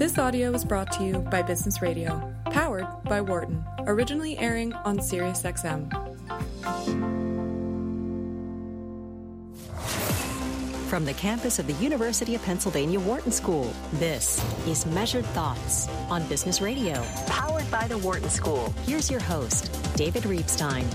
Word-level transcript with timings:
This 0.00 0.16
audio 0.16 0.50
was 0.50 0.64
brought 0.64 0.90
to 0.92 1.04
you 1.04 1.18
by 1.18 1.42
Business 1.42 1.82
Radio, 1.82 2.32
powered 2.46 2.86
by 3.04 3.20
Wharton, 3.20 3.62
originally 3.80 4.38
airing 4.38 4.72
on 4.72 4.96
SiriusXM. 4.96 5.90
From 10.88 11.04
the 11.04 11.12
campus 11.12 11.58
of 11.58 11.66
the 11.66 11.74
University 11.74 12.34
of 12.34 12.42
Pennsylvania 12.42 12.98
Wharton 12.98 13.30
School, 13.30 13.74
this 13.92 14.42
is 14.66 14.86
Measured 14.86 15.26
Thoughts 15.26 15.86
on 16.08 16.26
Business 16.28 16.62
Radio, 16.62 17.04
powered 17.26 17.70
by 17.70 17.86
the 17.86 17.98
Wharton 17.98 18.30
School. 18.30 18.72
Here's 18.86 19.10
your 19.10 19.20
host, 19.20 19.70
David 19.96 20.22
Reibstein. 20.22 20.86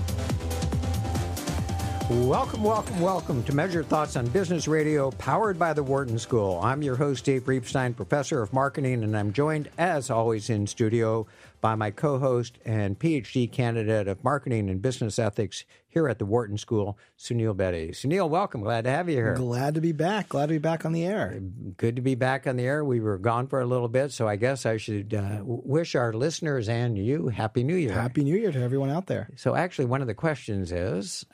Welcome, 2.08 2.62
welcome, 2.62 3.00
welcome 3.00 3.42
to 3.42 3.52
Measured 3.52 3.88
Thoughts 3.88 4.14
on 4.14 4.28
Business 4.28 4.68
Radio, 4.68 5.10
powered 5.10 5.58
by 5.58 5.72
the 5.72 5.82
Wharton 5.82 6.20
School. 6.20 6.60
I'm 6.62 6.80
your 6.80 6.94
host, 6.94 7.24
Dave 7.24 7.46
Reibstein, 7.46 7.96
professor 7.96 8.40
of 8.40 8.52
marketing, 8.52 9.02
and 9.02 9.16
I'm 9.16 9.32
joined, 9.32 9.68
as 9.76 10.08
always, 10.08 10.48
in 10.48 10.68
studio 10.68 11.26
by 11.60 11.74
my 11.74 11.90
co 11.90 12.20
host 12.20 12.58
and 12.64 12.96
PhD 12.96 13.50
candidate 13.50 14.06
of 14.06 14.22
marketing 14.22 14.70
and 14.70 14.80
business 14.80 15.18
ethics 15.18 15.64
here 15.88 16.08
at 16.08 16.20
the 16.20 16.26
Wharton 16.26 16.56
School, 16.58 16.96
Suneal 17.18 17.56
Bedi. 17.56 17.90
Suneal, 17.90 18.30
welcome. 18.30 18.60
Glad 18.60 18.84
to 18.84 18.90
have 18.90 19.08
you 19.08 19.16
here. 19.16 19.34
Glad 19.34 19.74
to 19.74 19.80
be 19.80 19.90
back. 19.90 20.28
Glad 20.28 20.46
to 20.46 20.54
be 20.54 20.58
back 20.58 20.84
on 20.84 20.92
the 20.92 21.04
air. 21.04 21.40
Good 21.76 21.96
to 21.96 22.02
be 22.02 22.14
back 22.14 22.46
on 22.46 22.54
the 22.54 22.66
air. 22.66 22.84
We 22.84 23.00
were 23.00 23.18
gone 23.18 23.48
for 23.48 23.60
a 23.60 23.66
little 23.66 23.88
bit, 23.88 24.12
so 24.12 24.28
I 24.28 24.36
guess 24.36 24.64
I 24.64 24.76
should 24.76 25.12
uh, 25.12 25.40
wish 25.42 25.96
our 25.96 26.12
listeners 26.12 26.68
and 26.68 26.96
you 26.96 27.26
Happy 27.26 27.64
New 27.64 27.74
Year. 27.74 27.94
Happy 27.94 28.22
New 28.22 28.36
Year 28.36 28.52
to 28.52 28.62
everyone 28.62 28.90
out 28.90 29.08
there. 29.08 29.28
So, 29.34 29.56
actually, 29.56 29.86
one 29.86 30.02
of 30.02 30.06
the 30.06 30.14
questions 30.14 30.70
is 30.70 31.26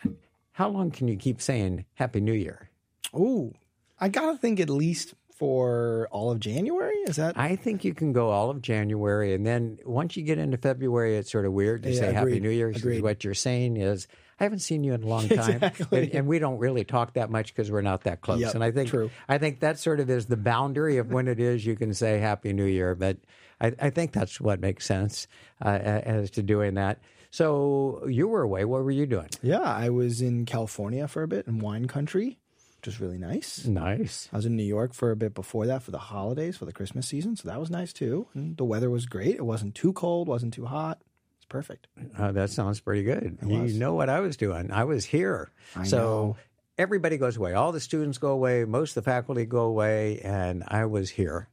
how 0.53 0.69
long 0.69 0.91
can 0.91 1.09
you 1.09 1.17
keep 1.17 1.41
saying 1.41 1.85
Happy 1.95 2.21
New 2.21 2.33
Year? 2.33 2.71
Oh, 3.15 3.53
I 4.01 4.09
gotta 4.09 4.37
think 4.39 4.61
at 4.61 4.71
least 4.71 5.15
for 5.37 6.09
all 6.13 6.31
of 6.31 6.39
January. 6.41 6.95
Is 7.07 7.17
that? 7.17 7.37
I 7.39 7.57
think 7.57 7.85
you 7.85 7.95
can 7.95 8.13
go 8.13 8.31
all 8.31 8.51
of 8.51 8.63
January, 8.63 9.35
and 9.35 9.45
then 9.47 9.79
once 9.85 10.17
you 10.17 10.23
get 10.23 10.39
into 10.39 10.57
February, 10.57 11.17
it's 11.17 11.31
sort 11.33 11.47
of 11.47 11.53
weird 11.53 11.83
to 11.83 11.91
Yeah, 11.91 12.01
say 12.01 12.13
Happy. 12.13 12.39
New 12.41 12.51
Year. 12.51 12.69
because 12.69 12.83
Agreed. 12.83 13.03
What 13.03 13.25
you're 13.25 13.35
saying 13.35 13.77
is, 13.77 14.07
I 14.39 14.45
haven't 14.45 14.61
seen 14.61 14.85
you 14.85 14.93
in 14.95 15.03
a 15.03 15.07
long 15.07 15.29
time, 15.29 15.63
Exactly. 15.63 16.05
and, 16.05 16.15
and 16.15 16.27
we 16.27 16.39
don't 16.39 16.59
really 16.59 16.85
talk 16.85 17.15
that 17.15 17.31
much 17.31 17.55
because 17.55 17.71
we're 17.71 17.81
not 17.83 18.05
that 18.05 18.21
close. 18.21 18.41
Yep, 18.41 18.55
and 18.55 18.63
I 18.65 18.71
think 18.71 18.91
true. 18.91 19.11
I 19.29 19.39
think 19.39 19.61
that 19.61 19.79
sort 19.79 20.01
of 20.01 20.11
is 20.11 20.27
the 20.27 20.37
boundary 20.37 20.99
of 20.99 21.11
when 21.11 21.27
it 21.29 21.41
is 21.41 21.65
you 21.67 21.75
can 21.77 21.93
say 21.95 22.19
Happy 22.19 22.53
New 22.53 22.65
Year. 22.67 22.95
But 22.95 23.17
I, 23.61 23.73
I 23.81 23.91
think 23.91 24.13
that's 24.13 24.41
what 24.41 24.61
makes 24.61 24.87
sense 24.87 25.27
uh, 25.65 25.69
as 25.69 26.31
to 26.33 26.43
doing 26.43 26.75
that. 26.75 26.99
So 27.33 28.05
you 28.07 28.29
were 28.29 28.43
away. 28.43 28.67
What 28.67 28.85
were 28.85 28.91
you 28.91 29.07
doing? 29.07 29.31
Yeah, 29.43 29.63
I 29.63 29.89
was 29.89 30.21
in 30.21 30.45
California 30.45 31.09
for 31.09 31.23
a 31.23 31.29
bit 31.29 31.47
in 31.47 31.61
wine 31.61 31.89
country, 31.89 32.39
which 32.77 32.87
was 32.87 33.01
really 33.01 33.17
nice. 33.17 33.65
Nice. 33.65 34.29
I 34.33 34.37
was 34.37 34.45
in 34.45 34.55
New 34.55 34.63
York 34.63 34.93
for 34.93 35.11
a 35.11 35.17
bit 35.17 35.33
before 35.35 35.67
that 35.67 35.83
for 35.83 35.93
the 35.93 35.99
holidays, 35.99 36.59
for 36.59 36.67
the 36.67 36.75
Christmas 36.75 37.09
season, 37.09 37.35
so 37.37 37.49
that 37.49 37.59
was 37.59 37.71
nice 37.71 37.95
too. 37.95 38.29
And 38.35 38.55
the 38.59 38.67
weather 38.67 38.91
was 38.91 39.07
great. 39.07 39.37
It 39.37 39.47
wasn't 39.47 39.75
too 39.75 39.95
cold, 39.95 40.29
wasn't 40.29 40.53
too 40.53 40.67
hot. 40.67 41.01
It's 41.39 41.47
perfect. 41.47 41.87
Uh, 42.19 42.33
that 42.33 42.51
sounds 42.51 42.81
pretty 42.81 43.03
good. 43.03 43.39
You 43.47 43.63
was. 43.63 43.79
know 43.79 43.95
what 43.95 44.11
I 44.11 44.21
was 44.21 44.37
doing? 44.37 44.71
I 44.71 44.85
was 44.85 45.07
here. 45.07 45.51
I 45.75 45.85
so 45.85 45.99
know. 45.99 46.37
everybody 46.77 47.17
goes 47.17 47.39
away. 47.39 47.55
All 47.55 47.73
the 47.73 47.81
students 47.81 48.19
go 48.19 48.29
away. 48.33 48.67
Most 48.67 48.95
of 48.95 49.05
the 49.05 49.11
faculty 49.11 49.47
go 49.47 49.61
away, 49.61 50.21
and 50.21 50.65
I 50.69 50.85
was 50.85 51.09
here. 51.09 51.49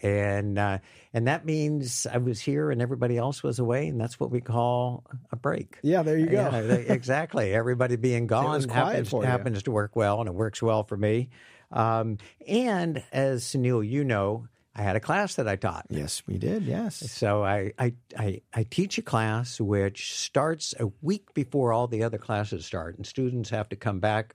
And 0.00 0.58
uh, 0.58 0.78
and 1.12 1.26
that 1.26 1.44
means 1.44 2.06
I 2.06 2.18
was 2.18 2.40
here, 2.40 2.70
and 2.70 2.80
everybody 2.80 3.18
else 3.18 3.42
was 3.42 3.58
away, 3.58 3.88
and 3.88 4.00
that's 4.00 4.18
what 4.18 4.30
we 4.30 4.40
call 4.40 5.04
a 5.30 5.36
break. 5.36 5.78
Yeah, 5.82 6.02
there 6.02 6.16
you 6.16 6.26
go. 6.26 6.48
Yeah, 6.50 6.56
exactly. 6.92 7.52
Everybody 7.52 7.96
being 7.96 8.26
gone 8.26 8.68
happens, 8.68 9.12
happens 9.12 9.62
to 9.64 9.70
work 9.70 9.94
well, 9.94 10.20
and 10.20 10.28
it 10.28 10.34
works 10.34 10.62
well 10.62 10.84
for 10.84 10.96
me. 10.96 11.28
Um, 11.70 12.18
and 12.46 13.02
as 13.12 13.44
Suneal, 13.44 13.86
you 13.86 14.04
know, 14.04 14.46
I 14.74 14.82
had 14.82 14.96
a 14.96 15.00
class 15.00 15.34
that 15.34 15.46
I 15.46 15.56
taught. 15.56 15.86
yes, 15.90 16.22
we 16.26 16.38
did. 16.38 16.64
Yes. 16.64 17.10
So 17.10 17.44
I, 17.44 17.72
I, 17.78 17.94
I, 18.16 18.40
I 18.54 18.62
teach 18.64 18.96
a 18.96 19.02
class 19.02 19.60
which 19.60 20.16
starts 20.16 20.74
a 20.80 20.88
week 21.02 21.34
before 21.34 21.72
all 21.72 21.86
the 21.86 22.02
other 22.02 22.18
classes 22.18 22.64
start, 22.64 22.96
and 22.96 23.06
students 23.06 23.50
have 23.50 23.68
to 23.70 23.76
come 23.76 24.00
back 24.00 24.34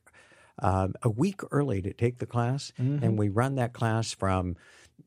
um, 0.59 0.94
a 1.01 1.09
week 1.09 1.41
early 1.51 1.81
to 1.81 1.94
take 1.94 2.19
the 2.19 2.25
class. 2.25 2.72
And 2.78 3.18
we 3.18 3.29
run 3.29 3.56
that 3.56 3.74
class 3.74 4.13
from 4.13 4.56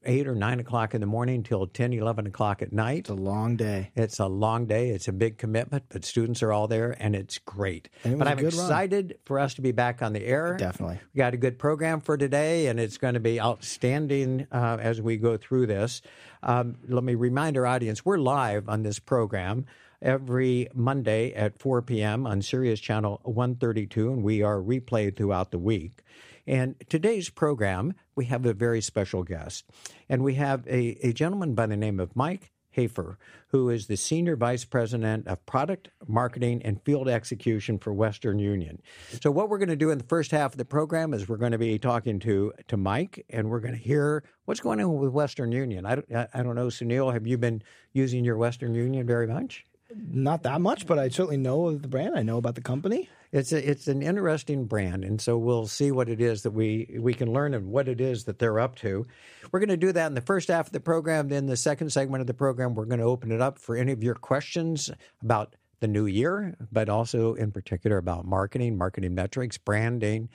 8 0.05 0.27
or 0.27 0.35
9 0.35 0.61
o'clock 0.61 0.95
in 0.95 1.01
the 1.01 1.07
morning 1.07 1.43
till 1.43 1.67
10, 1.67 1.93
11 1.93 2.27
o'clock 2.27 2.63
at 2.63 2.73
night. 2.73 3.01
It's 3.01 3.11
a 3.11 3.15
long 3.15 3.57
day. 3.57 3.91
It's 3.95 4.19
a 4.19 4.27
long 4.27 4.67
day. 4.67 4.91
It's 4.91 5.09
a 5.09 5.13
big 5.13 5.39
commitment, 5.39 5.85
but 5.89 6.05
students 6.05 6.43
are 6.43 6.53
all 6.53 6.69
there, 6.69 6.97
and 6.99 7.15
it's 7.15 7.39
great. 7.39 7.89
And 8.05 8.15
it 8.15 8.19
but 8.19 8.29
I'm 8.29 8.39
good 8.39 8.55
run. 8.55 8.65
excited 8.65 9.19
for 9.25 9.39
us 9.39 9.55
to 9.55 9.63
be 9.63 9.73
back 9.73 10.03
on 10.03 10.13
the 10.13 10.25
air. 10.25 10.57
Definitely. 10.57 11.01
We 11.15 11.19
got 11.19 11.35
a 11.35 11.37
good 11.37 11.59
program 11.59 12.01
for 12.01 12.17
today, 12.17 12.69
and 12.69 12.81
it's 12.81 12.99
going 12.99 13.15
to 13.15 13.21
be 13.21 13.41
outstanding 13.41 14.47
uh, 14.51 14.79
as 14.81 15.01
we 15.01 15.17
go 15.17 15.37
through 15.37 15.67
this. 15.67 16.03
Um, 16.43 16.77
let 16.89 17.05
me 17.05 17.15
remind 17.15 17.57
our 17.57 17.67
audience 17.67 18.05
we're 18.05 18.19
live 18.19 18.69
on 18.69 18.83
this 18.83 18.99
program 18.99 19.67
every 20.03 20.69
Monday 20.75 21.33
at 21.35 21.59
4 21.59 21.83
p.m. 21.83 22.27
on 22.27 22.43
Sirius 22.43 22.81
Channel 22.81 23.21
132, 23.25 24.13
and 24.13 24.23
we 24.23 24.43
are 24.43 24.57
replayed 24.57 25.17
throughout 25.17 25.51
the 25.51 25.59
week. 25.59 26.03
And 26.47 26.75
today's 26.89 27.31
program, 27.31 27.95
we 28.15 28.27
have 28.27 28.45
a 28.47 28.55
very 28.55 28.81
special 28.81 29.23
guest, 29.23 29.65
and 30.09 30.23
we 30.23 30.35
have 30.35 30.67
a, 30.67 30.99
a 31.07 31.13
gentleman 31.13 31.55
by 31.55 31.67
the 31.67 31.77
name 31.77 32.01
of 32.01 32.17
Mike 32.17 32.53
Hafer, 32.71 33.19
who 33.49 33.69
is 33.69 33.87
the 33.87 33.97
Senior 33.97 34.37
Vice 34.37 34.65
President 34.65 35.27
of 35.27 35.45
Product 35.45 35.91
Marketing 36.07 36.63
and 36.65 36.81
Field 36.83 37.09
Execution 37.09 37.79
for 37.79 37.93
Western 37.93 38.39
Union. 38.39 38.81
So, 39.21 39.31
what 39.31 39.49
we're 39.49 39.59
going 39.59 39.71
to 39.71 39.77
do 39.77 39.91
in 39.91 39.99
the 39.99 40.05
first 40.05 40.31
half 40.31 40.53
of 40.53 40.59
the 40.59 40.65
program 40.65 41.13
is 41.13 41.29
we're 41.29 41.37
going 41.37 41.53
to 41.53 41.59
be 41.59 41.79
talking 41.79 42.21
to, 42.21 42.53
to 42.69 42.77
Mike, 42.77 43.25
and 43.29 43.51
we're 43.51 43.61
going 43.61 43.75
to 43.75 43.81
hear 43.81 44.23
what's 44.45 44.61
going 44.61 44.81
on 44.81 44.99
with 44.99 45.11
Western 45.11 45.53
Union. 45.53 45.85
I 45.85 46.03
I 46.33 46.43
don't 46.43 46.55
know, 46.55 46.69
Suneal, 46.69 47.13
have 47.13 47.27
you 47.27 47.39
been 47.39 47.63
using 47.93 48.25
your 48.25 48.37
Western 48.37 48.75
Union 48.75 49.07
very 49.07 49.27
much? 49.27 49.67
Not 49.95 50.45
that 50.45 50.61
much, 50.61 50.87
but 50.87 50.99
I 50.99 51.09
certainly 51.09 51.37
know 51.37 51.77
the 51.77 51.89
brand. 51.89 52.17
I 52.17 52.23
know 52.23 52.39
about 52.39 52.55
the 52.55 52.61
company. 52.61 53.09
It's 53.33 53.53
a, 53.53 53.71
it's 53.71 53.89
an 53.89 54.03
interesting 54.03 54.65
brand, 54.65 55.05
and 55.05 55.21
so 55.21 55.39
we'll 55.39 55.67
see 55.67 55.91
what 55.93 56.09
it 56.09 56.21
is 56.21 56.43
that 56.43 56.51
we 56.51 56.97
we 56.99 57.15
can 57.15 57.33
learn 57.33 57.55
and 57.55 57.71
what 57.71 57.89
it 57.89 58.01
is 58.01 58.25
that 58.25 58.39
they're 58.39 58.59
up 58.59 58.77
to. 58.77 59.07
We're 59.53 59.61
going 59.61 59.69
to 59.69 59.77
do 59.77 59.93
that 59.93 60.07
in 60.07 60.15
the 60.15 60.21
first 60.21 60.49
half 60.49 60.67
of 60.67 60.73
the 60.73 60.81
program. 60.81 61.29
Then 61.29 61.47
the 61.47 61.57
second 61.57 61.91
segment 61.91 62.21
of 62.21 62.27
the 62.27 62.35
program, 62.35 62.75
we're 62.75 62.87
going 62.87 63.01
to 63.01 63.05
open 63.05 63.31
it 63.31 63.41
up 63.41 63.59
for 63.59 63.77
any 63.77 63.93
of 63.93 64.03
your 64.03 64.15
questions 64.15 64.91
about 65.23 65.55
the 65.81 65.89
new 65.89 66.07
year, 66.07 66.57
but 66.73 66.89
also 66.89 67.35
in 67.35 67.53
particular 67.53 67.97
about 67.97 68.27
marketing, 68.27 68.77
marketing 68.77 69.15
metrics, 69.15 69.59
branding, 69.59 70.29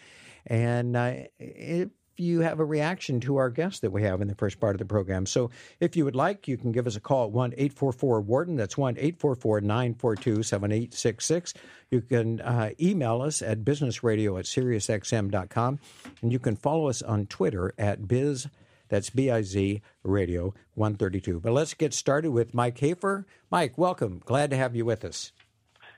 and 0.48 0.96
uh, 0.96 1.14
if 1.38 1.90
you 2.18 2.42
have 2.42 2.60
a 2.60 2.66
reaction 2.66 3.20
to 3.22 3.38
our 3.38 3.50
guest 3.50 3.82
that 3.82 3.92
we 3.92 4.04
have 4.04 4.22
in 4.22 4.28
the 4.28 4.36
first 4.36 4.60
part 4.60 4.76
of 4.76 4.80
the 4.80 4.86
program. 4.86 5.26
So 5.26 5.52
if 5.80 5.96
you 5.96 6.06
would 6.06 6.16
like, 6.16 6.48
you 6.48 6.58
can 6.58 6.72
give 6.72 6.88
us 6.88 6.96
a 6.96 7.00
call 7.00 7.26
at 7.26 7.32
1 7.32 7.54
844 7.54 8.22
Wharton. 8.22 8.56
That's 8.56 8.78
1 8.78 8.98
844 8.98 9.62
942 9.62 10.44
7866. 10.44 11.54
You 11.92 12.02
can 12.02 12.42
uh, 12.42 12.72
email 12.80 13.22
us 13.22 13.42
at 13.42 13.64
businessradio 13.64 14.40
at 14.40 14.46
SiriusXM.com. 14.46 15.80
And 16.22 16.32
you 16.32 16.40
can 16.40 16.56
follow 16.56 16.90
us 16.90 17.02
on 17.02 17.26
Twitter 17.28 17.74
at 17.78 18.08
biz. 18.08 18.48
That's 18.88 19.10
B 19.10 19.32
I 19.32 19.42
Z 19.42 19.82
Radio 20.04 20.54
132. 20.76 21.40
But 21.40 21.54
let's 21.54 21.74
get 21.74 21.94
started 21.94 22.32
with 22.32 22.54
Mike 22.54 22.78
Hafer. 22.78 23.26
Mike, 23.50 23.78
welcome. 23.78 24.22
Glad 24.24 24.52
to 24.52 24.58
have 24.58 24.76
you 24.76 24.86
with 24.86 25.04
us. 25.04 25.32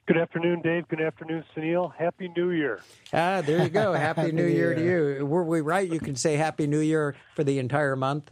Good 0.07 0.17
afternoon, 0.17 0.61
Dave. 0.61 0.87
Good 0.87 1.01
afternoon, 1.01 1.43
Suneal. 1.53 1.93
Happy 1.93 2.29
New 2.29 2.51
Year. 2.51 2.79
Ah, 3.11 3.41
there 3.41 3.61
you 3.61 3.67
go. 3.67 3.91
Happy, 3.91 4.21
Happy 4.21 4.31
New 4.31 4.43
New 4.43 4.47
Year 4.47 4.73
to 4.73 4.81
you. 4.81 5.25
Were 5.25 5.43
we 5.43 5.59
right? 5.59 5.91
You 5.91 5.99
can 5.99 6.15
say 6.15 6.37
Happy 6.37 6.65
New 6.65 6.79
Year 6.79 7.13
for 7.35 7.43
the 7.43 7.59
entire 7.59 7.97
month. 7.97 8.31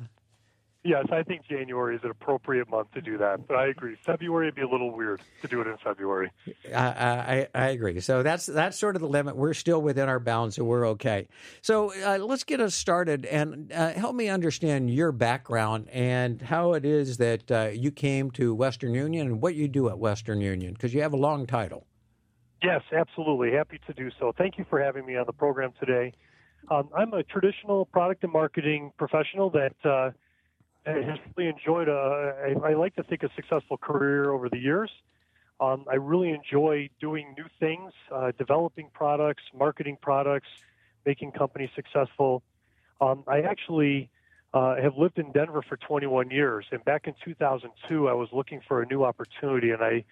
Yes, 0.86 1.08
I 1.12 1.24
think 1.24 1.48
January 1.48 1.96
is 1.96 2.04
an 2.04 2.12
appropriate 2.12 2.70
month 2.70 2.92
to 2.92 3.02
do 3.02 3.18
that, 3.18 3.48
but 3.48 3.58
I 3.58 3.70
agree. 3.70 3.96
February 4.06 4.46
would 4.46 4.54
be 4.54 4.62
a 4.62 4.68
little 4.68 4.96
weird 4.96 5.20
to 5.42 5.48
do 5.48 5.60
it 5.60 5.66
in 5.66 5.78
February. 5.78 6.32
I, 6.72 6.78
I, 6.78 7.48
I 7.56 7.68
agree. 7.70 8.00
So 8.02 8.22
that's 8.22 8.46
that's 8.46 8.78
sort 8.78 8.96
of 8.96 9.02
the 9.02 9.08
limit. 9.08 9.36
We're 9.36 9.56
still 9.56 9.82
within 9.82 10.08
our 10.08 10.20
bounds, 10.20 10.58
so 10.58 10.64
we're 10.64 10.88
okay. 10.90 11.28
So 11.64 11.92
uh, 12.06 12.20
let's 12.20 12.44
get 12.44 12.60
us 12.60 12.76
started 12.76 13.26
and 13.26 13.74
uh, 13.74 13.94
help 13.94 14.16
me 14.16 14.30
understand 14.30 14.92
your 14.92 15.12
background 15.12 15.90
and 15.90 16.40
how 16.40 16.74
it 16.74 16.86
is 16.86 17.18
that 17.18 17.52
uh, 17.52 17.70
you 17.74 17.90
came 17.90 18.30
to 18.32 18.54
Western 18.54 18.94
Union 18.94 19.26
and 19.26 19.42
what 19.42 19.56
you 19.56 19.68
do 19.68 19.90
at 19.90 19.98
Western 19.98 20.40
Union 20.40 20.74
because 20.74 20.94
you 20.94 21.02
have 21.02 21.14
a 21.14 21.18
long 21.18 21.48
title. 21.48 21.88
Yes, 22.62 22.82
absolutely. 22.96 23.52
Happy 23.54 23.80
to 23.88 23.94
do 23.94 24.12
so. 24.20 24.34
Thank 24.38 24.60
you 24.60 24.68
for 24.70 24.80
having 24.80 25.08
me 25.08 25.18
on 25.18 25.26
the 25.26 25.34
program 25.34 25.74
today. 25.80 26.14
Um, 26.70 26.90
I'm 26.96 27.12
a 27.14 27.24
traditional 27.24 27.86
product 27.86 28.24
and 28.24 28.32
marketing 28.32 28.92
professional 29.00 29.50
that 29.50 29.76
uh, 29.84 30.12
has 30.86 31.20
really 31.36 31.50
enjoyed 31.50 31.88
a, 31.88 32.56
I, 32.64 32.70
I 32.70 32.74
like 32.74 32.96
to 32.96 33.04
think, 33.04 33.24
a 33.24 33.30
successful 33.36 33.78
career 33.78 34.32
over 34.32 34.50
the 34.50 34.60
years. 34.60 34.92
Um, 35.60 35.86
I 35.90 35.96
really 35.96 36.32
enjoy 36.32 36.90
doing 37.00 37.34
new 37.38 37.46
things, 37.60 37.94
uh, 38.14 38.32
developing 38.38 38.90
products, 38.94 39.44
marketing 39.58 39.98
products, 40.02 40.48
making 41.06 41.32
companies 41.32 41.70
successful. 41.76 42.44
Um, 43.00 43.24
I 43.28 43.42
actually 43.42 44.10
uh, 44.54 44.76
have 44.82 44.98
lived 44.98 45.18
in 45.18 45.32
Denver 45.32 45.62
for 45.68 45.78
21 45.78 46.30
years, 46.30 46.66
and 46.72 46.84
back 46.84 47.08
in 47.08 47.14
2002, 47.24 48.08
I 48.08 48.14
was 48.14 48.30
looking 48.34 48.62
for 48.68 48.82
a 48.82 48.86
new 48.86 49.04
opportunity, 49.04 49.72
and 49.72 49.82
I, 49.82 50.04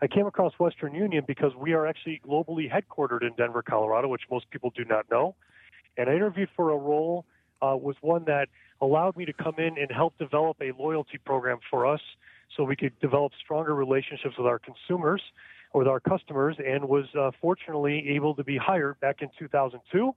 I 0.00 0.06
came 0.06 0.26
across 0.26 0.52
Western 0.58 0.94
Union 0.94 1.24
because 1.26 1.54
we 1.54 1.72
are 1.72 1.86
actually 1.86 2.20
globally 2.26 2.70
headquartered 2.70 3.22
in 3.22 3.34
Denver, 3.36 3.62
Colorado, 3.62 4.08
which 4.08 4.22
most 4.30 4.50
people 4.50 4.72
do 4.74 4.84
not 4.84 5.10
know. 5.10 5.34
And 5.98 6.08
I 6.08 6.14
interviewed 6.14 6.48
for 6.56 6.70
a 6.70 6.76
role 6.76 7.26
uh, 7.62 7.76
was 7.76 7.96
one 8.00 8.24
that 8.26 8.48
allowed 8.80 9.16
me 9.16 9.24
to 9.24 9.32
come 9.32 9.54
in 9.58 9.78
and 9.78 9.90
help 9.90 10.16
develop 10.18 10.56
a 10.60 10.72
loyalty 10.80 11.18
program 11.18 11.58
for 11.70 11.86
us 11.86 12.00
so 12.56 12.64
we 12.64 12.76
could 12.76 12.98
develop 13.00 13.32
stronger 13.42 13.74
relationships 13.74 14.36
with 14.38 14.46
our 14.46 14.58
consumers, 14.58 15.22
with 15.74 15.88
our 15.88 16.00
customers, 16.00 16.56
and 16.64 16.88
was 16.88 17.06
uh, 17.18 17.30
fortunately 17.40 18.10
able 18.10 18.34
to 18.34 18.44
be 18.44 18.56
hired 18.56 18.98
back 19.00 19.22
in 19.22 19.28
2002. 19.38 20.14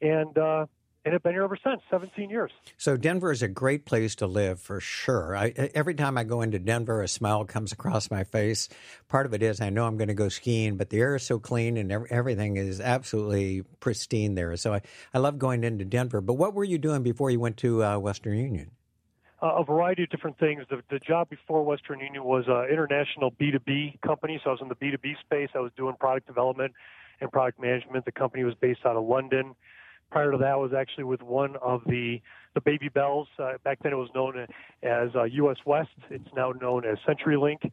And 0.00 0.36
uh, 0.36 0.66
and 1.04 1.12
have 1.12 1.22
been 1.22 1.32
here 1.32 1.42
ever 1.42 1.58
since 1.62 1.80
17 1.90 2.30
years 2.30 2.50
so 2.76 2.96
denver 2.96 3.32
is 3.32 3.42
a 3.42 3.48
great 3.48 3.84
place 3.84 4.14
to 4.14 4.26
live 4.26 4.60
for 4.60 4.80
sure 4.80 5.36
I, 5.36 5.48
every 5.74 5.94
time 5.94 6.16
i 6.16 6.24
go 6.24 6.42
into 6.42 6.58
denver 6.58 7.02
a 7.02 7.08
smile 7.08 7.44
comes 7.44 7.72
across 7.72 8.10
my 8.10 8.24
face 8.24 8.68
part 9.08 9.26
of 9.26 9.34
it 9.34 9.42
is 9.42 9.60
i 9.60 9.70
know 9.70 9.86
i'm 9.86 9.96
going 9.96 10.08
to 10.08 10.14
go 10.14 10.28
skiing 10.28 10.76
but 10.76 10.90
the 10.90 11.00
air 11.00 11.16
is 11.16 11.22
so 11.22 11.38
clean 11.38 11.76
and 11.76 11.92
everything 12.10 12.56
is 12.56 12.80
absolutely 12.80 13.62
pristine 13.80 14.34
there 14.34 14.56
so 14.56 14.74
i, 14.74 14.80
I 15.12 15.18
love 15.18 15.38
going 15.38 15.64
into 15.64 15.84
denver 15.84 16.20
but 16.20 16.34
what 16.34 16.54
were 16.54 16.64
you 16.64 16.78
doing 16.78 17.02
before 17.02 17.30
you 17.30 17.40
went 17.40 17.56
to 17.58 17.84
uh, 17.84 17.98
western 17.98 18.36
union 18.36 18.70
uh, 19.42 19.56
a 19.56 19.64
variety 19.64 20.04
of 20.04 20.10
different 20.10 20.38
things. 20.38 20.62
The, 20.70 20.82
the 20.88 21.00
job 21.00 21.28
before 21.28 21.64
Western 21.64 21.98
Union 21.98 22.22
was 22.22 22.44
an 22.46 22.72
international 22.72 23.32
B2B 23.32 24.00
company, 24.00 24.40
so 24.44 24.50
I 24.50 24.52
was 24.52 24.60
in 24.62 24.68
the 24.68 24.76
B2B 24.76 25.18
space. 25.18 25.48
I 25.56 25.58
was 25.58 25.72
doing 25.76 25.96
product 25.98 26.28
development 26.28 26.74
and 27.20 27.28
product 27.30 27.60
management. 27.60 28.04
The 28.04 28.12
company 28.12 28.44
was 28.44 28.54
based 28.54 28.86
out 28.86 28.94
of 28.94 29.04
London. 29.04 29.56
Prior 30.12 30.30
to 30.30 30.38
that, 30.38 30.58
was 30.58 30.72
actually 30.74 31.04
with 31.04 31.22
one 31.22 31.56
of 31.56 31.80
the 31.86 32.20
the 32.54 32.60
Baby 32.60 32.90
Bells. 32.90 33.28
Uh, 33.38 33.52
back 33.64 33.78
then, 33.82 33.92
it 33.92 33.96
was 33.96 34.10
known 34.14 34.46
as 34.82 35.08
uh, 35.16 35.24
U.S. 35.24 35.56
West. 35.64 35.88
It's 36.10 36.28
now 36.36 36.52
known 36.52 36.84
as 36.84 36.98
CenturyLink. 37.08 37.70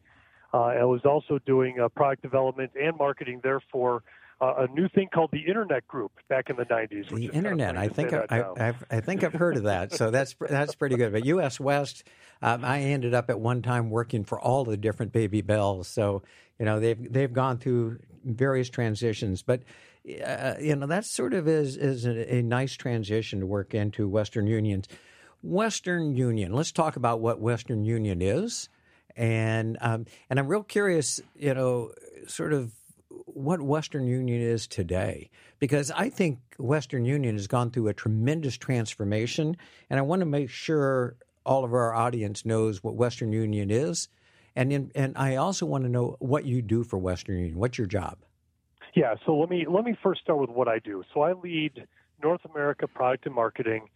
Uh, 0.52 0.56
I 0.56 0.84
was 0.84 1.02
also 1.04 1.38
doing 1.44 1.78
uh, 1.78 1.88
product 1.90 2.22
development 2.22 2.72
and 2.80 2.96
marketing 2.96 3.40
there 3.44 3.60
for 3.70 4.02
uh, 4.40 4.54
a 4.58 4.66
new 4.68 4.88
thing 4.88 5.08
called 5.12 5.30
the 5.32 5.40
Internet 5.40 5.86
Group 5.86 6.12
back 6.28 6.48
in 6.48 6.56
the 6.56 6.64
90s. 6.64 7.14
The 7.14 7.26
Internet, 7.26 7.76
I 7.76 7.88
think 7.88 8.12
I, 8.12 8.24
I, 8.30 8.74
I, 8.90 9.00
think 9.00 9.22
I've 9.22 9.34
heard 9.34 9.58
of 9.58 9.64
that. 9.64 9.92
So 9.92 10.10
that's 10.10 10.34
that's 10.40 10.74
pretty 10.74 10.96
good. 10.96 11.12
But 11.12 11.26
U.S. 11.26 11.60
West, 11.60 12.04
um, 12.40 12.64
I 12.64 12.80
ended 12.80 13.12
up 13.12 13.28
at 13.28 13.38
one 13.38 13.60
time 13.60 13.90
working 13.90 14.24
for 14.24 14.40
all 14.40 14.64
the 14.64 14.78
different 14.78 15.12
Baby 15.12 15.42
Bells. 15.42 15.88
So 15.88 16.22
you 16.58 16.64
know 16.64 16.80
they've 16.80 17.12
they've 17.12 17.32
gone 17.32 17.58
through 17.58 17.98
various 18.24 18.70
transitions, 18.70 19.42
but 19.42 19.62
uh, 20.06 20.54
you 20.60 20.74
know, 20.76 20.86
that 20.86 21.04
sort 21.04 21.34
of 21.34 21.46
is 21.46 21.76
is 21.76 22.06
a, 22.06 22.36
a, 22.36 22.42
nice 22.42 22.74
transition 22.74 23.40
to 23.40 23.46
work 23.46 23.74
into 23.74 24.08
Western 24.08 24.46
Union's 24.46 24.88
Western 25.42 26.14
Union. 26.14 26.52
Let's 26.52 26.72
talk 26.72 26.96
about 26.96 27.20
what 27.20 27.40
Western 27.40 27.84
Union 27.84 28.22
is, 28.22 28.68
and 29.14 29.76
um, 29.80 30.06
and 30.30 30.38
I'm 30.38 30.48
real 30.48 30.62
curious, 30.62 31.20
you 31.36 31.52
know, 31.52 31.92
sort 32.26 32.52
of 32.54 32.72
what 33.08 33.60
Western 33.60 34.06
Union 34.06 34.40
is 34.40 34.66
today, 34.66 35.30
because 35.58 35.90
I 35.90 36.08
think 36.08 36.38
Western 36.58 37.04
Union 37.04 37.36
has 37.36 37.46
gone 37.46 37.70
through 37.70 37.88
a 37.88 37.94
tremendous 37.94 38.56
transformation, 38.56 39.56
and 39.90 39.98
I 39.98 40.02
want 40.02 40.20
to 40.20 40.26
make 40.26 40.48
sure 40.48 41.16
all 41.44 41.64
of 41.64 41.74
our 41.74 41.94
audience 41.94 42.46
knows 42.46 42.82
what 42.82 42.94
Western 42.94 43.32
Union 43.32 43.70
is, 43.70 44.08
and 44.56 44.72
in, 44.72 44.92
and 44.94 45.12
I 45.16 45.36
also 45.36 45.66
want 45.66 45.84
to 45.84 45.90
know 45.90 46.16
what 46.20 46.46
you 46.46 46.62
do 46.62 46.84
for 46.84 46.98
Western 46.98 47.36
Union. 47.36 47.58
What's 47.58 47.76
your 47.76 47.86
job? 47.86 48.16
Yeah, 48.94 49.14
so 49.24 49.36
let 49.36 49.48
me 49.48 49.66
let 49.68 49.84
me 49.84 49.96
first 50.02 50.20
start 50.20 50.40
with 50.40 50.50
what 50.50 50.68
I 50.68 50.78
do. 50.78 51.04
So 51.14 51.22
I 51.22 51.32
lead 51.32 51.86
North 52.22 52.40
America 52.44 52.88
product 52.88 53.26
and 53.26 53.34
marketing, 53.34 53.88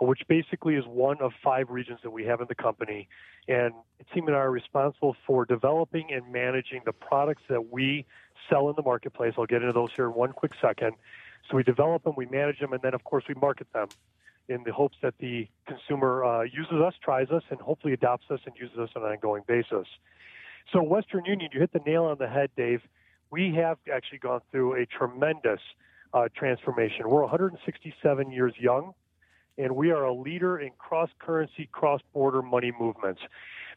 which 0.00 0.22
basically 0.28 0.74
is 0.74 0.84
one 0.86 1.20
of 1.20 1.32
five 1.44 1.70
regions 1.70 2.00
that 2.02 2.10
we 2.10 2.24
have 2.24 2.40
in 2.40 2.46
the 2.48 2.54
company. 2.54 3.08
And 3.46 3.72
team 4.14 4.26
and 4.26 4.36
I 4.36 4.40
are 4.40 4.50
responsible 4.50 5.16
for 5.26 5.44
developing 5.44 6.12
and 6.12 6.32
managing 6.32 6.82
the 6.84 6.92
products 6.92 7.42
that 7.48 7.70
we 7.72 8.06
sell 8.48 8.68
in 8.68 8.74
the 8.76 8.82
marketplace. 8.82 9.34
I'll 9.38 9.46
get 9.46 9.62
into 9.62 9.72
those 9.72 9.90
here 9.94 10.06
in 10.06 10.14
one 10.14 10.32
quick 10.32 10.52
second. 10.60 10.94
So 11.50 11.56
we 11.56 11.62
develop 11.62 12.04
them, 12.04 12.14
we 12.16 12.26
manage 12.26 12.58
them, 12.58 12.72
and 12.72 12.82
then 12.82 12.94
of 12.94 13.04
course 13.04 13.24
we 13.28 13.34
market 13.34 13.66
them 13.72 13.88
in 14.48 14.62
the 14.64 14.72
hopes 14.72 14.96
that 15.02 15.14
the 15.18 15.46
consumer 15.66 16.24
uh, 16.24 16.42
uses 16.42 16.80
us, 16.84 16.94
tries 17.02 17.28
us, 17.30 17.42
and 17.50 17.60
hopefully 17.60 17.92
adopts 17.92 18.26
us 18.30 18.40
and 18.46 18.54
uses 18.58 18.78
us 18.78 18.90
on 18.96 19.02
an 19.02 19.10
ongoing 19.10 19.42
basis. 19.46 19.86
So 20.72 20.82
Western 20.82 21.24
Union, 21.26 21.50
you 21.52 21.60
hit 21.60 21.72
the 21.72 21.80
nail 21.86 22.04
on 22.04 22.16
the 22.18 22.28
head, 22.28 22.50
Dave 22.56 22.80
we 23.30 23.54
have 23.54 23.78
actually 23.92 24.18
gone 24.18 24.40
through 24.50 24.74
a 24.74 24.86
tremendous 24.86 25.60
uh, 26.14 26.28
transformation. 26.34 27.08
We're 27.08 27.22
167 27.22 28.30
years 28.30 28.54
young, 28.58 28.94
and 29.58 29.76
we 29.76 29.90
are 29.90 30.04
a 30.04 30.14
leader 30.14 30.58
in 30.58 30.70
cross 30.78 31.10
currency, 31.18 31.68
cross 31.70 32.00
border 32.12 32.42
money 32.42 32.72
movements. 32.78 33.20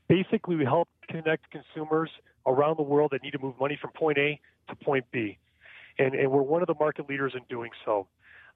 Basically, 0.08 0.56
we 0.56 0.66
help 0.66 0.88
connect 1.10 1.52
consumers 1.52 2.10
around 2.46 2.78
the 2.78 2.84
world 2.84 3.12
that 3.12 3.24
need 3.24 3.32
to 3.32 3.40
move 3.40 3.56
money 3.60 3.78
from 3.80 3.92
point 3.92 4.18
A 4.18 4.40
to 4.70 4.76
point 4.76 5.06
B. 5.12 5.38
And, 6.00 6.16
and 6.16 6.32
we're 6.32 6.42
one 6.42 6.62
of 6.62 6.68
the 6.68 6.76
market 6.80 7.10
leaders 7.10 7.34
in 7.36 7.42
doing 7.50 7.72
so. 7.86 8.08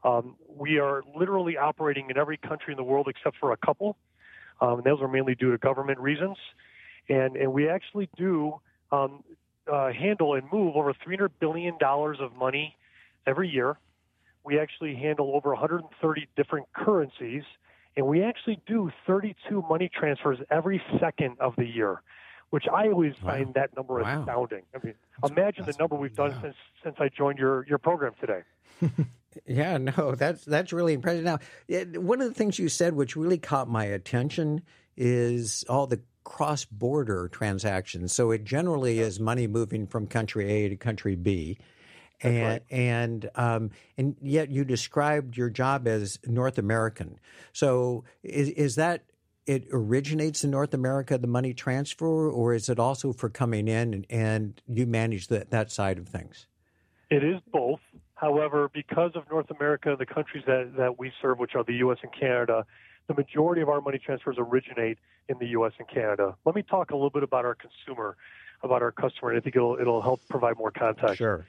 Um, 0.04 0.36
we 0.48 0.80
are 0.80 1.04
literally 1.16 1.58
operating 1.58 2.10
in 2.10 2.18
every 2.18 2.38
country 2.38 2.74
in 2.74 2.78
the 2.78 2.84
world 2.84 3.08
except 3.10 3.38
for 3.38 3.52
a 3.52 3.58
couple. 3.58 3.98
Um, 4.62 4.82
those 4.86 5.02
are 5.02 5.08
mainly 5.08 5.36
due 5.36 5.52
to 5.52 5.58
government 5.58 6.00
reasons. 6.00 6.38
And, 7.10 7.36
and 7.36 7.52
we 7.54 7.70
actually 7.70 8.10
do 8.16 8.60
um, 8.92 9.24
uh, 9.72 9.92
handle 9.92 10.36
and 10.36 10.44
move 10.52 10.76
over 10.76 10.94
$300 10.94 11.30
billion 11.40 11.78
of 11.82 12.36
money 12.38 12.76
every 13.26 13.50
year. 13.50 13.78
We 14.44 14.60
actually 14.60 14.96
handle 14.96 15.32
over 15.36 15.50
130 15.50 16.28
different 16.36 16.68
currencies, 16.74 17.44
and 17.98 18.06
we 18.06 18.22
actually 18.22 18.60
do 18.68 18.92
32 19.08 19.64
money 19.68 19.90
transfers 19.94 20.38
every 20.52 20.82
second 21.00 21.38
of 21.40 21.56
the 21.58 21.66
year, 21.66 22.02
which 22.52 22.66
I 22.72 22.88
always 22.90 23.14
wow. 23.24 23.32
find 23.32 23.54
that 23.56 23.76
number 23.76 23.96
wow. 23.96 24.20
astounding. 24.20 24.62
I 24.76 24.86
mean, 24.86 24.94
that's, 25.22 25.32
imagine 25.32 25.66
that's, 25.66 25.78
the 25.78 25.82
number 25.82 25.96
we've 25.96 26.16
done 26.16 26.32
wow. 26.32 26.42
since 26.44 26.56
since 26.84 26.96
I 27.00 27.10
joined 27.10 27.40
your 27.40 27.66
your 27.68 27.80
program 27.80 28.14
today. 28.20 28.44
yeah, 29.48 29.78
no, 29.80 30.14
that's 30.14 30.46
that's 30.46 30.72
really 30.72 30.94
impressive. 30.94 31.24
Now, 31.24 31.40
one 32.00 32.22
of 32.22 32.28
the 32.28 32.36
things 32.36 32.60
you 32.60 32.70
said, 32.70 32.94
which 32.94 33.16
really 33.16 33.40
caught 33.40 33.68
my 33.68 33.86
attention, 33.86 34.62
is 34.96 35.66
all 35.68 35.88
the 35.88 36.02
cross 36.26 36.66
border 36.66 37.30
transactions. 37.30 38.14
So 38.14 38.32
it 38.32 38.44
generally 38.44 39.00
is 39.00 39.20
money 39.20 39.48
moving 39.48 39.88
from 39.88 40.08
country 40.08 40.52
A 40.52 40.70
to 40.70 40.76
country 40.76 41.16
B. 41.16 41.58
and 42.22 42.44
right. 42.44 42.64
and 42.70 43.30
um, 43.36 43.72
and 43.98 44.18
yet 44.22 44.50
you 44.50 44.66
described 44.66 45.38
your 45.38 45.50
job 45.50 45.88
as 45.88 46.20
North 46.26 46.58
American. 46.58 47.20
So 47.54 48.04
is 48.24 48.50
is 48.50 48.76
that 48.76 49.04
it 49.46 49.68
originates 49.72 50.44
in 50.44 50.52
North 50.52 50.74
America 50.74 51.18
the 51.18 51.28
money 51.28 51.54
transfer, 51.54 52.30
or 52.30 52.54
is 52.54 52.68
it 52.68 52.80
also 52.80 53.14
for 53.14 53.30
coming 53.30 53.68
in 53.68 53.94
and, 53.94 54.06
and 54.10 54.62
you 54.68 54.86
manage 54.86 55.28
that 55.28 55.52
that 55.52 55.72
side 55.72 55.98
of 55.98 56.10
things? 56.10 56.48
It 57.10 57.24
is 57.24 57.40
both. 57.52 57.80
However, 58.16 58.72
because 58.74 59.12
of 59.16 59.30
North 59.30 59.52
America, 59.52 59.96
the 59.98 60.06
countries 60.06 60.44
that, 60.48 60.74
that 60.78 60.98
we 60.98 61.12
serve, 61.22 61.38
which 61.38 61.54
are 61.54 61.64
the 61.64 61.76
U.S. 61.76 61.98
and 62.02 62.12
Canada, 62.18 62.66
the 63.08 63.14
majority 63.14 63.62
of 63.62 63.70
our 63.70 63.82
money 63.82 64.00
transfers 64.00 64.38
originate 64.40 64.98
in 65.30 65.38
the 65.40 65.48
U.S. 65.48 65.74
and 65.80 65.88
Canada. 65.88 66.36
Let 66.46 66.56
me 66.56 66.64
talk 66.64 66.92
a 66.92 66.96
little 66.96 67.10
bit 67.10 67.24
about 67.24 67.46
our 67.46 67.56
consumer, 67.56 68.18
about 68.64 68.82
our 68.82 68.92
customer, 68.92 69.32
and 69.32 69.40
I 69.40 69.42
think 69.42 69.56
it'll 69.56 69.78
it'll 69.80 70.02
help 70.02 70.22
provide 70.30 70.58
more 70.58 70.72
context. 70.72 71.18
Sure. 71.18 71.46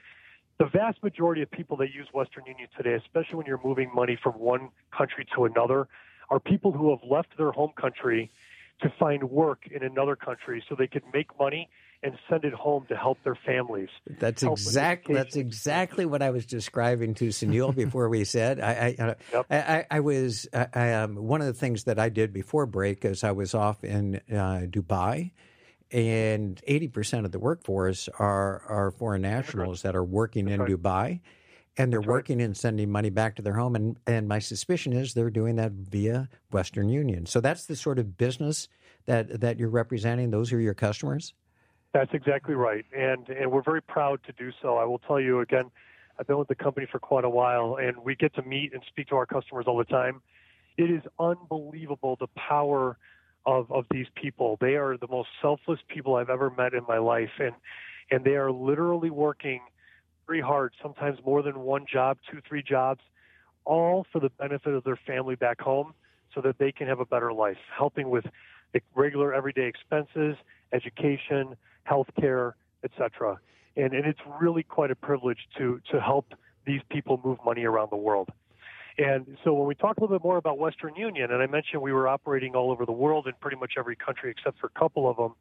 The 0.59 0.65
vast 0.65 1.03
majority 1.03 1.43
of 1.43 1.51
people 1.51 1.77
that 1.77 1.93
use 1.93 2.07
Western 2.13 2.45
Union 2.47 2.67
today, 2.75 2.93
especially 2.93 3.35
when 3.35 3.45
you're 3.45 3.61
moving 3.63 3.91
money 3.93 4.17
from 4.21 4.33
one 4.33 4.69
country 4.95 5.25
to 5.35 5.45
another, 5.45 5.87
are 6.31 6.39
people 6.39 6.71
who 6.71 6.89
have 6.89 6.99
left 7.07 7.37
their 7.37 7.51
home 7.51 7.71
country 7.79 8.31
to 8.81 8.91
find 8.99 9.23
work 9.29 9.67
in 9.69 9.83
another 9.83 10.15
country 10.15 10.63
so 10.67 10.75
they 10.75 10.87
can 10.87 11.01
make 11.13 11.27
money 11.39 11.69
and 12.03 12.17
send 12.29 12.45
it 12.45 12.53
home 12.53 12.85
to 12.89 12.95
help 12.95 13.17
their 13.23 13.37
families. 13.45 13.89
That's 14.19 14.43
exactly 14.43 15.15
that's 15.15 15.35
exactly 15.35 16.05
what 16.05 16.21
I 16.21 16.29
was 16.29 16.45
describing 16.45 17.15
to 17.15 17.29
Suneal 17.29 17.75
before 17.75 18.07
we 18.07 18.23
said. 18.23 18.59
I 18.59 18.95
I, 18.99 19.15
yep. 19.33 19.45
I, 19.49 19.57
I, 19.57 19.85
I, 19.91 19.99
was 20.01 20.47
I, 20.53 20.93
um, 20.93 21.15
one 21.15 21.41
of 21.41 21.47
the 21.47 21.53
things 21.53 21.85
that 21.85 21.97
I 21.99 22.09
did 22.09 22.33
before 22.33 22.65
break 22.65 23.03
is 23.03 23.23
I 23.23 23.31
was 23.31 23.53
off 23.53 23.83
in 23.83 24.21
uh, 24.31 24.67
Dubai, 24.69 25.31
and 25.91 26.61
eighty 26.67 26.87
percent 26.87 27.25
of 27.25 27.31
the 27.31 27.39
workforce 27.39 28.09
are 28.19 28.61
are 28.67 28.91
foreign 28.91 29.23
nationals 29.23 29.81
that 29.81 29.95
are 29.95 30.03
working 30.03 30.45
that's 30.45 30.55
in 30.55 30.61
right. 30.61 30.71
Dubai. 30.71 31.21
And 31.79 31.93
they're 31.93 31.99
That's 31.99 32.09
working 32.09 32.39
right. 32.39 32.45
and 32.45 32.57
sending 32.57 32.89
money 32.89 33.11
back 33.11 33.35
to 33.35 33.43
their 33.43 33.53
home, 33.53 33.75
and, 33.75 33.97
and 34.07 34.27
my 34.27 34.39
suspicion 34.39 34.93
is 34.93 35.13
they're 35.13 35.29
doing 35.29 35.57
that 35.57 35.73
via 35.73 36.27
Western 36.51 36.89
Union. 36.89 37.27
So 37.27 37.39
that's 37.39 37.67
the 37.67 37.75
sort 37.75 37.99
of 37.99 38.17
business 38.17 38.67
that 39.05 39.41
that 39.41 39.59
you're 39.59 39.69
representing. 39.69 40.31
Those 40.31 40.51
are 40.53 40.59
your 40.59 40.73
customers. 40.73 41.35
That's 41.93 42.11
exactly 42.13 42.53
right, 42.53 42.85
and 42.95 43.27
and 43.29 43.51
we're 43.51 43.63
very 43.63 43.81
proud 43.81 44.19
to 44.25 44.33
do 44.33 44.51
so. 44.61 44.77
I 44.77 44.83
will 44.85 44.99
tell 44.99 45.19
you 45.19 45.39
again, 45.39 45.71
I've 46.19 46.27
been 46.27 46.37
with 46.37 46.47
the 46.47 46.55
company 46.55 46.87
for 46.91 46.99
quite 46.99 47.23
a 47.23 47.29
while, 47.29 47.77
and 47.81 47.97
we 48.03 48.15
get 48.15 48.35
to 48.35 48.41
meet 48.41 48.73
and 48.73 48.83
speak 48.87 49.07
to 49.07 49.15
our 49.15 49.25
customers 49.25 49.65
all 49.67 49.77
the 49.77 49.85
time. 49.85 50.21
It 50.77 50.91
is 50.91 51.01
unbelievable 51.19 52.17
the 52.19 52.27
power 52.35 52.97
of 53.45 53.71
of 53.71 53.85
these 53.89 54.07
people. 54.15 54.57
They 54.59 54.75
are 54.75 54.97
the 54.97 55.07
most 55.07 55.29
selfless 55.41 55.79
people 55.87 56.15
I've 56.15 56.29
ever 56.29 56.49
met 56.49 56.73
in 56.73 56.83
my 56.87 56.97
life, 56.97 57.31
and 57.39 57.55
and 58.11 58.23
they 58.23 58.35
are 58.35 58.51
literally 58.51 59.09
working 59.09 59.61
very 60.27 60.41
hard, 60.41 60.73
sometimes 60.81 61.19
more 61.25 61.41
than 61.41 61.59
one 61.61 61.85
job, 61.91 62.17
two, 62.29 62.41
three 62.47 62.61
jobs, 62.61 63.01
all 63.63 64.05
for 64.11 64.19
the 64.19 64.29
benefit 64.29 64.73
of 64.73 64.83
their 64.83 64.99
family 65.07 65.35
back 65.35 65.61
home, 65.61 65.93
so 66.35 66.41
that 66.41 66.57
they 66.59 66.71
can 66.71 66.87
have 66.87 66.99
a 66.99 67.05
better 67.05 67.31
life, 67.31 67.57
helping 67.75 68.09
with 68.09 68.25
regular 68.93 69.33
everyday 69.33 69.65
expenses, 69.65 70.35
education, 70.73 71.55
healthcare, 71.89 72.53
etc. 72.83 73.39
And, 73.75 73.93
and 73.93 74.05
it's 74.05 74.19
really 74.41 74.63
quite 74.63 74.91
a 74.91 74.95
privilege 74.95 75.39
to, 75.57 75.79
to 75.91 75.99
help 75.99 76.33
these 76.65 76.81
people 76.89 77.21
move 77.23 77.37
money 77.45 77.63
around 77.63 77.89
the 77.91 77.97
world. 77.97 78.29
And 78.97 79.37
so 79.43 79.53
when 79.53 79.67
we 79.67 79.75
talk 79.75 79.97
a 79.97 80.01
little 80.01 80.17
bit 80.17 80.23
more 80.23 80.37
about 80.37 80.57
Western 80.57 80.95
Union, 80.95 81.31
and 81.31 81.41
I 81.41 81.45
mentioned 81.45 81.81
we 81.81 81.93
were 81.93 82.07
operating 82.07 82.55
all 82.55 82.71
over 82.71 82.85
the 82.85 82.91
world 82.91 83.27
in 83.27 83.33
pretty 83.39 83.57
much 83.57 83.73
every 83.77 83.95
country 83.95 84.31
except 84.31 84.59
for 84.59 84.67
a 84.67 84.79
couple 84.79 85.07
of 85.09 85.17
them, 85.17 85.33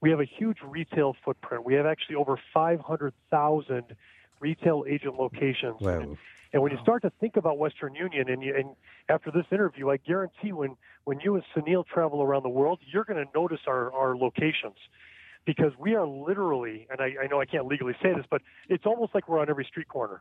we 0.00 0.10
have 0.10 0.20
a 0.20 0.24
huge 0.24 0.58
retail 0.64 1.14
footprint. 1.24 1.64
We 1.64 1.74
have 1.74 1.86
actually 1.86 2.16
over 2.16 2.38
500,000 2.54 3.84
retail 4.40 4.84
agent 4.88 5.18
locations. 5.18 5.80
Wow. 5.80 6.16
And 6.52 6.62
when 6.62 6.72
you 6.72 6.78
start 6.82 7.02
to 7.02 7.10
think 7.20 7.36
about 7.36 7.58
Western 7.58 7.94
Union, 7.94 8.30
and, 8.30 8.42
you, 8.42 8.54
and 8.56 8.76
after 9.08 9.30
this 9.30 9.44
interview, 9.50 9.90
I 9.90 9.98
guarantee 9.98 10.52
when, 10.52 10.76
when 11.04 11.20
you 11.20 11.34
and 11.34 11.44
Suneal 11.54 11.86
travel 11.86 12.22
around 12.22 12.44
the 12.44 12.48
world, 12.48 12.80
you're 12.90 13.04
going 13.04 13.22
to 13.22 13.30
notice 13.34 13.60
our, 13.66 13.92
our 13.92 14.16
locations 14.16 14.76
because 15.46 15.72
we 15.78 15.94
are 15.94 16.06
literally, 16.06 16.86
and 16.90 17.00
I, 17.00 17.14
I 17.24 17.26
know 17.28 17.40
I 17.40 17.46
can't 17.46 17.66
legally 17.66 17.94
say 18.02 18.12
this, 18.14 18.26
but 18.28 18.42
it's 18.68 18.84
almost 18.84 19.14
like 19.14 19.28
we're 19.28 19.38
on 19.40 19.48
every 19.48 19.64
street 19.64 19.88
corner. 19.88 20.20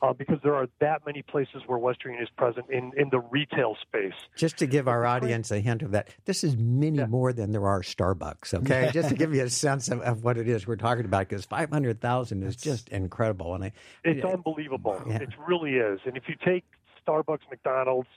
Uh, 0.00 0.12
because 0.12 0.38
there 0.42 0.56
are 0.56 0.66
that 0.80 1.06
many 1.06 1.22
places 1.22 1.62
where 1.68 1.78
Western 1.78 2.10
Union 2.10 2.26
is 2.26 2.30
present 2.36 2.66
in, 2.70 2.90
in 2.96 3.08
the 3.10 3.20
retail 3.20 3.76
space. 3.80 4.14
Just 4.36 4.58
to 4.58 4.66
give 4.66 4.88
our 4.88 5.06
audience 5.06 5.52
a 5.52 5.60
hint 5.60 5.80
of 5.82 5.92
that, 5.92 6.08
this 6.24 6.42
is 6.42 6.56
many 6.56 6.98
Yeah. 6.98 7.06
more 7.06 7.32
than 7.32 7.52
there 7.52 7.68
are 7.68 7.82
Starbucks, 7.82 8.52
okay? 8.52 8.90
just 8.92 9.10
to 9.10 9.14
give 9.14 9.32
you 9.32 9.44
a 9.44 9.48
sense 9.48 9.88
of, 9.90 10.00
of 10.00 10.24
what 10.24 10.38
it 10.38 10.48
is 10.48 10.66
we're 10.66 10.74
talking 10.74 11.04
about, 11.04 11.28
because 11.28 11.44
500,000 11.44 12.42
is 12.42 12.56
just 12.56 12.88
incredible. 12.88 13.54
And 13.54 13.62
I, 13.62 13.72
It's 14.02 14.24
unbelievable. 14.24 15.00
Yeah. 15.06 15.18
It 15.18 15.28
really 15.46 15.74
is. 15.74 16.00
And 16.04 16.16
if 16.16 16.24
you 16.28 16.34
take 16.44 16.64
Starbucks, 17.06 17.48
McDonald's, 17.48 18.08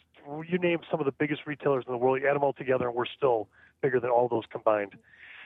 you 0.50 0.58
name 0.58 0.80
some 0.90 1.00
of 1.00 1.06
the 1.06 1.12
biggest 1.12 1.42
retailers 1.46 1.84
in 1.86 1.92
the 1.92 2.00
world, 2.00 2.20
you 2.20 2.28
add 2.28 2.34
them 2.36 2.44
all 2.44 2.54
together, 2.54 2.88
and 2.88 2.96
we're 2.96 3.06
still 3.06 3.48
bigger 3.84 4.00
than 4.00 4.10
all 4.10 4.28
those 4.28 4.46
combined. 4.52 4.94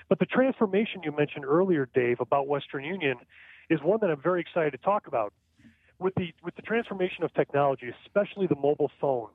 But 0.09 0.19
the 0.19 0.25
transformation 0.25 1.01
you 1.03 1.11
mentioned 1.15 1.45
earlier, 1.45 1.87
Dave, 1.93 2.19
about 2.19 2.47
Western 2.47 2.83
Union 2.83 3.17
is 3.69 3.79
one 3.81 3.99
that 4.01 4.09
I'm 4.09 4.21
very 4.21 4.41
excited 4.41 4.71
to 4.71 4.79
talk 4.79 5.07
about. 5.07 5.33
With 5.99 6.15
the 6.15 6.33
with 6.43 6.55
the 6.55 6.61
transformation 6.61 7.23
of 7.23 7.33
technology, 7.33 7.91
especially 8.05 8.47
the 8.47 8.55
mobile 8.55 8.89
phone, 8.99 9.29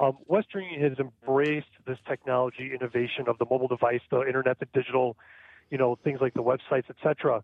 um, 0.00 0.14
Western 0.26 0.64
Union 0.64 0.90
has 0.90 0.98
embraced 0.98 1.70
this 1.86 1.98
technology 2.08 2.72
innovation 2.74 3.28
of 3.28 3.38
the 3.38 3.46
mobile 3.50 3.68
device, 3.68 4.00
the 4.10 4.22
internet, 4.22 4.58
the 4.58 4.66
digital, 4.72 5.16
you 5.70 5.78
know, 5.78 5.96
things 6.02 6.20
like 6.20 6.34
the 6.34 6.42
websites, 6.42 6.84
et 6.88 6.96
cetera. 7.02 7.42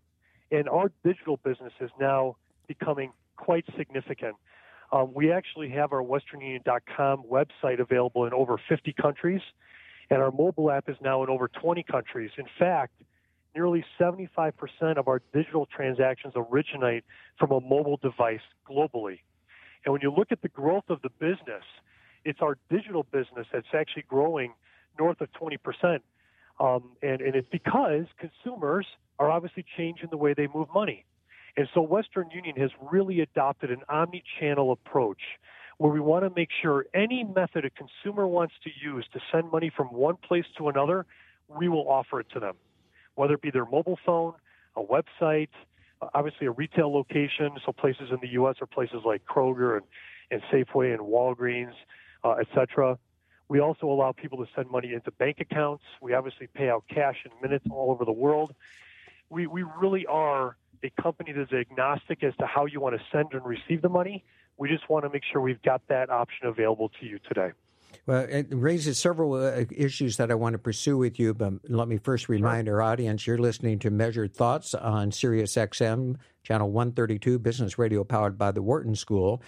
And 0.51 0.67
our 0.67 0.91
digital 1.03 1.37
business 1.37 1.73
is 1.79 1.91
now 1.99 2.37
becoming 2.67 3.11
quite 3.37 3.65
significant. 3.77 4.35
Um, 4.91 5.13
we 5.13 5.31
actually 5.31 5.69
have 5.69 5.93
our 5.93 6.01
westernunion.com 6.01 7.23
website 7.23 7.79
available 7.79 8.25
in 8.25 8.33
over 8.33 8.59
50 8.69 8.93
countries, 8.93 9.41
and 10.09 10.21
our 10.21 10.31
mobile 10.31 10.71
app 10.71 10.89
is 10.89 10.97
now 11.01 11.23
in 11.23 11.29
over 11.29 11.47
20 11.47 11.83
countries. 11.83 12.31
In 12.37 12.45
fact, 12.59 12.93
nearly 13.55 13.83
75% 13.99 14.53
of 14.97 15.07
our 15.07 15.21
digital 15.33 15.65
transactions 15.65 16.33
originate 16.35 17.03
from 17.39 17.51
a 17.51 17.61
mobile 17.61 17.97
device 17.97 18.41
globally. 18.69 19.19
And 19.85 19.93
when 19.93 20.01
you 20.01 20.11
look 20.11 20.31
at 20.31 20.41
the 20.41 20.49
growth 20.49 20.85
of 20.89 21.01
the 21.01 21.09
business, 21.19 21.63
it's 22.23 22.39
our 22.41 22.57
digital 22.69 23.03
business 23.03 23.47
that's 23.53 23.67
actually 23.73 24.03
growing 24.07 24.53
north 24.99 25.21
of 25.21 25.29
20%. 25.33 25.99
Um, 26.59 26.91
and, 27.01 27.21
and 27.21 27.35
it's 27.35 27.47
because 27.51 28.05
consumers 28.17 28.87
are 29.19 29.29
obviously 29.29 29.65
changing 29.77 30.09
the 30.09 30.17
way 30.17 30.33
they 30.33 30.47
move 30.53 30.67
money. 30.73 31.05
And 31.57 31.67
so 31.73 31.81
Western 31.81 32.29
Union 32.31 32.55
has 32.57 32.71
really 32.91 33.21
adopted 33.21 33.71
an 33.71 33.81
omni 33.87 34.23
channel 34.39 34.71
approach 34.71 35.21
where 35.77 35.91
we 35.91 35.99
want 35.99 36.23
to 36.23 36.31
make 36.35 36.49
sure 36.61 36.85
any 36.93 37.23
method 37.23 37.65
a 37.65 37.69
consumer 37.69 38.27
wants 38.27 38.53
to 38.63 38.69
use 38.81 39.05
to 39.13 39.19
send 39.31 39.51
money 39.51 39.71
from 39.75 39.87
one 39.87 40.15
place 40.15 40.45
to 40.57 40.69
another, 40.69 41.05
we 41.47 41.67
will 41.67 41.87
offer 41.89 42.19
it 42.19 42.27
to 42.33 42.39
them, 42.39 42.55
whether 43.15 43.33
it 43.33 43.41
be 43.41 43.51
their 43.51 43.65
mobile 43.65 43.99
phone, 44.05 44.33
a 44.75 44.81
website, 44.81 45.49
obviously 46.13 46.47
a 46.47 46.51
retail 46.51 46.93
location. 46.93 47.51
So 47.65 47.71
places 47.71 48.09
in 48.11 48.17
the 48.21 48.29
U.S. 48.29 48.55
are 48.61 48.67
places 48.67 48.99
like 49.05 49.23
Kroger 49.25 49.77
and, 49.77 49.85
and 50.31 50.41
Safeway 50.51 50.93
and 50.93 51.01
Walgreens, 51.01 51.73
uh, 52.23 52.31
et 52.33 52.47
cetera. 52.55 52.97
We 53.47 53.59
also 53.59 53.87
allow 53.87 54.11
people 54.11 54.39
to 54.39 54.51
send 54.55 54.71
money 54.71 54.93
into 54.93 55.11
bank 55.11 55.37
accounts. 55.39 55.83
We 56.01 56.13
obviously 56.13 56.47
pay 56.47 56.69
out 56.69 56.83
cash 56.89 57.17
in 57.25 57.31
minutes 57.41 57.65
all 57.69 57.91
over 57.91 58.03
the 58.03 58.11
world. 58.11 58.55
We, 59.29 59.45
we 59.45 59.63
really 59.79 60.05
are 60.07 60.55
a 60.83 61.01
company 61.01 61.31
that's 61.31 61.53
agnostic 61.53 62.23
as 62.23 62.35
to 62.37 62.45
how 62.45 62.65
you 62.65 62.79
want 62.79 62.95
to 62.95 63.01
send 63.11 63.33
and 63.33 63.45
receive 63.45 63.81
the 63.81 63.89
money. 63.89 64.23
We 64.57 64.69
just 64.69 64.89
want 64.89 65.03
to 65.05 65.09
make 65.09 65.23
sure 65.31 65.41
we've 65.41 65.61
got 65.61 65.81
that 65.89 66.09
option 66.09 66.47
available 66.47 66.89
to 66.99 67.05
you 67.05 67.19
today. 67.27 67.51
Well, 68.05 68.25
it 68.29 68.47
raises 68.51 68.97
several 68.97 69.33
uh, 69.33 69.65
issues 69.71 70.17
that 70.17 70.29
I 70.29 70.35
want 70.35 70.53
to 70.53 70.59
pursue 70.59 70.97
with 70.97 71.17
you, 71.19 71.33
but 71.33 71.53
let 71.67 71.87
me 71.87 71.97
first 71.97 72.29
remind 72.29 72.69
our 72.69 72.81
audience 72.81 73.25
you're 73.25 73.37
listening 73.37 73.79
to 73.79 73.89
Measured 73.89 74.35
Thoughts 74.35 74.73
on 74.73 75.11
Sirius 75.11 75.55
XM, 75.55 76.17
channel 76.43 76.71
132, 76.71 77.39
business 77.39 77.79
radio 77.79 78.03
powered 78.03 78.37
by 78.37 78.51
the 78.51 78.61
Wharton 78.61 78.95
School. 78.95 79.41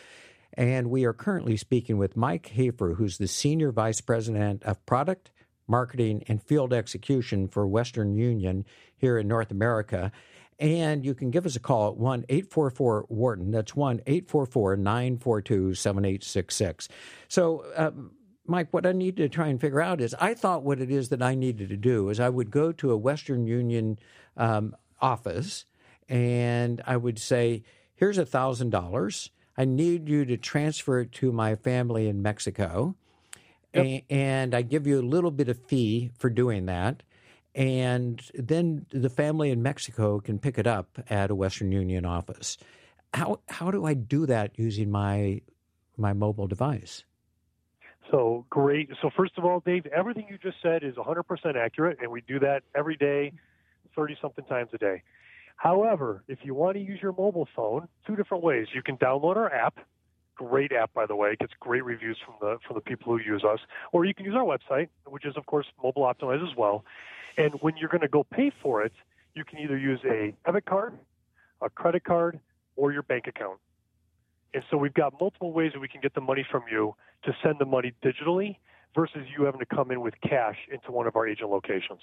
And 0.54 0.90
we 0.90 1.06
are 1.06 1.14
currently 1.14 1.56
speaking 1.56 1.98
with 2.00 2.18
Mike 2.18 2.48
Hafer, 2.48 2.96
who's 2.96 3.18
the 3.18 3.28
Senior 3.28 3.72
Vice 3.72 4.02
President 4.02 4.64
of 4.64 4.84
Product, 4.88 5.30
Marketing, 5.68 6.24
and 6.28 6.42
Field 6.42 6.74
Execution 6.74 7.48
for 7.48 7.68
Western 7.68 8.16
Union 8.16 8.66
here 8.96 9.20
in 9.20 9.28
North 9.28 9.52
America. 9.52 10.12
And 10.60 11.06
you 11.06 11.14
can 11.14 11.30
give 11.30 11.46
us 11.46 11.56
a 11.56 11.60
call 11.60 11.90
at 11.90 11.98
1 11.98 12.26
844 12.30 13.06
Wharton. 13.10 13.52
That's 13.52 13.76
1 13.76 14.02
844 14.08 14.78
942 14.78 15.76
7866. 15.76 16.90
So, 17.28 17.66
um, 17.76 18.12
Mike, 18.48 18.70
what 18.72 18.86
I 18.86 18.92
need 18.94 19.18
to 19.18 19.30
try 19.30 19.48
and 19.48 19.60
figure 19.60 19.82
out 19.82 20.02
is 20.02 20.16
I 20.20 20.34
thought 20.34 20.64
what 20.64 20.80
it 20.80 20.90
is 20.90 21.10
that 21.10 21.22
I 21.22 21.36
needed 21.36 21.70
to 21.70 21.78
do 21.78 22.10
is 22.10 22.20
I 22.20 22.30
would 22.30 22.50
go 22.50 22.72
to 22.72 22.92
a 22.92 22.98
Western 22.98 23.46
Union 23.46 24.00
um, 24.36 24.76
office 25.02 25.66
and 26.10 26.82
I 26.86 26.98
would 26.98 27.20
say, 27.20 27.64
here's 27.96 28.18
a 28.18 28.26
thousand 28.26 28.70
dollars. 28.70 29.32
I 29.58 29.66
need 29.66 30.08
you 30.08 30.24
to 30.26 30.38
transfer 30.38 31.02
it 31.02 31.12
to 31.14 31.32
my 31.32 31.56
family 31.56 32.08
in 32.08 32.22
Mexico. 32.22 32.96
A- 33.76 34.06
and 34.10 34.56
I 34.56 34.62
give 34.62 34.88
you 34.88 35.00
a 35.00 35.02
little 35.02 35.32
bit 35.32 35.50
of 35.50 35.60
fee 35.66 36.12
for 36.18 36.30
doing 36.30 36.68
that. 36.68 37.04
And 37.58 38.22
then 38.36 38.86
the 38.92 39.10
family 39.10 39.50
in 39.50 39.64
Mexico 39.64 40.20
can 40.20 40.38
pick 40.38 40.60
it 40.60 40.68
up 40.68 41.00
at 41.10 41.32
a 41.32 41.36
Western 41.36 41.72
Union 41.72 42.06
office. 42.06 42.56
How 43.16 43.40
how 43.50 43.72
do 43.72 43.84
I 43.84 43.96
do 43.96 44.28
that 44.28 44.60
using 44.60 44.92
my 44.92 45.42
my 45.98 46.14
mobile 46.14 46.46
device? 46.46 47.04
So 48.12 48.46
great. 48.52 48.90
So 49.02 49.10
first 49.18 49.34
of 49.38 49.44
all, 49.44 49.60
Dave, 49.66 49.88
everything 49.88 50.28
you 50.30 50.38
just 50.38 50.58
said 50.62 50.84
is 50.84 50.96
100% 50.96 51.56
accurate, 51.56 51.98
and 52.00 52.12
we 52.12 52.22
do 52.22 52.40
that 52.40 52.62
every 52.76 52.96
day, 52.96 53.34
30 53.96 54.18
something 54.22 54.46
times 54.46 54.70
a 54.74 54.78
day. 54.78 55.02
However, 55.56 56.24
if 56.28 56.40
you 56.44 56.54
want 56.54 56.76
to 56.78 56.82
use 56.82 57.00
your 57.02 57.12
mobile 57.12 57.48
phone, 57.56 57.88
two 58.06 58.16
different 58.16 58.44
ways. 58.44 58.68
You 58.74 58.84
can 58.84 58.98
download 58.98 59.36
our 59.36 59.52
app. 59.52 59.80
Great 60.36 60.72
app, 60.72 60.94
by 60.94 61.08
the 61.08 61.16
way. 61.16 61.32
It 61.32 61.40
gets 61.40 61.54
great 61.60 61.84
reviews 61.84 62.20
from 62.24 62.36
the 62.40 62.60
from 62.68 62.76
the 62.76 62.82
people 62.82 63.18
who 63.18 63.20
use 63.20 63.44
us. 63.44 63.60
Or 63.92 64.06
you 64.06 64.14
can 64.14 64.26
use 64.26 64.36
our 64.36 64.46
website, 64.46 64.90
which 65.08 65.26
is 65.26 65.36
of 65.36 65.48
course 65.48 65.66
mobile 65.84 66.04
optimized 66.04 66.48
as 66.48 66.56
well. 66.56 66.86
And 67.38 67.54
when 67.62 67.78
you're 67.78 67.90
going 67.90 68.02
to 68.02 68.08
go 68.08 68.24
pay 68.24 68.52
for 68.62 68.84
it, 68.84 68.94
you 69.36 69.44
can 69.46 69.60
either 69.60 69.78
use 69.78 70.00
a 70.06 70.34
debit 70.46 70.66
card, 70.66 70.98
a 71.62 71.70
credit 71.70 72.04
card, 72.04 72.40
or 72.76 72.92
your 72.92 73.04
bank 73.04 73.28
account. 73.28 73.60
And 74.54 74.64
so 74.72 74.78
we've 74.78 74.94
got 74.94 75.14
multiple 75.20 75.52
ways 75.52 75.72
that 75.74 75.80
we 75.80 75.88
can 75.88 76.02
get 76.02 76.16
the 76.16 76.22
money 76.22 76.46
from 76.50 76.64
you 76.72 76.96
to 77.24 77.34
send 77.44 77.56
the 77.60 77.66
money 77.66 77.94
digitally 78.04 78.58
versus 78.96 79.22
you 79.38 79.46
having 79.46 79.60
to 79.60 79.66
come 79.66 79.92
in 79.92 80.02
with 80.02 80.16
cash 80.22 80.58
into 80.72 80.92
one 80.92 81.06
of 81.06 81.16
our 81.16 81.28
agent 81.28 81.52
locations. 81.52 82.02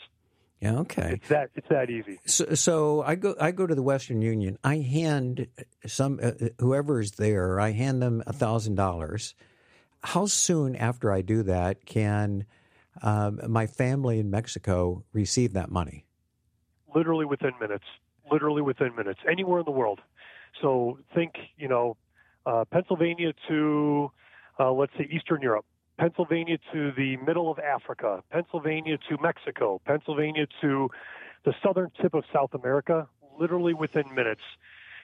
Yeah, 0.61 0.79
okay. 0.79 1.15
It's 1.15 1.29
that 1.29 1.51
it's 1.57 1.69
that 1.69 1.91
easy. 1.91 2.21
So, 2.27 2.55
so 2.55 3.03
I 3.03 3.17
go 3.17 3.35
I 3.41 3.51
go 3.51 3.67
to 3.67 3.75
the 3.75 3.83
Western 3.83 4.23
Union. 4.23 4.57
I 4.63 4.77
hand 4.79 5.49
some 5.87 6.21
uh, 6.23 6.31
whoever 6.59 7.01
is 7.01 7.13
there. 7.13 7.61
I 7.61 7.73
hand 7.73 8.01
them 8.01 8.23
a 8.27 8.33
thousand 8.33 8.77
dollars. 8.77 9.35
How 10.03 10.27
soon 10.27 10.77
after 10.77 11.11
I 11.13 11.23
do 11.23 11.43
that 11.43 11.85
can 11.85 12.47
um, 13.03 13.41
my 13.49 13.67
family 13.67 14.19
in 14.19 14.31
Mexico 14.31 15.05
received 15.13 15.55
that 15.55 15.71
money? 15.71 16.07
Literally 16.95 17.25
within 17.25 17.53
minutes. 17.61 17.85
Literally 18.31 18.63
within 18.63 18.95
minutes. 18.95 19.21
Anywhere 19.29 19.61
in 19.61 19.65
the 19.65 19.71
world. 19.71 20.01
So 20.63 20.99
think, 21.15 21.35
you 21.57 21.69
know, 21.69 21.97
uh, 22.47 22.65
Pennsylvania 22.71 23.33
to 23.49 24.11
uh, 24.59 24.73
let's 24.73 24.93
say 24.97 25.09
Eastern 25.11 25.43
Europe, 25.43 25.65
Pennsylvania 25.99 26.59
to 26.73 26.93
the 26.97 27.17
middle 27.19 27.51
of 27.51 27.59
Africa, 27.59 28.23
Pennsylvania 28.31 28.99
to 29.09 29.19
Mexico, 29.21 29.81
Pennsylvania 29.85 30.47
to 30.61 30.91
the 31.45 31.55
southern 31.63 31.91
tip 32.01 32.15
of 32.15 32.25
South 32.33 32.55
America. 32.55 33.09
Literally 33.39 33.75
within 33.75 34.15
minutes, 34.15 34.43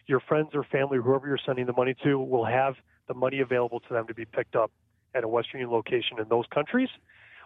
your 0.07 0.21
friends 0.21 0.51
or 0.55 0.63
family, 0.65 0.99
whoever 0.99 1.27
you're 1.27 1.39
sending 1.45 1.67
the 1.67 1.73
money 1.73 1.95
to, 2.05 2.19
will 2.19 2.45
have 2.45 2.75
the 3.09 3.15
money 3.15 3.41
available 3.41 3.81
to 3.81 3.93
them 3.93 4.07
to 4.07 4.15
be 4.15 4.25
picked 4.25 4.55
up 4.55 4.71
at 5.15 5.25
a 5.25 5.29
Western 5.29 5.61
Union 5.61 5.75
location 5.75 6.19
in 6.21 6.29
those 6.29 6.45
countries. 6.55 6.89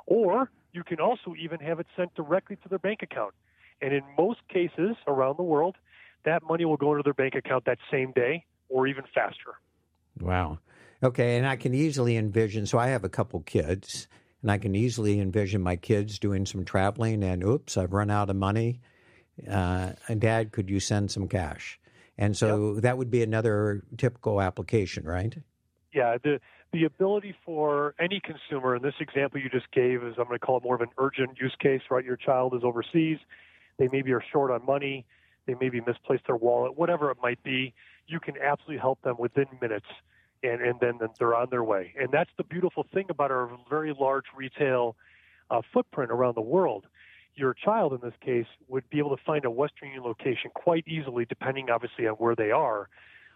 Or 0.07 0.51
you 0.73 0.85
can 0.85 1.01
also 1.01 1.35
even 1.41 1.61
have 1.61 1.81
it 1.81 1.87
sent 1.97 2.15
directly 2.15 2.57
to 2.57 2.69
their 2.69 2.79
bank 2.79 3.01
account. 3.03 3.35
And 3.81 3.93
in 3.93 4.03
most 4.19 4.41
cases 4.49 4.97
around 5.07 5.39
the 5.39 5.43
world, 5.43 5.77
that 6.25 6.43
money 6.43 6.65
will 6.65 6.77
go 6.77 6.93
into 6.93 7.03
their 7.03 7.15
bank 7.15 7.35
account 7.35 7.65
that 7.67 7.79
same 7.91 8.13
day 8.13 8.45
or 8.69 8.87
even 8.87 9.05
faster. 9.15 9.55
Wow. 10.21 10.59
Okay, 11.03 11.37
and 11.37 11.47
I 11.47 11.57
can 11.57 11.75
easily 11.75 12.17
envision. 12.17 12.67
So 12.67 12.79
I 12.79 12.89
have 12.89 13.05
a 13.05 13.09
couple 13.09 13.41
kids, 13.41 14.09
and 14.43 14.51
I 14.51 14.59
can 14.59 14.75
easily 14.75 15.21
envision 15.21 15.61
my 15.61 15.77
kids 15.77 16.19
doing 16.19 16.47
some 16.47 16.65
traveling, 16.65 17.23
and 17.23 17.45
oops, 17.45 17.77
I've 17.77 17.93
run 17.93 18.11
out 18.11 18.31
of 18.31 18.37
money. 18.37 18.81
Uh, 19.51 19.93
Dad, 20.19 20.53
could 20.53 20.71
you 20.71 20.81
send 20.81 21.11
some 21.11 21.29
cash? 21.29 21.79
And 22.17 22.37
so 22.37 22.75
that 22.77 22.97
would 22.97 23.11
be 23.11 23.23
another 23.23 23.83
typical 23.99 24.41
application, 24.41 25.05
right? 25.05 25.37
Yeah, 25.93 26.17
the 26.23 26.41
the 26.75 26.85
ability 26.85 27.35
for 27.45 27.95
any 28.01 28.21
consumer, 28.21 28.75
and 28.75 28.85
this 28.85 28.95
example 28.99 29.41
you 29.41 29.49
just 29.49 29.71
gave 29.71 30.03
is 30.03 30.15
I'm 30.19 30.25
going 30.27 30.39
to 30.41 30.45
call 30.45 30.57
it 30.57 30.65
more 30.65 30.75
of 30.75 30.81
an 30.81 30.89
urgent 30.99 31.39
use 31.41 31.55
case, 31.61 31.83
right? 31.89 32.05
Your 32.05 32.17
child 32.17 32.53
is 32.53 32.63
overseas, 32.65 33.19
they 33.79 33.89
maybe 33.93 34.13
are 34.13 34.23
short 34.33 34.51
on 34.51 34.67
money, 34.67 35.07
they 35.47 35.55
maybe 35.61 35.81
misplaced 35.81 36.27
their 36.27 36.37
wallet, 36.37 36.77
whatever 36.77 37.13
it 37.13 37.19
might 37.23 37.41
be. 37.45 37.73
You 38.09 38.19
can 38.19 38.35
absolutely 38.43 38.79
help 38.79 39.01
them 39.03 39.15
within 39.19 39.47
minutes, 39.63 39.87
and 40.43 40.61
and 40.61 40.81
then 40.81 40.99
they're 41.19 41.37
on 41.37 41.47
their 41.49 41.63
way. 41.63 41.95
And 41.99 42.09
that's 42.11 42.31
the 42.37 42.45
beautiful 42.45 42.85
thing 42.93 43.07
about 43.09 43.31
our 43.31 43.49
very 43.71 43.95
large 43.99 44.25
retail 44.37 44.97
uh, 45.51 45.63
footprint 45.73 46.11
around 46.11 46.35
the 46.35 46.43
world. 46.43 46.87
Your 47.37 47.55
child, 47.55 47.93
in 47.93 48.01
this 48.01 48.15
case, 48.21 48.47
would 48.67 48.89
be 48.91 48.99
able 48.99 49.17
to 49.17 49.23
find 49.25 49.45
a 49.45 49.51
Western 49.51 49.91
Union 49.91 50.05
location 50.05 50.51
quite 50.55 50.85
easily, 50.89 51.25
depending 51.25 51.71
obviously 51.71 52.09
on 52.09 52.15
where 52.15 52.35
they 52.35 52.51
are 52.51 52.89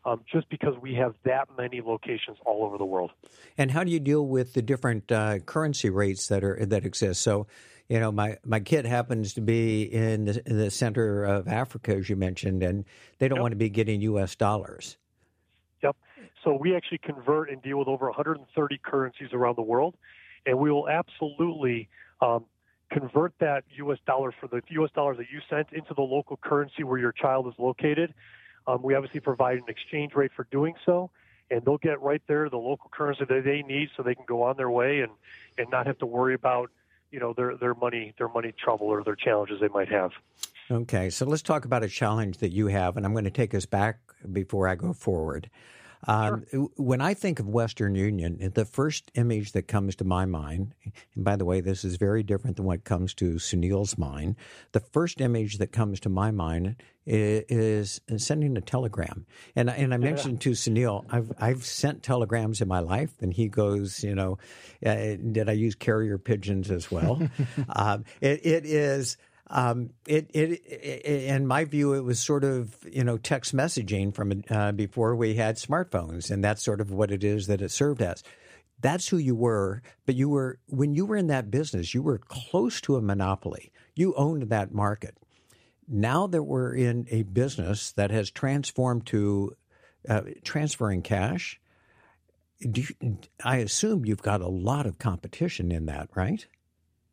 um, 0.04 0.22
just 0.30 0.48
because 0.48 0.74
we 0.80 0.94
have 0.94 1.14
that 1.24 1.48
many 1.56 1.80
locations 1.80 2.38
all 2.44 2.64
over 2.64 2.78
the 2.78 2.84
world. 2.84 3.10
And 3.56 3.70
how 3.70 3.84
do 3.84 3.90
you 3.90 4.00
deal 4.00 4.26
with 4.26 4.54
the 4.54 4.62
different 4.62 5.10
uh, 5.10 5.40
currency 5.40 5.90
rates 5.90 6.28
that 6.28 6.44
are 6.44 6.64
that 6.66 6.84
exist? 6.84 7.22
So, 7.22 7.46
you 7.88 8.00
know, 8.00 8.12
my, 8.12 8.36
my 8.44 8.60
kid 8.60 8.86
happens 8.86 9.34
to 9.34 9.40
be 9.40 9.82
in 9.82 10.26
the, 10.26 10.42
in 10.46 10.58
the 10.58 10.70
center 10.70 11.24
of 11.24 11.48
Africa, 11.48 11.96
as 11.96 12.08
you 12.08 12.16
mentioned, 12.16 12.62
and 12.62 12.84
they 13.18 13.28
don't 13.28 13.36
yep. 13.36 13.42
want 13.42 13.52
to 13.52 13.56
be 13.56 13.70
getting 13.70 14.00
U.S. 14.02 14.34
dollars. 14.34 14.96
Yep. 15.82 15.96
So 16.44 16.56
we 16.60 16.76
actually 16.76 16.98
convert 16.98 17.50
and 17.50 17.62
deal 17.62 17.78
with 17.78 17.88
over 17.88 18.06
130 18.06 18.80
currencies 18.84 19.28
around 19.32 19.56
the 19.56 19.62
world, 19.62 19.96
and 20.46 20.58
we 20.58 20.70
will 20.70 20.88
absolutely 20.88 21.88
um, 22.20 22.44
convert 22.90 23.32
that 23.40 23.64
U.S. 23.76 23.98
dollar 24.06 24.32
for 24.40 24.48
the 24.48 24.62
U.S. 24.70 24.90
dollars 24.94 25.16
that 25.18 25.26
you 25.32 25.40
sent 25.50 25.68
into 25.72 25.94
the 25.94 26.02
local 26.02 26.36
currency 26.36 26.84
where 26.84 26.98
your 26.98 27.12
child 27.12 27.46
is 27.46 27.54
located. 27.58 28.14
Um, 28.68 28.82
we 28.82 28.94
obviously 28.94 29.20
provide 29.20 29.56
an 29.56 29.64
exchange 29.68 30.14
rate 30.14 30.30
for 30.36 30.46
doing 30.50 30.74
so, 30.84 31.10
and 31.50 31.64
they'll 31.64 31.78
get 31.78 32.00
right 32.02 32.20
there 32.28 32.50
the 32.50 32.58
local 32.58 32.90
currency 32.92 33.24
that 33.26 33.42
they 33.44 33.62
need, 33.62 33.88
so 33.96 34.02
they 34.02 34.14
can 34.14 34.26
go 34.28 34.42
on 34.42 34.56
their 34.58 34.70
way 34.70 35.00
and 35.00 35.12
and 35.56 35.68
not 35.70 35.86
have 35.86 35.98
to 35.98 36.06
worry 36.06 36.34
about 36.34 36.70
you 37.10 37.18
know 37.18 37.32
their 37.32 37.56
their 37.56 37.74
money 37.74 38.14
their 38.18 38.28
money 38.28 38.52
trouble 38.62 38.86
or 38.86 39.02
their 39.02 39.16
challenges 39.16 39.58
they 39.60 39.68
might 39.68 39.88
have. 39.88 40.10
Okay, 40.70 41.08
so 41.08 41.24
let's 41.24 41.40
talk 41.40 41.64
about 41.64 41.82
a 41.82 41.88
challenge 41.88 42.38
that 42.38 42.50
you 42.50 42.66
have, 42.66 42.98
and 42.98 43.06
I'm 43.06 43.12
going 43.12 43.24
to 43.24 43.30
take 43.30 43.54
us 43.54 43.64
back 43.64 44.00
before 44.30 44.68
I 44.68 44.74
go 44.74 44.92
forward. 44.92 45.48
Um, 46.06 46.44
sure. 46.50 46.68
When 46.76 47.00
I 47.00 47.14
think 47.14 47.40
of 47.40 47.48
Western 47.48 47.94
Union, 47.94 48.52
the 48.54 48.64
first 48.64 49.10
image 49.14 49.52
that 49.52 49.68
comes 49.68 49.96
to 49.96 50.04
my 50.04 50.24
mind, 50.24 50.74
and 51.14 51.24
by 51.24 51.36
the 51.36 51.44
way, 51.44 51.60
this 51.60 51.84
is 51.84 51.96
very 51.96 52.22
different 52.22 52.56
than 52.56 52.66
what 52.66 52.84
comes 52.84 53.14
to 53.14 53.34
Suneal's 53.34 53.98
mind. 53.98 54.36
The 54.72 54.80
first 54.80 55.20
image 55.20 55.58
that 55.58 55.72
comes 55.72 56.00
to 56.00 56.08
my 56.08 56.30
mind 56.30 56.76
is, 57.06 58.00
is 58.06 58.24
sending 58.24 58.56
a 58.56 58.60
telegram. 58.60 59.26
And 59.56 59.70
and 59.70 59.92
I 59.92 59.96
yeah. 59.96 60.04
mentioned 60.04 60.40
to 60.42 60.50
Suneal, 60.50 61.04
I've 61.10 61.32
I've 61.38 61.64
sent 61.64 62.02
telegrams 62.02 62.60
in 62.60 62.68
my 62.68 62.80
life, 62.80 63.12
and 63.20 63.32
he 63.32 63.48
goes, 63.48 64.04
you 64.04 64.14
know, 64.14 64.38
uh, 64.84 65.16
did 65.32 65.48
I 65.48 65.52
use 65.52 65.74
carrier 65.74 66.18
pigeons 66.18 66.70
as 66.70 66.90
well? 66.90 67.20
um, 67.70 68.04
it, 68.20 68.44
it 68.46 68.66
is 68.66 69.16
um, 69.50 69.90
it, 70.06 70.30
it, 70.34 70.62
it, 70.66 71.24
in 71.24 71.46
my 71.46 71.64
view, 71.64 71.94
it 71.94 72.04
was 72.04 72.20
sort 72.20 72.44
of 72.44 72.76
you 72.90 73.04
know 73.04 73.16
text 73.16 73.54
messaging 73.54 74.14
from 74.14 74.42
uh, 74.50 74.72
before 74.72 75.16
we 75.16 75.34
had 75.34 75.56
smartphones, 75.56 76.30
and 76.30 76.44
that's 76.44 76.62
sort 76.62 76.80
of 76.80 76.90
what 76.90 77.10
it 77.10 77.24
is 77.24 77.46
that 77.46 77.62
it 77.62 77.70
served 77.70 78.02
as. 78.02 78.22
That's 78.80 79.08
who 79.08 79.16
you 79.16 79.34
were, 79.34 79.82
but 80.06 80.14
you 80.14 80.28
were 80.28 80.58
when 80.68 80.94
you 80.94 81.06
were 81.06 81.16
in 81.16 81.28
that 81.28 81.50
business, 81.50 81.94
you 81.94 82.02
were 82.02 82.18
close 82.18 82.80
to 82.82 82.96
a 82.96 83.02
monopoly. 83.02 83.72
You 83.94 84.14
owned 84.14 84.50
that 84.50 84.72
market. 84.72 85.16
Now 85.88 86.26
that 86.26 86.42
we're 86.42 86.74
in 86.74 87.06
a 87.10 87.22
business 87.22 87.92
that 87.92 88.10
has 88.10 88.30
transformed 88.30 89.06
to 89.06 89.56
uh, 90.08 90.20
transferring 90.44 91.02
cash, 91.02 91.58
you, 92.58 92.84
I 93.42 93.56
assume 93.56 94.04
you've 94.04 94.22
got 94.22 94.42
a 94.42 94.48
lot 94.48 94.86
of 94.86 94.98
competition 94.98 95.72
in 95.72 95.86
that, 95.86 96.10
right? 96.14 96.46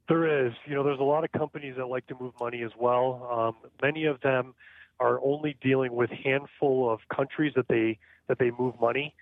There 0.08 0.48
is. 0.48 0.54
You 0.66 0.76
know, 0.76 0.84
there's 0.84 1.00
a 1.00 1.04
lot 1.04 1.24
of 1.24 1.32
companies 1.32 1.76
that 1.78 1.88
like 1.88 2.06
to 2.08 2.16
move 2.20 2.34
money 2.40 2.64
as 2.64 2.72
well. 2.78 3.28
Um, 3.32 3.70
many 3.82 4.06
of 4.06 4.22
them 4.22 4.54
are 5.00 5.20
only 5.24 5.58
dealing 5.62 5.94
with 5.94 6.10
handful 6.10 6.92
of 6.92 7.00
countries 7.14 7.54
that 7.56 7.68
they 7.68 7.98
that 8.28 8.40
they 8.40 8.52
move 8.52 8.76
money. 8.80 9.16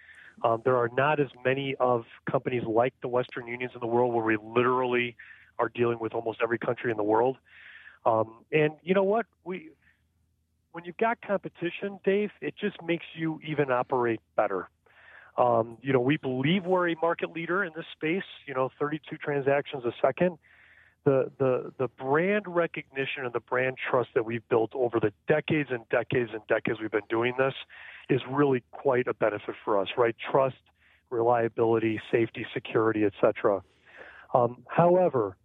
Um, 0.44 0.62
there 0.66 0.78
are 0.78 0.90
not 0.96 1.20
as 1.20 1.28
many 1.46 1.76
of 1.80 2.06
companies 2.30 2.64
like 2.64 2.94
the 3.02 3.08
Western 3.08 3.48
Unions 3.48 3.72
in 3.76 3.80
the 3.80 3.88
world 3.88 4.14
where 4.14 4.26
we 4.26 4.38
literally 4.38 5.16
are 5.60 5.70
dealing 5.70 6.00
with 6.00 6.14
almost 6.14 6.40
every 6.42 6.58
country 6.58 6.92
in 6.92 6.98
the 6.98 7.04
world. 7.04 7.38
Um, 8.06 8.44
and 8.52 8.74
you 8.82 8.94
know 8.94 9.04
what? 9.04 9.26
We 9.44 9.70
when 10.74 10.84
you've 10.86 10.98
got 10.98 11.22
competition, 11.22 12.00
Dave, 12.04 12.32
it 12.42 12.56
just 12.60 12.82
makes 12.84 13.06
you 13.16 13.40
even 13.48 13.72
operate 13.72 14.20
better. 14.36 14.70
Um, 15.38 15.78
you 15.82 15.94
know, 15.94 16.00
we 16.00 16.18
believe 16.18 16.66
we're 16.66 16.90
a 16.90 16.96
market 17.02 17.32
leader 17.32 17.64
in 17.64 17.72
this 17.76 17.86
space. 17.96 18.24
You 18.46 18.54
know, 18.54 18.70
32 18.80 19.18
transactions 19.18 19.86
a 19.86 19.94
second 20.02 20.38
the, 21.06 21.32
the, 21.38 21.74
the 21.78 21.88
brand 21.88 22.46
recognition 22.48 23.26
and 23.26 23.34
the 23.34 23.40
brand 23.40 23.78
trust 23.90 24.10
that 24.16 24.26
we've 24.26 24.48
built 24.50 24.72
over 24.74 25.00
the 25.00 25.12
decades 25.28 25.70
and 25.72 25.88
decades 25.90 26.32
and 26.34 26.42
decades 26.48 26.80
we've 26.80 26.92
been 26.92 27.02
doing 27.10 27.34
this 27.38 27.54
is 28.10 28.22
really 28.30 28.64
quite 28.72 29.08
a 29.08 29.14
benefit 29.14 29.56
for 29.64 29.80
us, 29.80 29.90
right? 29.98 30.16
Trust, 30.32 30.56
reliability, 31.10 32.02
safety, 32.12 32.46
security, 32.54 33.04
etc. 33.06 33.62
Um, 34.34 34.64
however, 34.68 35.36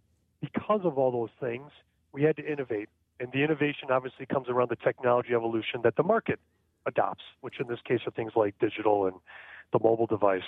because 0.41 0.81
of 0.83 0.97
all 0.97 1.11
those 1.11 1.29
things, 1.39 1.71
we 2.11 2.23
had 2.23 2.35
to 2.37 2.51
innovate. 2.51 2.89
And 3.19 3.31
the 3.31 3.43
innovation 3.43 3.91
obviously 3.91 4.25
comes 4.25 4.47
around 4.47 4.69
the 4.69 4.77
technology 4.77 5.33
evolution 5.33 5.81
that 5.83 5.95
the 5.97 6.03
market 6.03 6.39
adopts, 6.85 7.23
which 7.41 7.59
in 7.59 7.67
this 7.67 7.79
case 7.85 7.99
are 8.07 8.11
things 8.11 8.31
like 8.35 8.57
digital 8.59 9.07
and 9.07 9.15
the 9.73 9.79
mobile 9.83 10.07
device. 10.07 10.41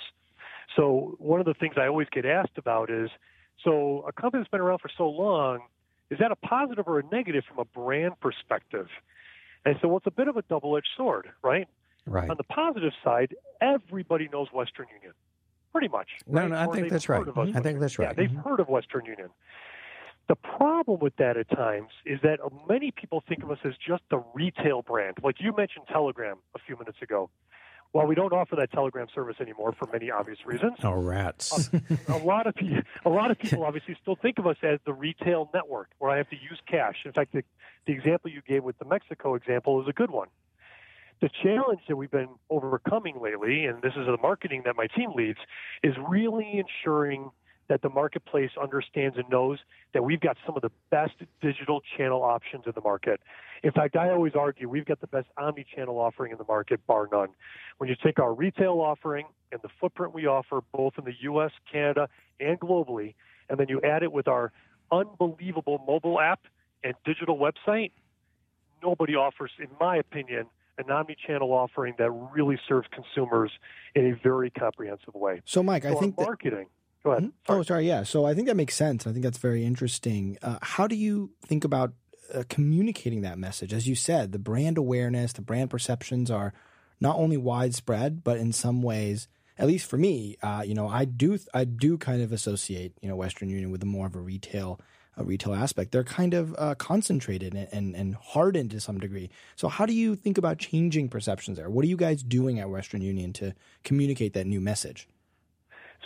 So, 0.74 1.16
one 1.18 1.38
of 1.38 1.46
the 1.46 1.54
things 1.54 1.74
I 1.76 1.86
always 1.86 2.08
get 2.10 2.24
asked 2.24 2.56
about 2.56 2.90
is 2.90 3.10
so 3.64 4.04
a 4.06 4.12
company 4.12 4.42
that's 4.42 4.50
been 4.50 4.60
around 4.60 4.80
for 4.80 4.90
so 4.96 5.08
long, 5.08 5.60
is 6.10 6.18
that 6.18 6.30
a 6.32 6.36
positive 6.36 6.86
or 6.86 6.98
a 6.98 7.02
negative 7.10 7.44
from 7.48 7.58
a 7.58 7.64
brand 7.64 8.18
perspective? 8.20 8.88
And 9.64 9.76
so 9.80 9.88
well, 9.88 9.98
it's 9.98 10.06
a 10.06 10.10
bit 10.10 10.28
of 10.28 10.36
a 10.36 10.42
double-edged 10.42 10.88
sword, 10.96 11.30
right? 11.42 11.68
Right. 12.04 12.28
On 12.28 12.36
the 12.36 12.44
positive 12.44 12.92
side, 13.04 13.34
everybody 13.60 14.28
knows 14.32 14.48
Western 14.52 14.86
Union, 14.92 15.12
pretty 15.70 15.88
much. 15.88 16.08
No, 16.26 16.48
no, 16.48 16.56
I 16.56 16.66
think 16.66 16.90
that's 16.90 17.08
right. 17.08 17.24
I 17.36 17.60
think 17.60 17.78
that's 17.78 17.98
right. 17.98 18.08
Yeah, 18.08 18.12
they've 18.12 18.28
mm-hmm. 18.28 18.48
heard 18.48 18.58
of 18.60 18.68
Western 18.68 19.04
Union. 19.06 19.28
The 20.28 20.34
problem 20.36 21.00
with 21.00 21.16
that 21.16 21.36
at 21.36 21.48
times 21.50 21.90
is 22.04 22.20
that 22.22 22.40
many 22.68 22.90
people 22.90 23.22
think 23.28 23.42
of 23.42 23.50
us 23.50 23.58
as 23.64 23.74
just 23.86 24.02
the 24.10 24.22
retail 24.34 24.82
brand. 24.82 25.18
Like 25.22 25.36
you 25.40 25.54
mentioned 25.56 25.86
Telegram 25.88 26.38
a 26.54 26.58
few 26.66 26.76
minutes 26.76 26.98
ago. 27.02 27.30
Well, 27.92 28.06
we 28.06 28.14
don't 28.14 28.32
offer 28.32 28.56
that 28.56 28.72
Telegram 28.72 29.06
service 29.14 29.36
anymore 29.40 29.72
for 29.72 29.86
many 29.92 30.10
obvious 30.10 30.38
reasons. 30.46 30.78
Oh, 30.82 30.92
rats! 30.92 31.70
a, 32.08 32.12
a 32.12 32.18
lot 32.18 32.46
of 32.46 32.54
people, 32.54 32.82
a 33.04 33.10
lot 33.10 33.30
of 33.30 33.38
people 33.38 33.64
obviously 33.64 33.96
still 34.00 34.16
think 34.16 34.38
of 34.38 34.46
us 34.46 34.56
as 34.62 34.78
the 34.86 34.94
retail 34.94 35.50
network, 35.52 35.90
where 35.98 36.10
I 36.10 36.16
have 36.16 36.30
to 36.30 36.36
use 36.36 36.58
cash. 36.66 36.96
In 37.04 37.12
fact, 37.12 37.32
the, 37.32 37.44
the 37.86 37.92
example 37.92 38.30
you 38.30 38.40
gave 38.48 38.64
with 38.64 38.78
the 38.78 38.86
Mexico 38.86 39.34
example 39.34 39.80
is 39.82 39.88
a 39.88 39.92
good 39.92 40.10
one. 40.10 40.28
The 41.20 41.28
challenge 41.42 41.80
that 41.86 41.96
we've 41.96 42.10
been 42.10 42.30
overcoming 42.50 43.20
lately, 43.20 43.66
and 43.66 43.82
this 43.82 43.92
is 43.92 44.06
the 44.06 44.16
marketing 44.20 44.62
that 44.64 44.74
my 44.74 44.86
team 44.86 45.12
leads, 45.14 45.38
is 45.82 45.94
really 46.08 46.58
ensuring 46.64 47.30
that 47.68 47.82
the 47.82 47.88
marketplace 47.88 48.50
understands 48.60 49.16
and 49.16 49.28
knows 49.28 49.58
that 49.94 50.04
we've 50.04 50.20
got 50.20 50.36
some 50.44 50.56
of 50.56 50.62
the 50.62 50.70
best 50.90 51.14
digital 51.40 51.80
channel 51.96 52.22
options 52.22 52.64
in 52.66 52.72
the 52.74 52.80
market. 52.80 53.20
In 53.62 53.70
fact, 53.70 53.96
I 53.96 54.10
always 54.10 54.34
argue 54.34 54.68
we've 54.68 54.84
got 54.84 55.00
the 55.00 55.06
best 55.06 55.28
omni-channel 55.38 55.96
offering 55.98 56.32
in 56.32 56.38
the 56.38 56.44
market, 56.44 56.84
bar 56.86 57.08
none. 57.12 57.28
When 57.78 57.88
you 57.88 57.96
take 58.02 58.18
our 58.18 58.34
retail 58.34 58.80
offering 58.80 59.26
and 59.52 59.60
the 59.62 59.68
footprint 59.80 60.12
we 60.14 60.26
offer 60.26 60.60
both 60.72 60.94
in 60.98 61.04
the 61.04 61.14
U.S., 61.20 61.52
Canada, 61.70 62.08
and 62.40 62.58
globally, 62.58 63.14
and 63.48 63.58
then 63.58 63.68
you 63.68 63.80
add 63.82 64.02
it 64.02 64.12
with 64.12 64.26
our 64.26 64.52
unbelievable 64.90 65.82
mobile 65.86 66.20
app 66.20 66.40
and 66.82 66.94
digital 67.04 67.38
website, 67.38 67.92
nobody 68.82 69.14
offers, 69.14 69.52
in 69.58 69.68
my 69.80 69.96
opinion, 69.96 70.46
an 70.78 70.90
omni-channel 70.90 71.52
offering 71.52 71.94
that 71.98 72.10
really 72.10 72.58
serves 72.68 72.88
consumers 72.92 73.52
in 73.94 74.06
a 74.06 74.16
very 74.22 74.50
comprehensive 74.50 75.14
way. 75.14 75.40
So, 75.44 75.62
Mike, 75.62 75.84
so 75.84 75.96
I 75.96 76.00
think 76.00 76.18
marketing. 76.18 76.66
That- 76.66 76.81
Go 77.04 77.12
ahead. 77.12 77.24
Mm-hmm. 77.24 77.46
Sorry. 77.46 77.58
Oh, 77.58 77.62
sorry. 77.62 77.88
Yeah. 77.88 78.02
So 78.04 78.24
I 78.24 78.34
think 78.34 78.48
that 78.48 78.56
makes 78.56 78.74
sense. 78.74 79.06
I 79.06 79.12
think 79.12 79.24
that's 79.24 79.38
very 79.38 79.64
interesting. 79.64 80.38
Uh, 80.42 80.58
how 80.62 80.86
do 80.86 80.94
you 80.94 81.30
think 81.44 81.64
about 81.64 81.92
uh, 82.32 82.44
communicating 82.48 83.22
that 83.22 83.38
message? 83.38 83.72
As 83.72 83.88
you 83.88 83.94
said, 83.94 84.32
the 84.32 84.38
brand 84.38 84.78
awareness, 84.78 85.32
the 85.32 85.42
brand 85.42 85.70
perceptions 85.70 86.30
are 86.30 86.52
not 87.00 87.16
only 87.16 87.36
widespread, 87.36 88.22
but 88.22 88.38
in 88.38 88.52
some 88.52 88.82
ways, 88.82 89.28
at 89.58 89.66
least 89.66 89.88
for 89.88 89.96
me, 89.98 90.36
uh, 90.42 90.62
you 90.64 90.74
know, 90.74 90.88
I 90.88 91.04
do 91.04 91.38
I 91.52 91.64
do 91.64 91.98
kind 91.98 92.22
of 92.22 92.32
associate 92.32 92.94
you 93.02 93.08
know 93.08 93.16
Western 93.16 93.50
Union 93.50 93.70
with 93.70 93.82
a 93.82 93.86
more 93.86 94.06
of 94.06 94.14
a 94.14 94.20
retail 94.20 94.80
a 95.16 95.24
retail 95.24 95.54
aspect. 95.54 95.92
They're 95.92 96.04
kind 96.04 96.32
of 96.32 96.54
uh, 96.58 96.74
concentrated 96.76 97.54
and, 97.54 97.68
and, 97.70 97.94
and 97.94 98.14
hardened 98.14 98.70
to 98.70 98.80
some 98.80 98.98
degree. 98.98 99.28
So 99.56 99.68
how 99.68 99.84
do 99.84 99.92
you 99.92 100.16
think 100.16 100.38
about 100.38 100.58
changing 100.58 101.10
perceptions 101.10 101.58
there? 101.58 101.68
What 101.68 101.84
are 101.84 101.88
you 101.88 101.98
guys 101.98 102.22
doing 102.22 102.58
at 102.60 102.70
Western 102.70 103.02
Union 103.02 103.32
to 103.34 103.54
communicate 103.84 104.32
that 104.32 104.46
new 104.46 104.60
message? 104.60 105.06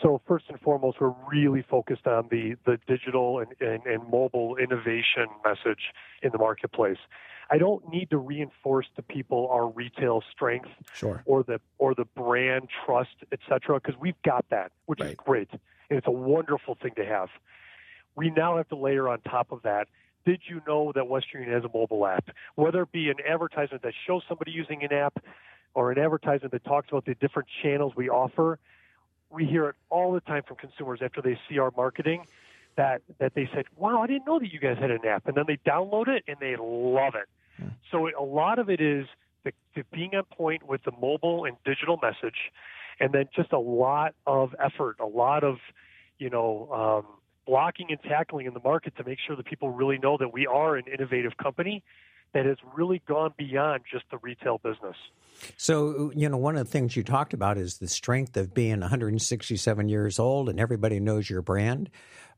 So 0.03 0.21
first 0.27 0.45
and 0.49 0.61
foremost, 0.61 1.01
we're 1.01 1.15
really 1.31 1.63
focused 1.63 2.07
on 2.07 2.29
the, 2.31 2.57
the 2.67 2.79
digital 2.87 3.39
and, 3.39 3.49
and, 3.61 3.87
and 3.87 4.11
mobile 4.11 4.57
innovation 4.57 5.27
message 5.45 5.93
in 6.23 6.33
the 6.33 6.39
marketplace. 6.39 6.99
I 7.51 7.59
don't 7.59 7.89
need 7.89 8.11
to 8.11 8.19
reinforce 8.19 8.87
to 8.97 9.03
people 9.03 9.49
our 9.51 9.69
retail 9.69 10.23
strength 10.31 10.69
sure. 10.93 11.23
or 11.25 11.45
the 11.45 11.61
or 11.79 11.95
the 11.95 12.05
brand 12.05 12.69
trust, 12.85 13.17
et 13.33 13.39
cetera, 13.49 13.81
because 13.81 13.99
we've 14.01 14.21
got 14.25 14.45
that, 14.51 14.73
which 14.87 15.01
right. 15.01 15.11
is 15.11 15.17
great. 15.17 15.49
And 15.89 15.97
it's 15.99 16.09
a 16.09 16.11
wonderful 16.11 16.77
thing 16.83 16.93
to 16.97 17.05
have. 17.07 17.29
We 18.17 18.31
now 18.31 18.57
have 18.57 18.69
to 18.71 18.77
layer 18.77 19.09
on 19.09 19.21
top 19.21 19.53
of 19.53 19.63
that. 19.63 19.87
Did 20.25 20.41
you 20.49 20.61
know 20.67 20.91
that 20.97 21.07
Western 21.09 21.43
Union 21.43 21.63
has 21.63 21.65
a 21.65 21.73
mobile 21.73 22.05
app? 22.05 22.31
Whether 22.57 22.83
it 22.83 22.93
be 22.93 23.11
an 23.11 23.17
advertisement 23.27 23.83
that 23.85 23.95
shows 24.07 24.23
somebody 24.29 24.51
using 24.51 24.83
an 24.83 24.93
app 24.93 25.23
or 25.75 25.93
an 25.93 25.99
advertisement 25.99 26.51
that 26.53 26.65
talks 26.65 26.89
about 26.91 27.05
the 27.05 27.15
different 27.15 27.49
channels 27.63 27.93
we 27.97 28.09
offer, 28.09 28.59
we 29.31 29.45
hear 29.45 29.69
it 29.69 29.77
all 29.91 30.13
the 30.13 30.21
time 30.21 30.43
from 30.47 30.57
consumers 30.57 31.01
after 31.03 31.21
they 31.21 31.39
see 31.49 31.59
our 31.59 31.73
marketing 31.77 32.27
that 32.77 33.03
that 33.19 33.35
they 33.35 33.49
said, 33.55 33.65
"Wow, 33.77 34.03
I 34.03 34.07
didn't 34.07 34.27
know 34.27 34.39
that 34.39 34.53
you 34.53 34.61
guys 34.61 34.79
had 34.79 34.91
an 34.91 35.05
app," 35.07 35.27
and 35.27 35.37
then 35.37 35.45
they 35.47 35.57
download 35.57 36.09
it 36.09 36.25
and 36.29 36.37
they 36.41 36.57
love 36.57 37.15
it. 37.15 37.29
Hmm. 37.57 37.69
So 37.91 38.09
a 38.09 38.23
lot 38.23 38.59
of 38.59 38.69
it 38.69 38.81
is 38.81 39.07
the, 39.45 39.53
the 39.75 39.83
being 39.93 40.15
on 40.15 40.25
point 40.25 40.63
with 40.63 40.83
the 40.85 40.93
mobile 40.93 41.45
and 41.45 41.57
digital 41.65 41.99
message, 42.03 42.53
and 43.01 43.13
then 43.13 43.29
just 43.35 43.53
a 43.53 43.59
lot 43.59 44.15
of 44.27 44.55
effort, 44.63 44.97
a 45.01 45.07
lot 45.07 45.43
of 45.43 45.57
you 46.19 46.31
know 46.31 46.69
um, 46.73 47.07
blocking 47.47 47.91
and 47.91 48.03
tackling 48.03 48.47
in 48.47 48.55
the 48.55 48.61
market 48.61 48.97
to 48.97 49.05
make 49.05 49.19
sure 49.27 49.37
that 49.37 49.47
people 49.47 49.71
really 49.71 49.99
know 49.99 50.17
that 50.19 50.33
we 50.33 50.47
are 50.47 50.77
an 50.77 50.85
innovative 50.93 51.37
company 51.37 51.83
that 52.33 52.47
has 52.47 52.59
really 52.75 53.03
gone 53.07 53.33
beyond 53.37 53.85
just 53.91 54.05
the 54.11 54.19
retail 54.19 54.59
business. 54.59 54.97
So, 55.57 56.13
you 56.15 56.29
know, 56.29 56.37
one 56.37 56.57
of 56.57 56.65
the 56.65 56.71
things 56.71 56.97
you 56.97 57.03
talked 57.03 57.35
about 57.35 57.59
is 57.59 57.79
the 57.79 57.89
strength 57.89 58.37
of 58.37 58.55
being 58.55 58.81
167 58.81 59.89
years 59.89 60.19
old 60.19 60.49
and 60.49 60.59
everybody 60.59 61.01
knows 61.01 61.29
your 61.29 61.43
brand. 61.43 61.91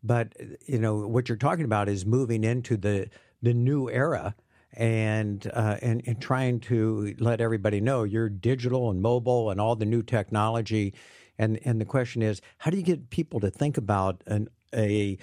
But, 0.03 0.35
you 0.67 0.79
know, 0.79 1.07
what 1.07 1.29
you're 1.29 1.39
talking 1.39 1.65
about 1.65 1.89
is 1.89 2.07
moving 2.07 2.45
into 2.45 2.77
the, 2.77 3.09
the 3.43 3.55
new 3.55 3.89
era 3.89 4.35
and, 4.75 5.51
uh, 5.55 5.77
and 5.81 6.03
and 6.07 6.21
trying 6.21 6.61
to 6.61 7.15
let 7.19 7.41
everybody 7.41 7.81
know 7.81 8.05
you're 8.05 8.29
digital 8.29 8.91
and 8.91 9.01
mobile 9.01 9.51
and 9.51 9.61
all 9.61 9.75
the 9.75 9.87
new 9.87 10.03
technology. 10.03 10.95
And 11.39 11.59
and 11.65 11.81
the 11.81 11.85
question 11.85 12.23
is, 12.23 12.41
how 12.59 12.71
do 12.71 12.77
you 12.77 12.83
get 12.83 13.11
people 13.11 13.41
to 13.41 13.51
think 13.51 13.79
about 13.79 14.23
an, 14.27 14.49
a 14.75 15.19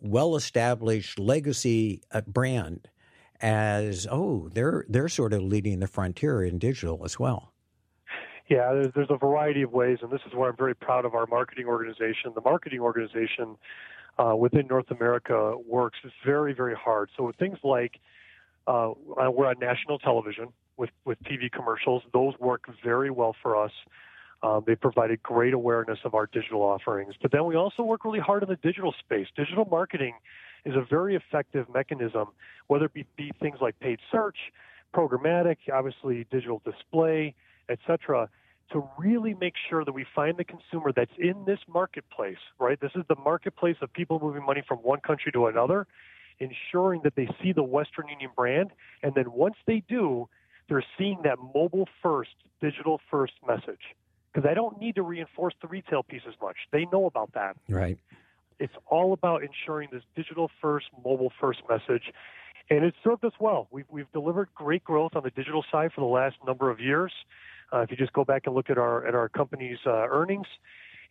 well 0.00 0.36
established 0.36 1.18
legacy 1.18 2.02
uh, 2.12 2.20
brand 2.22 2.88
as 3.40 4.06
oh 4.10 4.48
they're 4.52 4.84
they're 4.88 5.08
sort 5.08 5.32
of 5.32 5.42
leading 5.42 5.80
the 5.80 5.86
frontier 5.86 6.42
in 6.42 6.58
digital 6.58 7.04
as 7.04 7.18
well. 7.18 7.52
Yeah, 8.48 8.72
there's, 8.74 8.92
there's 8.94 9.10
a 9.10 9.16
variety 9.16 9.62
of 9.62 9.72
ways, 9.72 9.98
and 10.02 10.10
this 10.10 10.20
is 10.26 10.34
where 10.34 10.50
I'm 10.50 10.56
very 10.56 10.74
proud 10.74 11.06
of 11.06 11.14
our 11.14 11.26
marketing 11.26 11.66
organization. 11.66 12.32
The 12.34 12.42
marketing 12.42 12.80
organization 12.80 13.56
uh, 14.18 14.36
within 14.36 14.66
North 14.66 14.90
America 14.90 15.54
works 15.66 15.98
very, 16.26 16.52
very 16.52 16.74
hard. 16.74 17.10
So 17.16 17.32
things 17.38 17.58
like 17.64 18.00
uh, 18.66 18.90
we're 19.06 19.46
on 19.46 19.58
national 19.60 19.98
television 19.98 20.48
with, 20.76 20.90
with 21.06 21.18
TV 21.22 21.50
commercials. 21.50 22.02
Those 22.12 22.34
work 22.38 22.64
very 22.84 23.10
well 23.10 23.34
for 23.42 23.62
us. 23.62 23.72
Um, 24.42 24.62
they 24.66 24.74
provided 24.74 25.22
great 25.22 25.54
awareness 25.54 25.98
of 26.04 26.14
our 26.14 26.26
digital 26.26 26.60
offerings. 26.60 27.14
But 27.20 27.32
then 27.32 27.46
we 27.46 27.56
also 27.56 27.82
work 27.82 28.04
really 28.04 28.20
hard 28.20 28.42
in 28.42 28.48
the 28.50 28.56
digital 28.56 28.94
space. 29.00 29.26
Digital 29.36 29.64
marketing 29.64 30.14
is 30.64 30.74
a 30.74 30.84
very 30.88 31.16
effective 31.16 31.66
mechanism, 31.72 32.28
whether 32.68 32.86
it 32.86 32.94
be, 32.94 33.06
be 33.16 33.32
things 33.40 33.58
like 33.60 33.78
paid 33.80 33.98
search, 34.10 34.36
programmatic, 34.94 35.56
obviously 35.72 36.26
digital 36.30 36.62
display, 36.64 37.34
etc., 37.68 38.28
to 38.72 38.82
really 38.98 39.34
make 39.34 39.54
sure 39.68 39.84
that 39.84 39.92
we 39.92 40.06
find 40.14 40.38
the 40.38 40.44
consumer 40.44 40.90
that's 40.94 41.12
in 41.18 41.44
this 41.44 41.58
marketplace, 41.68 42.38
right? 42.58 42.80
This 42.80 42.92
is 42.94 43.02
the 43.08 43.16
marketplace 43.16 43.76
of 43.82 43.92
people 43.92 44.18
moving 44.20 44.44
money 44.44 44.62
from 44.66 44.78
one 44.78 45.00
country 45.00 45.30
to 45.32 45.46
another, 45.46 45.86
ensuring 46.40 47.02
that 47.04 47.14
they 47.14 47.28
see 47.42 47.52
the 47.52 47.62
Western 47.62 48.08
Union 48.08 48.30
brand. 48.34 48.70
And 49.02 49.14
then 49.14 49.32
once 49.32 49.56
they 49.66 49.82
do, 49.86 50.28
they're 50.68 50.84
seeing 50.96 51.20
that 51.24 51.38
mobile 51.54 51.88
first, 52.02 52.34
digital 52.60 53.00
first 53.10 53.34
message. 53.46 53.82
Because 54.32 54.48
I 54.50 54.54
don't 54.54 54.80
need 54.80 54.96
to 54.96 55.02
reinforce 55.02 55.54
the 55.60 55.68
retail 55.68 56.02
piece 56.02 56.22
as 56.26 56.34
much. 56.40 56.56
They 56.72 56.86
know 56.90 57.04
about 57.06 57.34
that. 57.34 57.56
Right. 57.68 57.98
It's 58.58 58.74
all 58.86 59.12
about 59.12 59.42
ensuring 59.42 59.88
this 59.92 60.02
digital 60.14 60.50
first, 60.60 60.86
mobile 61.04 61.32
first 61.40 61.60
message. 61.68 62.12
And 62.70 62.84
it's 62.84 62.96
served 63.04 63.24
us 63.24 63.32
well. 63.38 63.68
We've, 63.70 63.84
we've 63.90 64.10
delivered 64.12 64.48
great 64.54 64.84
growth 64.84 65.12
on 65.16 65.22
the 65.22 65.30
digital 65.30 65.64
side 65.70 65.92
for 65.94 66.00
the 66.00 66.06
last 66.06 66.36
number 66.46 66.70
of 66.70 66.80
years. 66.80 67.12
Uh, 67.72 67.80
if 67.80 67.90
you 67.90 67.96
just 67.96 68.12
go 68.12 68.24
back 68.24 68.42
and 68.46 68.54
look 68.54 68.70
at 68.70 68.78
our 68.78 69.06
at 69.06 69.14
our 69.14 69.28
company's 69.28 69.78
uh, 69.86 69.90
earnings, 69.90 70.46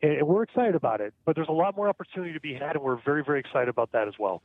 and, 0.02 0.26
we're 0.26 0.44
excited 0.44 0.76
about 0.76 1.02
it. 1.02 1.14
But 1.26 1.36
there's 1.36 1.50
a 1.50 1.54
lot 1.54 1.76
more 1.76 1.90
opportunity 1.90 2.34
to 2.34 2.40
be 2.40 2.54
had, 2.54 2.76
and 2.76 2.82
we're 2.82 3.02
very 3.04 3.24
very 3.24 3.40
excited 3.40 3.70
about 3.70 3.92
that 3.92 4.08
as 4.08 4.14
well. 4.18 4.42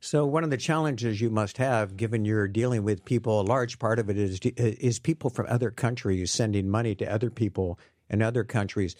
So 0.00 0.26
one 0.26 0.42
of 0.42 0.50
the 0.50 0.56
challenges 0.56 1.20
you 1.20 1.30
must 1.30 1.58
have, 1.58 1.96
given 1.96 2.24
you're 2.24 2.48
dealing 2.48 2.82
with 2.82 3.04
people, 3.04 3.40
a 3.40 3.42
large 3.42 3.78
part 3.78 3.98
of 3.98 4.10
it 4.10 4.18
is 4.18 4.40
is 4.40 4.98
people 4.98 5.30
from 5.30 5.46
other 5.48 5.70
countries 5.70 6.30
sending 6.30 6.68
money 6.68 6.94
to 6.96 7.04
other 7.04 7.30
people 7.30 7.78
in 8.08 8.22
other 8.22 8.44
countries 8.44 8.96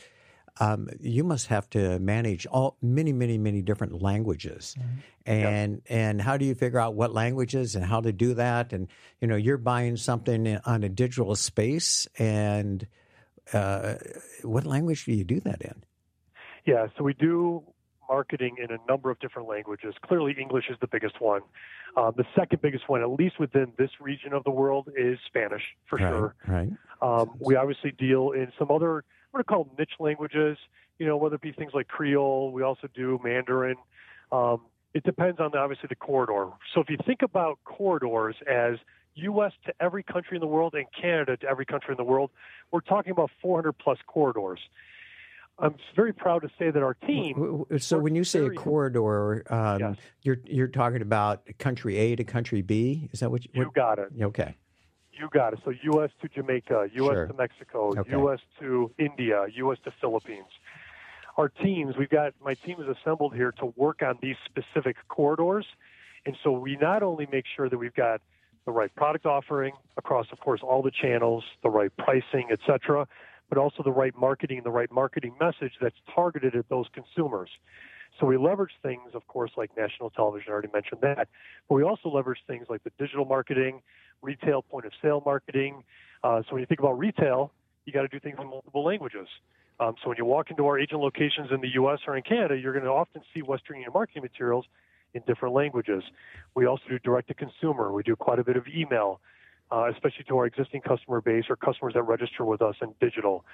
um, 0.61 0.88
you 1.01 1.25
must 1.25 1.46
have 1.46 1.68
to 1.70 1.99
manage 1.99 2.46
all 2.46 2.77
many, 2.83 3.12
many, 3.12 3.38
many 3.38 3.62
different 3.62 4.03
languages, 4.03 4.77
mm-hmm. 4.79 5.31
and 5.31 5.83
and 5.88 6.20
how 6.20 6.37
do 6.37 6.44
you 6.44 6.55
figure 6.55 6.79
out 6.79 6.94
what 6.94 7.14
languages 7.14 7.75
and 7.75 7.85
how 7.85 8.01
to 8.03 8.12
do 8.12 8.35
that? 8.35 8.73
And 8.75 8.88
you 9.20 9.27
know, 9.27 9.37
you're 9.37 9.57
buying 9.57 9.96
something 9.96 10.59
on 10.66 10.85
a 10.85 10.88
digital 10.90 11.35
space, 11.35 12.07
and 12.18 12.87
uh, 13.55 13.94
what 14.42 14.66
language 14.66 15.07
do 15.07 15.12
you 15.12 15.25
do 15.25 15.40
that 15.40 15.62
in? 15.62 15.83
Yeah, 16.66 16.88
so 16.96 17.05
we 17.05 17.14
do 17.14 17.64
marketing 18.07 18.57
in 18.62 18.70
a 18.70 18.79
number 18.87 19.11
of 19.11 19.18
different 19.20 19.49
languages. 19.49 19.94
Clearly, 20.05 20.35
English 20.38 20.66
is 20.68 20.77
the 20.81 20.88
biggest 20.88 21.20
one. 21.20 21.40
Um, 21.96 22.12
the 22.16 22.25
second 22.37 22.61
biggest 22.61 22.88
one, 22.88 23.01
at 23.01 23.11
least 23.11 23.40
within 23.40 23.73
this 23.79 23.90
region 23.99 24.35
of 24.35 24.44
the 24.44 24.51
world, 24.51 24.88
is 24.96 25.18
Spanish 25.27 25.62
for 25.87 25.96
right, 25.96 26.11
sure. 26.11 26.35
Right. 26.46 26.70
Um, 27.01 27.31
we 27.38 27.57
obviously 27.57 27.92
deal 27.92 28.33
in 28.33 28.53
some 28.59 28.70
other 28.70 29.05
I'm 29.33 29.38
going 29.38 29.45
to 29.45 29.49
call 29.49 29.64
them 29.64 29.75
niche 29.79 29.95
languages, 30.01 30.59
you 30.99 31.07
know, 31.07 31.16
whether 31.16 31.37
it 31.37 31.40
be 31.40 31.53
things 31.53 31.73
like 31.73 31.88
Creole, 31.88 32.51
we 32.53 32.62
also 32.62 32.88
do 32.95 33.21
Mandarin. 33.23 33.77
Um, 34.33 34.62
it 34.93 35.05
depends 35.05 35.38
on 35.38 35.53
the, 35.53 35.59
obviously 35.59 35.87
the 35.88 35.95
corridor. 35.95 36.51
So 36.75 36.81
if 36.81 36.90
you 36.90 36.99
think 37.07 37.23
about 37.23 37.59
corridors 37.64 38.35
as 38.51 38.77
U.S. 39.14 39.53
to 39.66 39.73
every 39.81 40.03
country 40.03 40.37
in 40.37 40.40
the 40.40 40.47
world 40.47 40.75
and 40.75 40.87
Canada 41.01 41.37
to 41.38 41.47
every 41.49 41.64
country 41.64 41.93
in 41.93 41.97
the 41.97 42.05
world, 42.05 42.31
we're 42.73 42.81
talking 42.81 43.12
about 43.12 43.31
400 43.40 43.73
plus 43.73 43.99
corridors. 44.07 44.61
I'm 45.61 45.75
very 45.95 46.12
proud 46.12 46.43
to 46.43 46.49
say 46.59 46.71
that 46.71 46.83
our 46.83 46.95
team. 46.95 47.66
So 47.79 47.99
when 47.99 48.14
you 48.14 48.25
say 48.25 48.47
a 48.47 48.51
corridor, 48.51 49.45
um, 49.53 49.79
yes. 49.79 49.97
you're 50.23 50.38
you're 50.47 50.69
talking 50.69 51.03
about 51.03 51.47
country 51.59 51.99
A 51.99 52.16
to 52.16 52.25
country 52.25 52.62
B. 52.62 53.11
Is 53.12 53.21
that 53.21 53.31
what 53.31 53.45
you? 53.45 53.51
You 53.53 53.71
got 53.75 53.99
it. 53.99 54.09
Okay. 54.23 54.57
You 55.12 55.29
got 55.33 55.53
it. 55.53 55.61
So 55.64 55.73
U.S. 55.83 56.11
to 56.23 56.29
Jamaica, 56.29 56.88
U.S. 56.94 57.14
Sure. 57.14 57.27
to 57.27 57.35
Mexico, 57.35 57.92
Okay. 57.99 58.11
U.S. 58.12 58.40
to 58.61 58.90
India, 58.99 59.46
U.S. 59.55 59.79
to 59.85 59.92
Philippines. 60.01 60.46
Our 61.37 61.49
teams, 61.49 61.96
we've 61.96 62.09
got 62.11 62.35
my 62.44 62.55
team 62.55 62.77
is 62.81 62.96
assembled 62.96 63.35
here 63.35 63.53
to 63.53 63.66
work 63.77 64.03
on 64.03 64.18
these 64.20 64.37
specific 64.44 64.96
corridors, 65.09 65.66
and 66.27 66.37
so 66.42 66.53
we 66.53 66.77
not 66.77 67.03
only 67.03 67.27
make 67.33 67.44
sure 67.57 67.68
that 67.68 67.79
we've 67.79 67.94
got 67.94 68.20
the 68.66 68.73
right 68.73 68.94
product 68.94 69.27
offering 69.27 69.73
across, 69.96 70.27
of 70.33 70.40
course, 70.40 70.61
all 70.62 70.83
the 70.83 70.90
channels, 70.90 71.44
the 71.62 71.70
right 71.70 71.90
pricing, 71.96 72.49
et 72.51 72.59
cetera, 72.66 73.07
but 73.49 73.59
also 73.59 73.83
the 73.83 73.92
right 73.92 74.14
marketing 74.16 74.59
and 74.59 74.66
the 74.66 74.70
right 74.70 74.90
marketing 74.92 75.35
message 75.40 75.73
that's 75.81 75.96
targeted 76.14 76.55
at 76.55 76.68
those 76.68 76.87
consumers. 76.92 77.51
So 78.18 78.27
we 78.27 78.37
leverage 78.37 78.73
things, 78.83 79.14
of 79.14 79.27
course, 79.29 79.53
like 79.57 79.70
national 79.79 80.11
television. 80.11 80.51
I 80.51 80.53
already 80.53 80.68
mentioned 80.75 81.01
that, 81.03 81.29
but 81.68 81.75
we 81.75 81.83
also 81.83 82.11
leverage 82.11 82.40
things 82.46 82.66
like 82.68 82.83
the 82.85 82.90
digital 82.99 83.25
marketing, 83.25 83.81
retail 84.23 84.63
point 84.63 84.87
of 84.87 84.93
sale 85.03 85.23
marketing. 85.25 85.83
Uh, 86.23 86.43
so 86.43 86.53
when 86.53 86.61
you 86.61 86.67
think 86.67 86.81
about 86.81 86.99
retail, 86.99 87.53
you 87.85 87.93
got 87.93 88.03
to 88.03 88.09
do 88.09 88.21
things 88.21 88.37
in 88.41 88.47
multiple 88.47 88.85
languages. 88.85 89.29
Um, 89.79 89.95
so 90.03 90.11
when 90.11 90.19
you 90.19 90.27
walk 90.27 90.51
into 90.51 90.67
our 90.67 90.79
agent 90.79 91.01
locations 91.01 91.51
in 91.51 91.61
the 91.61 91.71
U.S. 91.75 92.01
or 92.07 92.17
in 92.17 92.23
Canada, 92.23 92.57
you're 92.57 92.75
going 92.75 92.85
to 92.85 92.91
often 92.91 93.23
see 93.33 93.41
Western 93.41 93.77
Union 93.77 93.93
marketing 93.95 94.23
materials 94.23 94.67
in 95.15 95.23
different 95.27 95.55
languages. 95.55 96.03
We 96.55 96.67
also 96.67 96.83
do 96.89 96.99
direct 96.99 97.29
to 97.29 97.35
consumer. 97.35 97.93
We 97.93 98.03
do 98.03 98.15
quite 98.15 98.39
a 98.39 98.45
bit 98.45 98.57
of 98.57 98.67
email, 98.69 99.21
uh, 99.73 99.91
especially 99.91 100.25
to 100.29 100.37
our 100.37 100.47
existing 100.47 100.83
customer 100.83 101.23
base 101.23 101.45
or 101.49 101.57
customers 101.57 101.95
that 101.95 102.03
register 102.03 102.45
with 102.45 102.61
us 102.61 102.77
in 102.83 102.95
digital. 103.01 103.45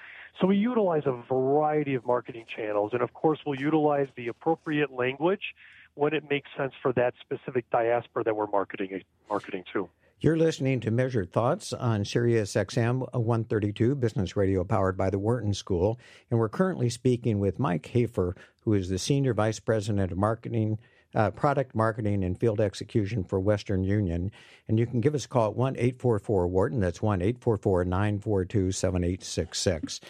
So 0.41 0.49
we 0.49 0.57
utilize 0.57 1.05
a 1.07 1.13
variety 1.33 1.95
of 1.95 2.05
marketing 2.05 2.47
channels, 2.55 2.91
and 2.93 3.03
of 3.03 3.15
course, 3.15 3.39
we'll 3.47 3.61
utilize 3.61 4.09
the 4.17 4.29
appropriate 4.29 4.93
language 4.93 5.55
when 5.95 6.13
it 6.13 6.29
makes 6.29 6.49
sense 6.57 6.73
for 6.83 6.93
that 6.95 7.15
specific 7.21 7.71
diaspora 7.71 8.25
that 8.25 8.37
we're 8.37 8.49
marketing 8.49 9.03
marketing 9.31 9.65
to. 9.73 9.89
You're 10.19 10.39
listening 10.39 10.81
to 10.81 10.91
Measured 10.91 11.31
Thoughts 11.31 11.75
on 11.75 12.07
Sirius 12.07 12.55
XM 12.55 13.01
132, 13.13 13.95
business 13.97 14.35
radio 14.35 14.65
powered 14.65 14.97
by 14.97 15.11
the 15.11 15.19
Wharton 15.19 15.53
School. 15.53 16.01
And 16.31 16.41
we're 16.41 16.49
currently 16.49 16.89
speaking 16.89 17.39
with 17.39 17.59
Mike 17.59 17.85
Hafer, 17.85 18.35
who 18.63 18.73
is 18.73 18.89
the 18.89 18.99
Senior 18.99 19.35
Vice 19.35 19.61
President 19.61 20.11
of 20.11 20.17
Marketing, 20.17 20.79
uh, 21.15 21.33
Product 21.33 21.75
Marketing 21.75 22.25
and 22.25 22.41
Field 22.41 22.63
Execution 22.63 23.25
for 23.25 23.39
Western 23.39 23.85
Union. 23.85 24.33
And 24.69 24.79
you 24.79 24.87
can 24.87 25.03
give 25.03 25.15
us 25.15 25.27
a 25.27 25.29
call 25.29 25.51
at 25.51 25.57
1 25.57 25.77
844 25.77 26.47
Wharton. 26.47 26.81
That's 26.81 27.03
1 27.03 27.21
844 27.21 27.85
942 27.85 28.73
7866. 28.73 30.01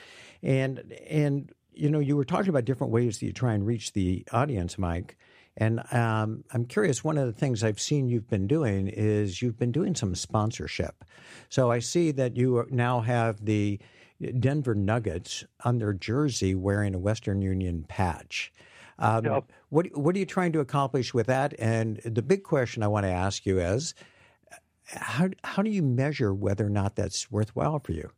And, 0.40 0.92
and, 1.11 1.51
you 1.75 1.90
know, 1.90 1.99
you 1.99 2.16
were 2.16 2.25
talking 2.25 2.51
about 2.51 2.64
different 2.64 2.92
ways 2.92 3.19
that 3.19 3.27
you 3.27 3.33
try 3.33 3.55
and 3.55 3.66
reach 3.66 3.92
the 3.92 4.25
audience, 4.31 4.79
Mike. 4.79 5.16
And 5.57 5.81
um, 5.92 6.45
I'm 6.53 6.66
curious, 6.66 7.03
one 7.03 7.16
of 7.16 7.27
the 7.27 7.33
things 7.33 7.64
I've 7.64 7.81
seen 7.81 8.09
you've 8.09 8.29
been 8.29 8.47
doing 8.47 8.88
is 8.88 9.40
you've 9.40 9.59
been 9.59 9.73
doing 9.73 9.95
some 9.95 10.14
sponsorship. 10.14 11.05
So 11.49 11.71
I 11.71 11.79
see 11.79 12.11
that 12.12 12.37
you 12.37 12.66
now 12.71 13.01
have 13.01 13.45
the 13.45 13.79
Denver 14.38 14.75
Nuggets 14.75 15.45
on 15.64 15.79
their 15.79 15.92
jersey 15.92 16.55
wearing 16.55 16.95
a 16.95 16.99
Western 16.99 17.40
Union 17.40 17.85
patch. 17.88 18.53
Um, 18.99 19.25
yep. 19.25 19.53
What 19.69 19.95
what 19.97 20.16
are 20.16 20.19
you 20.19 20.27
trying 20.27 20.53
to 20.53 20.61
accomplish 20.61 21.12
with 21.12 21.27
that? 21.27 21.55
And 21.59 22.01
the 22.05 22.23
big 22.23 22.42
question 22.42 22.83
I 22.83 22.88
want 22.88 23.05
to 23.05 23.11
ask 23.11 23.45
you 23.45 23.61
is, 23.61 23.95
how 24.87 25.29
how 25.45 25.62
do 25.62 25.71
you 25.71 25.83
measure 25.83 26.33
whether 26.33 26.66
or 26.66 26.71
not 26.71 26.97
that's 26.97 27.31
worthwhile 27.31 27.79
for 27.79 27.92
you? 27.92 28.11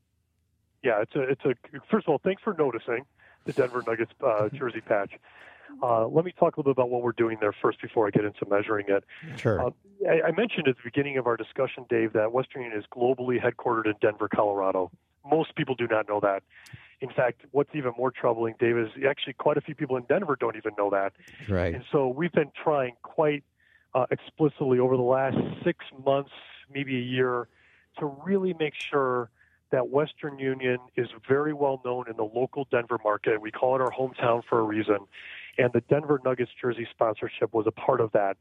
Yeah, 0.85 1.03
it's 1.03 1.15
a 1.17 1.23
it's 1.23 1.45
a 1.45 1.55
first 1.91 2.07
of 2.07 2.13
all, 2.13 2.21
thanks 2.23 2.43
for 2.43 2.55
noticing 2.55 3.05
the 3.45 3.53
Denver 3.53 3.83
Nuggets 3.87 4.13
uh, 4.25 4.49
jersey 4.55 4.81
patch. 4.81 5.13
Uh, 5.83 6.07
let 6.07 6.25
me 6.25 6.33
talk 6.33 6.57
a 6.57 6.61
little 6.61 6.75
bit 6.75 6.79
about 6.79 6.91
what 6.91 7.03
we're 7.03 7.13
doing 7.13 7.39
there 7.41 7.55
first 7.63 7.81
before 7.81 8.07
I 8.07 8.11
get 8.11 8.25
into 8.25 8.47
measuring 8.49 8.87
it. 8.89 9.05
Sure. 9.37 9.67
Uh, 9.67 9.71
I, 10.09 10.29
I, 10.29 10.31
mentioned 10.33 10.69
at 10.69 10.77
the 10.77 10.83
beginning 10.83 11.19
of 11.19 11.27
our 11.27 11.37
discussion, 11.37 11.85
Dave, 11.89 12.13
that 12.15 12.33
Western 12.33 12.63
Union 12.63 12.79
is 12.79 12.87
globally 12.87 13.39
headquartered 13.41 13.87
in 13.87 13.95
Denver, 14.01 14.29
Colorado. 14.29 14.91
Most 15.29 15.55
people 15.55 15.75
do 15.75 15.87
not 15.87 16.09
know 16.09 16.21
that. 16.21 16.43
In 17.01 17.11
fact, 17.11 17.43
what's 17.53 17.71
even 17.75 17.93
more 17.97 18.11
troubling, 18.11 18.55
Dave, 18.59 18.77
is 18.77 18.89
actually 19.09 19.35
quite 19.35 19.57
a 19.57 19.61
few 19.61 19.75
people 19.75 19.97
in 19.97 20.05
Denver 20.09 20.37
don't 20.39 20.57
even 20.57 20.73
know 20.77 20.91
that. 20.91 21.13
Right. 21.49 21.75
And 21.75 21.85
so 21.93 22.09
we've 22.09 22.33
been 22.33 22.51
trying 22.63 22.95
quite 23.03 23.45
uh, 23.95 24.07
explicitly 24.11 24.79
over 24.79 24.97
the 24.97 25.03
last 25.03 25.37
six 25.65 25.85
months, 26.05 26.33
maybe 26.73 26.97
a 26.97 27.03
year, 27.03 27.47
to 27.99 28.07
really 28.07 28.55
make 28.59 28.75
sure 28.75 29.31
that 29.71 29.89
Western 29.91 30.39
Union 30.39 30.79
is 30.97 31.09
very 31.29 31.53
well 31.53 31.81
known 31.85 32.07
in 32.09 32.17
the 32.17 32.25
local 32.25 32.67
Denver 32.71 32.99
market. 33.05 33.41
We 33.41 33.51
call 33.51 33.77
it 33.77 33.81
our 33.81 33.91
hometown 33.91 34.43
for 34.49 34.61
a 34.61 34.63
reason. 34.63 34.99
And 35.59 35.73
the 35.73 35.83
Denver 35.89 36.21
Nuggets 36.25 36.51
jersey 36.61 36.87
sponsorship 36.91 37.53
was 37.53 37.67
a 37.67 37.73
part 37.73 38.01
of 38.01 38.13
that 38.13 38.37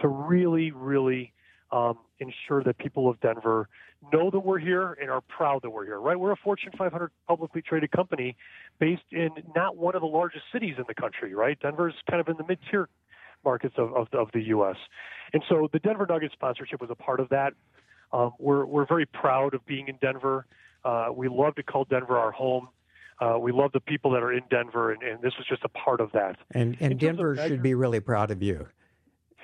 to 0.00 0.08
really, 0.08 0.70
really 0.70 1.32
um, 1.72 1.98
ensure 2.20 2.62
that 2.64 2.78
people 2.78 3.08
of 3.08 3.20
Denver 3.20 3.68
know 4.12 4.30
that 4.30 4.40
we're 4.40 4.58
here 4.58 4.96
and 5.00 5.10
are 5.10 5.20
proud 5.22 5.62
that 5.62 5.70
we're 5.70 5.84
here, 5.84 6.00
right? 6.00 6.18
We're 6.18 6.32
a 6.32 6.36
Fortune 6.36 6.70
500 6.78 7.10
publicly 7.26 7.62
traded 7.62 7.90
company 7.90 8.36
based 8.78 9.02
in 9.10 9.30
not 9.56 9.76
one 9.76 9.94
of 9.94 10.00
the 10.00 10.06
largest 10.06 10.44
cities 10.52 10.74
in 10.78 10.84
the 10.86 10.94
country, 10.94 11.34
right? 11.34 11.58
Denver's 11.60 11.94
kind 12.08 12.20
of 12.20 12.28
in 12.28 12.36
the 12.36 12.44
mid 12.46 12.58
tier 12.70 12.88
markets 13.44 13.74
of, 13.76 13.94
of, 13.94 14.08
of, 14.12 14.28
the 14.32 14.42
U.S. 14.48 14.76
And 15.32 15.42
so 15.48 15.68
the 15.72 15.78
Denver 15.78 16.06
Nuggets 16.08 16.32
sponsorship 16.32 16.80
was 16.80 16.90
a 16.90 16.94
part 16.94 17.20
of 17.20 17.28
that. 17.30 17.52
Um, 18.12 18.32
we're, 18.38 18.64
we're 18.64 18.86
very 18.86 19.06
proud 19.06 19.54
of 19.54 19.64
being 19.66 19.88
in 19.88 19.96
Denver. 20.00 20.46
Uh, 20.84 21.08
we 21.14 21.28
love 21.28 21.54
to 21.56 21.62
call 21.62 21.84
Denver 21.84 22.18
our 22.18 22.30
home. 22.30 22.68
Uh, 23.20 23.36
we 23.38 23.50
love 23.50 23.72
the 23.72 23.80
people 23.80 24.12
that 24.12 24.22
are 24.22 24.32
in 24.32 24.42
Denver, 24.48 24.92
and, 24.92 25.02
and 25.02 25.20
this 25.20 25.32
was 25.36 25.46
just 25.48 25.64
a 25.64 25.68
part 25.68 26.00
of 26.00 26.12
that. 26.12 26.36
And, 26.52 26.76
and 26.80 26.98
Denver 26.98 27.36
should 27.36 27.62
be 27.62 27.74
really 27.74 28.00
proud 28.00 28.30
of 28.30 28.42
you. 28.42 28.68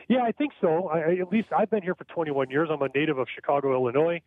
Yeah, 0.09 0.23
I 0.23 0.33
think 0.33 0.53
so. 0.61 0.89
I, 0.89 1.15
at 1.21 1.33
least 1.33 1.49
I've 1.57 1.71
been 1.71 1.83
here 1.83 1.95
for 1.95 2.05
21 2.05 2.51
years. 2.51 2.69
I'm 2.71 2.83
a 2.83 2.89
native 2.95 3.19
of 3.19 3.27
Chicago, 3.35 3.73
Illinois. 3.73 4.21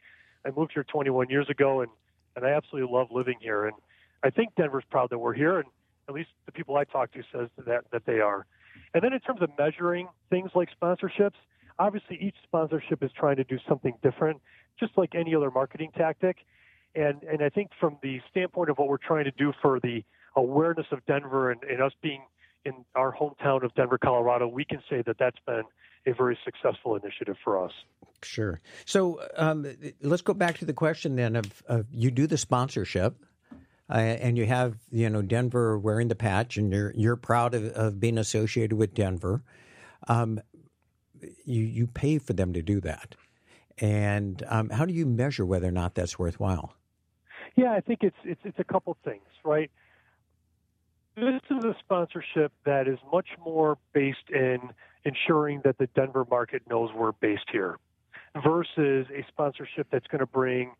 I 0.45 0.51
moved 0.51 0.71
here 0.73 0.83
21 0.83 1.29
years 1.29 1.49
ago, 1.49 1.81
and, 1.81 1.91
and 2.36 2.45
I 2.45 2.49
absolutely 2.49 2.91
love 2.91 3.07
living 3.12 3.38
here. 3.39 3.65
And 3.65 3.75
I 4.23 4.31
think 4.31 4.55
Denver's 4.55 4.83
proud 4.89 5.10
that 5.12 5.19
we're 5.19 5.33
here, 5.33 5.60
and 5.60 5.69
at 6.10 6.15
least 6.15 6.29
the 6.45 6.51
people 6.51 6.75
I 6.77 6.83
talk 6.83 7.12
to 7.13 7.21
says 7.31 7.49
that 7.65 7.86
that 7.91 8.05
they 8.05 8.19
are. 8.19 8.45
And 8.93 9.03
then 9.03 9.13
in 9.13 9.19
terms 9.19 9.41
of 9.41 9.49
measuring 9.57 10.07
things 10.29 10.51
like 10.55 10.69
sponsorships, 10.81 11.36
obviously 11.79 12.17
each 12.19 12.36
sponsorship 12.43 13.03
is 13.03 13.12
trying 13.17 13.38
to 13.38 13.43
do 13.43 13.57
something 13.67 13.93
different, 14.01 14.41
just 14.79 14.97
like 14.97 15.15
any 15.15 15.36
other 15.36 15.51
marketing 15.51 15.91
tactic. 15.95 16.38
And 16.95 17.23
and 17.23 17.43
I 17.43 17.50
think 17.50 17.71
from 17.80 17.97
the 18.02 18.19
standpoint 18.32 18.69
of 18.69 18.78
what 18.78 18.88
we're 18.88 18.97
trying 18.97 19.26
to 19.26 19.32
do 19.32 19.54
for 19.62 19.80
the 19.80 20.04
awareness 20.36 20.86
of 20.91 21.06
Denver 21.06 21.52
and, 21.52 21.63
and 21.63 21.82
us 21.82 21.93
being 22.02 22.21
in 22.65 22.73
our 22.95 23.15
hometown 23.15 23.63
of 23.63 23.73
Denver, 23.76 23.97
Colorado, 23.97 24.47
we 24.47 24.65
can 24.65 24.80
say 24.89 25.02
that 25.06 25.17
that's 25.17 25.39
been 25.45 25.63
a 26.06 26.13
very 26.13 26.38
successful 26.43 26.95
initiative 26.95 27.36
for 27.43 27.63
us. 27.63 27.71
Sure. 28.23 28.62
So 28.86 29.21
um, 29.36 29.65
let's 30.02 30.21
go 30.21 30.34
back 30.34 30.58
to 30.60 30.65
the 30.65 30.73
question 30.73 31.15
then 31.15 31.36
of, 31.36 31.63
of 31.67 31.86
you 31.91 32.12
do 32.12 32.28
the 32.28 32.38
sponsorship. 32.38 33.15
Uh, 33.89 34.00
and 34.00 34.38
you 34.38 34.45
have 34.45 34.76
you 34.91 35.10
know 35.10 35.21
Denver 35.21 35.80
wearing 35.80 36.10
the 36.10 36.15
patch, 36.15 36.58
and 36.58 36.73
you're 36.73 36.91
you're 36.93 37.15
proud 37.15 37.54
of, 37.54 37.67
of 37.67 38.00
being 38.02 38.17
associated 38.17 38.76
with 38.76 38.93
Denver. 38.93 39.41
Um, 40.10 40.41
you 41.45 41.62
you 41.63 41.88
pay 41.88 42.17
for 42.17 42.34
them 42.34 42.52
to 42.52 42.62
do 42.62 42.82
that, 42.82 43.15
and 43.80 44.44
um, 44.48 44.70
how 44.70 44.86
do 44.86 44.94
you 44.94 45.06
measure 45.06 45.46
whether 45.46 45.68
or 45.68 45.72
not 45.72 45.96
that's 45.96 46.18
worthwhile? 46.18 46.74
Yeah, 47.56 47.74
I 47.74 47.82
think 47.82 48.00
it's 48.04 48.18
it's 48.24 48.42
it's 48.44 48.60
a 48.60 48.63
couple 48.63 48.96
things, 49.04 49.26
right? 49.44 49.72
This 51.16 51.42
is 51.50 51.63
a 51.63 51.76
sponsorship 51.80 52.52
that 52.66 52.88
is 52.88 53.00
much 53.12 53.28
more 53.44 53.78
based 53.94 54.30
in 54.30 54.60
ensuring 55.04 55.62
that 55.63 55.78
the 55.80 55.88
Denver 55.96 56.26
market 56.30 56.62
knows 56.70 56.92
we're 56.96 57.13
based 57.13 57.50
here, 57.52 57.80
versus 58.44 59.08
a 59.10 59.26
sponsorship 59.28 59.88
that's 59.92 60.08
going 60.08 60.20
to 60.20 60.28
bring 60.28 60.74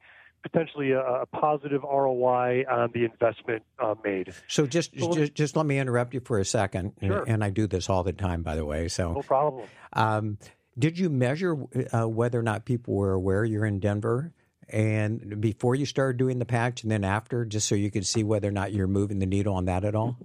potentially 0.44 0.92
a, 0.92 1.02
a, 1.02 1.26
positive 1.26 1.82
ROI 1.84 2.64
on 2.70 2.92
the 2.94 3.06
investment 3.06 3.64
uh, 3.80 3.96
made. 4.04 4.34
So 4.48 4.66
just, 4.66 4.98
so 4.98 5.14
just 5.14 5.34
just 5.34 5.56
let 5.56 5.66
me 5.66 5.80
interrupt 5.80 6.14
you 6.14 6.20
for 6.20 6.40
a 6.40 6.46
second, 6.46 6.94
sure. 7.02 7.24
and 7.28 7.44
I 7.44 7.50
do 7.50 7.68
this 7.68 7.90
all 7.90 8.04
the 8.04 8.14
time, 8.14 8.44
by 8.44 8.56
the 8.56 8.66
way. 8.66 8.88
So 8.88 9.14
no 9.14 9.22
problem. 9.22 9.68
Um, 9.94 10.38
did 10.78 11.00
you 11.00 11.10
measure 11.10 11.58
uh, 11.94 12.08
whether 12.08 12.40
or 12.40 12.44
not 12.44 12.66
people 12.66 12.94
were 12.94 13.13
aware 13.13 13.44
you're 13.46 13.66
in 13.66 13.80
Denver? 13.80 14.34
and 14.70 15.40
before 15.40 15.76
you 15.76 15.86
started 15.86 16.18
doing 16.18 16.40
the 16.40 16.46
patch 16.46 16.84
and 16.84 16.92
then 16.92 17.04
after, 17.04 17.46
just 17.46 17.68
so 17.68 17.76
you 17.76 17.90
could 17.90 18.06
see 18.06 18.24
whether 18.24 18.48
or 18.48 18.52
not 18.52 18.74
you're 18.74 18.88
moving 18.88 19.20
the 19.20 19.26
needle 19.26 19.56
on 19.56 19.66
that 19.66 19.86
at 19.86 19.96
all? 19.96 20.18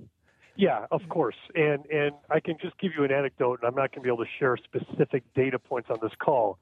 Yeah, 0.57 0.87
of 0.91 1.01
course. 1.09 1.37
And 1.55 1.87
and 1.87 2.13
I 2.29 2.41
can 2.41 2.57
just 2.61 2.79
give 2.79 2.93
you 2.97 3.05
an 3.05 3.13
anecdote, 3.13 3.61
and 3.63 3.69
I'm 3.69 3.75
not 3.75 3.93
going 3.93 4.01
to 4.01 4.01
be 4.03 4.09
able 4.09 4.25
to 4.25 4.31
share 4.39 4.57
specific 4.57 5.23
data 5.35 5.59
points 5.59 5.89
on 5.91 5.99
this 6.03 6.13
call. 6.19 6.59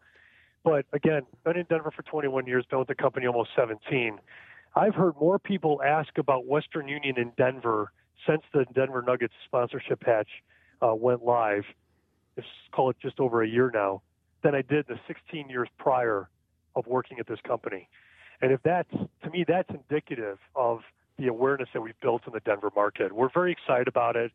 But 0.62 0.84
again, 0.92 1.22
been 1.44 1.56
in 1.56 1.66
Denver 1.68 1.90
for 1.90 2.02
21 2.02 2.46
years, 2.46 2.64
been 2.68 2.78
with 2.78 2.88
the 2.88 2.94
company 2.94 3.26
almost 3.26 3.50
17. 3.56 4.18
I've 4.76 4.94
heard 4.94 5.14
more 5.18 5.38
people 5.38 5.80
ask 5.84 6.18
about 6.18 6.46
Western 6.46 6.86
Union 6.86 7.18
in 7.18 7.32
Denver 7.36 7.92
since 8.28 8.42
the 8.52 8.66
Denver 8.74 9.02
Nuggets 9.02 9.32
sponsorship 9.46 10.00
patch 10.00 10.28
uh, 10.82 10.94
went 10.94 11.24
live. 11.24 11.64
Let's 12.36 12.48
call 12.72 12.90
it 12.90 12.96
just 13.00 13.20
over 13.20 13.42
a 13.42 13.48
year 13.48 13.70
now, 13.72 14.02
than 14.42 14.54
I 14.54 14.62
did 14.62 14.86
the 14.88 14.98
16 15.06 15.48
years 15.48 15.68
prior 15.78 16.28
of 16.76 16.86
working 16.86 17.18
at 17.18 17.26
this 17.26 17.40
company. 17.46 17.88
And 18.40 18.52
if 18.52 18.62
that's, 18.62 18.90
to 18.90 19.30
me, 19.30 19.44
that's 19.46 19.68
indicative 19.70 20.38
of 20.54 20.80
the 21.18 21.26
awareness 21.26 21.68
that 21.74 21.80
we've 21.82 21.98
built 22.00 22.22
in 22.26 22.32
the 22.32 22.40
Denver 22.40 22.70
market. 22.74 23.12
We're 23.12 23.28
very 23.32 23.52
excited 23.52 23.88
about 23.88 24.16
it. 24.16 24.32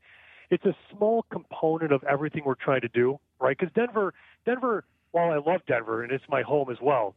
It's 0.51 0.65
a 0.65 0.75
small 0.95 1.25
component 1.31 1.91
of 1.91 2.03
everything 2.03 2.43
we're 2.45 2.53
trying 2.53 2.81
to 2.81 2.87
do, 2.87 3.19
right? 3.39 3.57
Because 3.57 3.73
Denver, 3.73 4.13
Denver, 4.45 4.83
while 5.11 5.31
I 5.31 5.37
love 5.37 5.61
Denver 5.67 6.03
and 6.03 6.11
it's 6.11 6.23
my 6.29 6.43
home 6.43 6.69
as 6.69 6.77
well, 6.81 7.15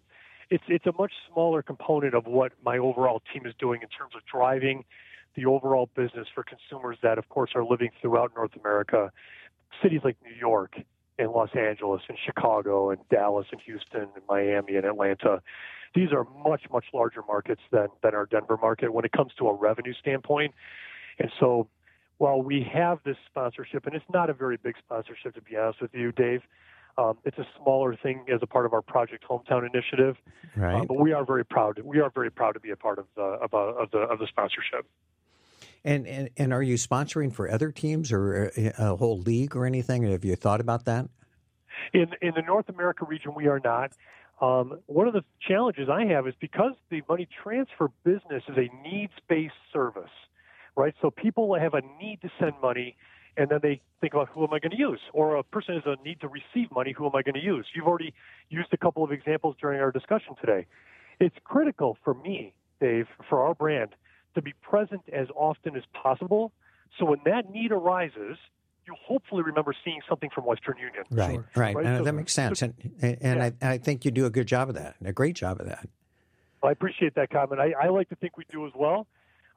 it's 0.50 0.64
it's 0.68 0.86
a 0.86 0.92
much 0.98 1.12
smaller 1.30 1.62
component 1.62 2.14
of 2.14 2.26
what 2.26 2.52
my 2.64 2.78
overall 2.78 3.20
team 3.32 3.44
is 3.44 3.52
doing 3.58 3.82
in 3.82 3.88
terms 3.88 4.14
of 4.16 4.22
driving 4.24 4.84
the 5.34 5.44
overall 5.44 5.90
business 5.94 6.26
for 6.34 6.42
consumers 6.42 6.96
that, 7.02 7.18
of 7.18 7.28
course, 7.28 7.50
are 7.54 7.64
living 7.64 7.90
throughout 8.00 8.32
North 8.34 8.56
America. 8.58 9.12
Cities 9.82 10.00
like 10.04 10.16
New 10.24 10.36
York, 10.38 10.74
and 11.18 11.30
Los 11.32 11.50
Angeles 11.54 12.02
and 12.08 12.16
Chicago 12.24 12.90
and 12.90 13.00
Dallas 13.10 13.46
and 13.50 13.60
Houston 13.62 14.02
and 14.02 14.22
Miami 14.28 14.76
and 14.76 14.84
Atlanta. 14.84 15.42
These 15.94 16.12
are 16.12 16.24
much, 16.44 16.62
much 16.72 16.84
larger 16.94 17.22
markets 17.26 17.62
than, 17.72 17.88
than 18.02 18.14
our 18.14 18.26
Denver 18.26 18.56
market 18.56 18.92
when 18.92 19.04
it 19.04 19.12
comes 19.12 19.32
to 19.38 19.48
a 19.48 19.54
revenue 19.54 19.94
standpoint. 19.94 20.54
And 21.18 21.30
so 21.40 21.68
while 22.18 22.40
we 22.42 22.66
have 22.72 22.98
this 23.04 23.16
sponsorship, 23.26 23.86
and 23.86 23.94
it's 23.94 24.04
not 24.12 24.30
a 24.30 24.34
very 24.34 24.56
big 24.56 24.76
sponsorship 24.78 25.34
to 25.34 25.42
be 25.42 25.56
honest 25.56 25.80
with 25.80 25.94
you, 25.94 26.12
Dave, 26.12 26.42
um, 26.98 27.16
it's 27.24 27.38
a 27.38 27.46
smaller 27.62 27.96
thing 27.96 28.24
as 28.32 28.40
a 28.42 28.46
part 28.46 28.66
of 28.66 28.72
our 28.72 28.82
Project 28.82 29.24
Hometown 29.28 29.68
initiative. 29.72 30.16
Right. 30.56 30.82
Uh, 30.82 30.84
but 30.84 30.98
we 31.00 31.12
are 31.12 31.24
very 31.24 31.44
proud. 31.44 31.80
We 31.84 32.00
are 32.00 32.10
very 32.10 32.30
proud 32.30 32.52
to 32.52 32.60
be 32.60 32.70
a 32.70 32.76
part 32.76 32.98
of 32.98 33.06
the 33.14 33.22
of, 33.22 33.54
uh, 33.54 33.82
of 33.82 33.90
the 33.92 33.98
of 33.98 34.18
the 34.18 34.26
sponsorship. 34.26 34.84
And, 35.88 36.28
and 36.36 36.52
are 36.52 36.62
you 36.62 36.74
sponsoring 36.74 37.32
for 37.32 37.50
other 37.50 37.72
teams 37.72 38.12
or 38.12 38.52
a, 38.56 38.72
a 38.78 38.96
whole 38.96 39.20
league 39.20 39.56
or 39.56 39.64
anything? 39.64 40.02
Have 40.02 40.22
you 40.22 40.36
thought 40.36 40.60
about 40.60 40.84
that? 40.84 41.08
In 41.94 42.08
in 42.20 42.32
the 42.34 42.42
North 42.42 42.68
America 42.68 43.06
region, 43.06 43.32
we 43.34 43.46
are 43.46 43.60
not. 43.64 43.92
Um, 44.42 44.80
one 44.84 45.08
of 45.08 45.14
the 45.14 45.24
challenges 45.40 45.88
I 45.88 46.04
have 46.04 46.28
is 46.28 46.34
because 46.40 46.72
the 46.90 47.00
money 47.08 47.26
transfer 47.42 47.90
business 48.04 48.42
is 48.48 48.56
a 48.58 48.68
needs 48.86 49.14
based 49.30 49.54
service, 49.72 50.10
right? 50.76 50.94
So 51.00 51.10
people 51.10 51.58
have 51.58 51.72
a 51.72 51.80
need 51.98 52.18
to 52.20 52.30
send 52.38 52.52
money, 52.60 52.94
and 53.38 53.48
then 53.48 53.60
they 53.62 53.80
think 54.02 54.12
about 54.12 54.28
who 54.28 54.44
am 54.44 54.52
I 54.52 54.58
going 54.58 54.72
to 54.72 54.78
use, 54.78 55.00
or 55.14 55.36
a 55.36 55.42
person 55.42 55.74
has 55.76 55.84
a 55.86 55.96
need 56.04 56.20
to 56.20 56.28
receive 56.28 56.70
money, 56.70 56.92
who 56.92 57.06
am 57.06 57.16
I 57.16 57.22
going 57.22 57.34
to 57.34 57.42
use? 57.42 57.66
You've 57.74 57.86
already 57.86 58.12
used 58.50 58.68
a 58.74 58.76
couple 58.76 59.02
of 59.02 59.10
examples 59.10 59.56
during 59.58 59.80
our 59.80 59.90
discussion 59.90 60.34
today. 60.38 60.66
It's 61.18 61.36
critical 61.44 61.96
for 62.04 62.12
me, 62.12 62.52
Dave, 62.78 63.06
for 63.30 63.42
our 63.42 63.54
brand 63.54 63.94
to 64.38 64.42
be 64.42 64.54
present 64.62 65.02
as 65.12 65.28
often 65.34 65.76
as 65.76 65.82
possible. 65.92 66.52
So 66.98 67.04
when 67.04 67.20
that 67.24 67.50
need 67.50 67.72
arises, 67.72 68.36
you 68.86 68.94
hopefully 69.06 69.42
remember 69.42 69.74
seeing 69.84 70.00
something 70.08 70.30
from 70.34 70.44
Western 70.44 70.76
Union. 70.78 71.04
Right, 71.10 71.34
sure. 71.34 71.44
right. 71.54 71.76
right? 71.76 71.98
So, 71.98 72.04
that 72.04 72.12
makes 72.12 72.32
sense. 72.32 72.62
and 72.62 72.74
and 73.02 73.20
yeah. 73.22 73.50
I, 73.60 73.72
I, 73.74 73.78
think 73.78 74.04
you 74.04 74.10
do 74.10 74.26
a 74.26 74.30
good 74.30 74.46
job 74.46 74.70
of 74.70 74.74
that, 74.76 74.96
a 75.04 75.12
great 75.12 75.36
job 75.36 75.60
of 75.60 75.66
that. 75.66 75.88
Well, 76.62 76.70
I 76.70 76.72
appreciate 76.72 77.14
that 77.14 77.30
comment. 77.30 77.60
I, 77.60 77.72
I, 77.80 77.88
like 77.88 78.08
to 78.08 78.16
think 78.16 78.36
we 78.36 78.44
do 78.50 78.66
as 78.66 78.72
well. 78.74 79.06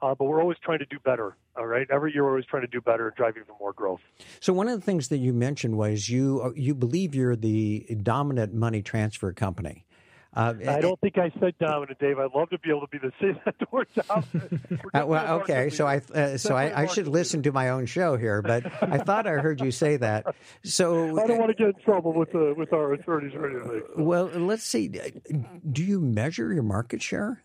uh, 0.01 0.15
but 0.15 0.25
we're 0.25 0.41
always 0.41 0.57
trying 0.63 0.79
to 0.79 0.85
do 0.85 0.97
better. 0.99 1.35
All 1.55 1.65
right, 1.65 1.87
every 1.91 2.13
year 2.13 2.23
we're 2.23 2.31
always 2.31 2.45
trying 2.45 2.63
to 2.63 2.67
do 2.67 2.81
better 2.81 3.07
and 3.07 3.15
drive 3.15 3.35
even 3.37 3.55
more 3.59 3.73
growth. 3.73 4.01
So 4.39 4.53
one 4.53 4.67
of 4.67 4.79
the 4.79 4.85
things 4.85 5.09
that 5.09 5.17
you 5.17 5.33
mentioned 5.33 5.77
was 5.77 6.09
you 6.09 6.41
uh, 6.43 6.51
you 6.55 6.75
believe 6.75 7.15
you're 7.15 7.35
the 7.35 7.85
dominant 8.01 8.53
money 8.53 8.81
transfer 8.81 9.31
company. 9.33 9.85
Uh, 10.33 10.53
I 10.65 10.79
don't 10.79 10.99
think 11.01 11.17
I 11.17 11.29
said 11.41 11.57
dominant, 11.59 11.99
Dave. 11.99 12.17
I'd 12.17 12.31
love 12.33 12.49
to 12.51 12.59
be 12.59 12.69
able 12.69 12.81
to 12.81 12.87
be 12.87 12.99
the 12.99 13.11
say 13.19 13.37
that 13.43 13.71
word 13.71 13.87
dominant. 14.07 14.61
Uh, 14.93 15.05
well, 15.05 15.41
okay, 15.41 15.69
so 15.69 15.85
I 15.85 16.01
uh, 16.15 16.37
so 16.37 16.55
I, 16.55 16.83
I, 16.83 16.85
should 16.85 17.07
listen 17.07 17.43
to 17.43 17.51
my 17.51 17.69
own 17.69 17.85
show 17.85 18.15
here, 18.15 18.41
but 18.41 18.65
I 18.81 18.97
thought 18.99 19.27
I 19.27 19.31
heard 19.33 19.59
you 19.59 19.71
say 19.71 19.97
that. 19.97 20.33
So 20.63 21.19
I 21.21 21.27
don't 21.27 21.37
want 21.37 21.49
to 21.49 21.53
get 21.53 21.75
in 21.75 21.83
trouble 21.83 22.13
with 22.13 22.33
uh, 22.33 22.53
with 22.55 22.71
our 22.71 22.93
attorneys 22.93 23.33
or 23.35 23.49
anything. 23.49 23.83
Well, 23.97 24.27
let's 24.27 24.63
see. 24.63 24.87
Do 24.87 25.83
you 25.83 25.99
measure 25.99 26.53
your 26.53 26.63
market 26.63 27.01
share? 27.01 27.41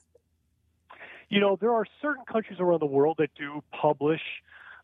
You 1.29 1.41
know, 1.41 1.57
there 1.61 1.73
are 1.73 1.87
certain 2.01 2.25
countries 2.31 2.61
around 2.61 2.81
the 2.81 2.87
world 2.87 3.17
that 3.19 3.31
do 3.37 3.65
publish 3.73 4.23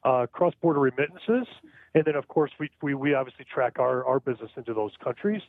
uh, 0.03 0.27
cross-border 0.33 0.81
remittances, 0.81 1.47
and 1.95 2.05
then 2.05 2.17
of 2.17 2.27
course 2.27 2.51
we, 2.59 2.69
we 2.83 2.95
we 2.95 3.15
obviously 3.15 3.45
track 3.45 3.79
our 3.79 4.05
our 4.05 4.19
business 4.19 4.51
into 4.57 4.75
those 4.75 4.93
countries. 5.03 5.43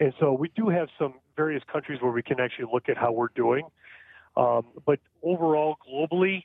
And 0.00 0.12
so 0.18 0.32
we 0.32 0.50
do 0.56 0.68
have 0.68 0.88
some 0.98 1.14
various 1.36 1.62
countries 1.70 2.00
where 2.00 2.12
we 2.12 2.22
can 2.22 2.40
actually 2.40 2.68
look 2.72 2.88
at 2.88 2.96
how 2.96 3.12
we're 3.12 3.28
doing. 3.34 3.66
Um, 4.36 4.66
but 4.86 4.98
overall, 5.22 5.76
globally, 5.86 6.44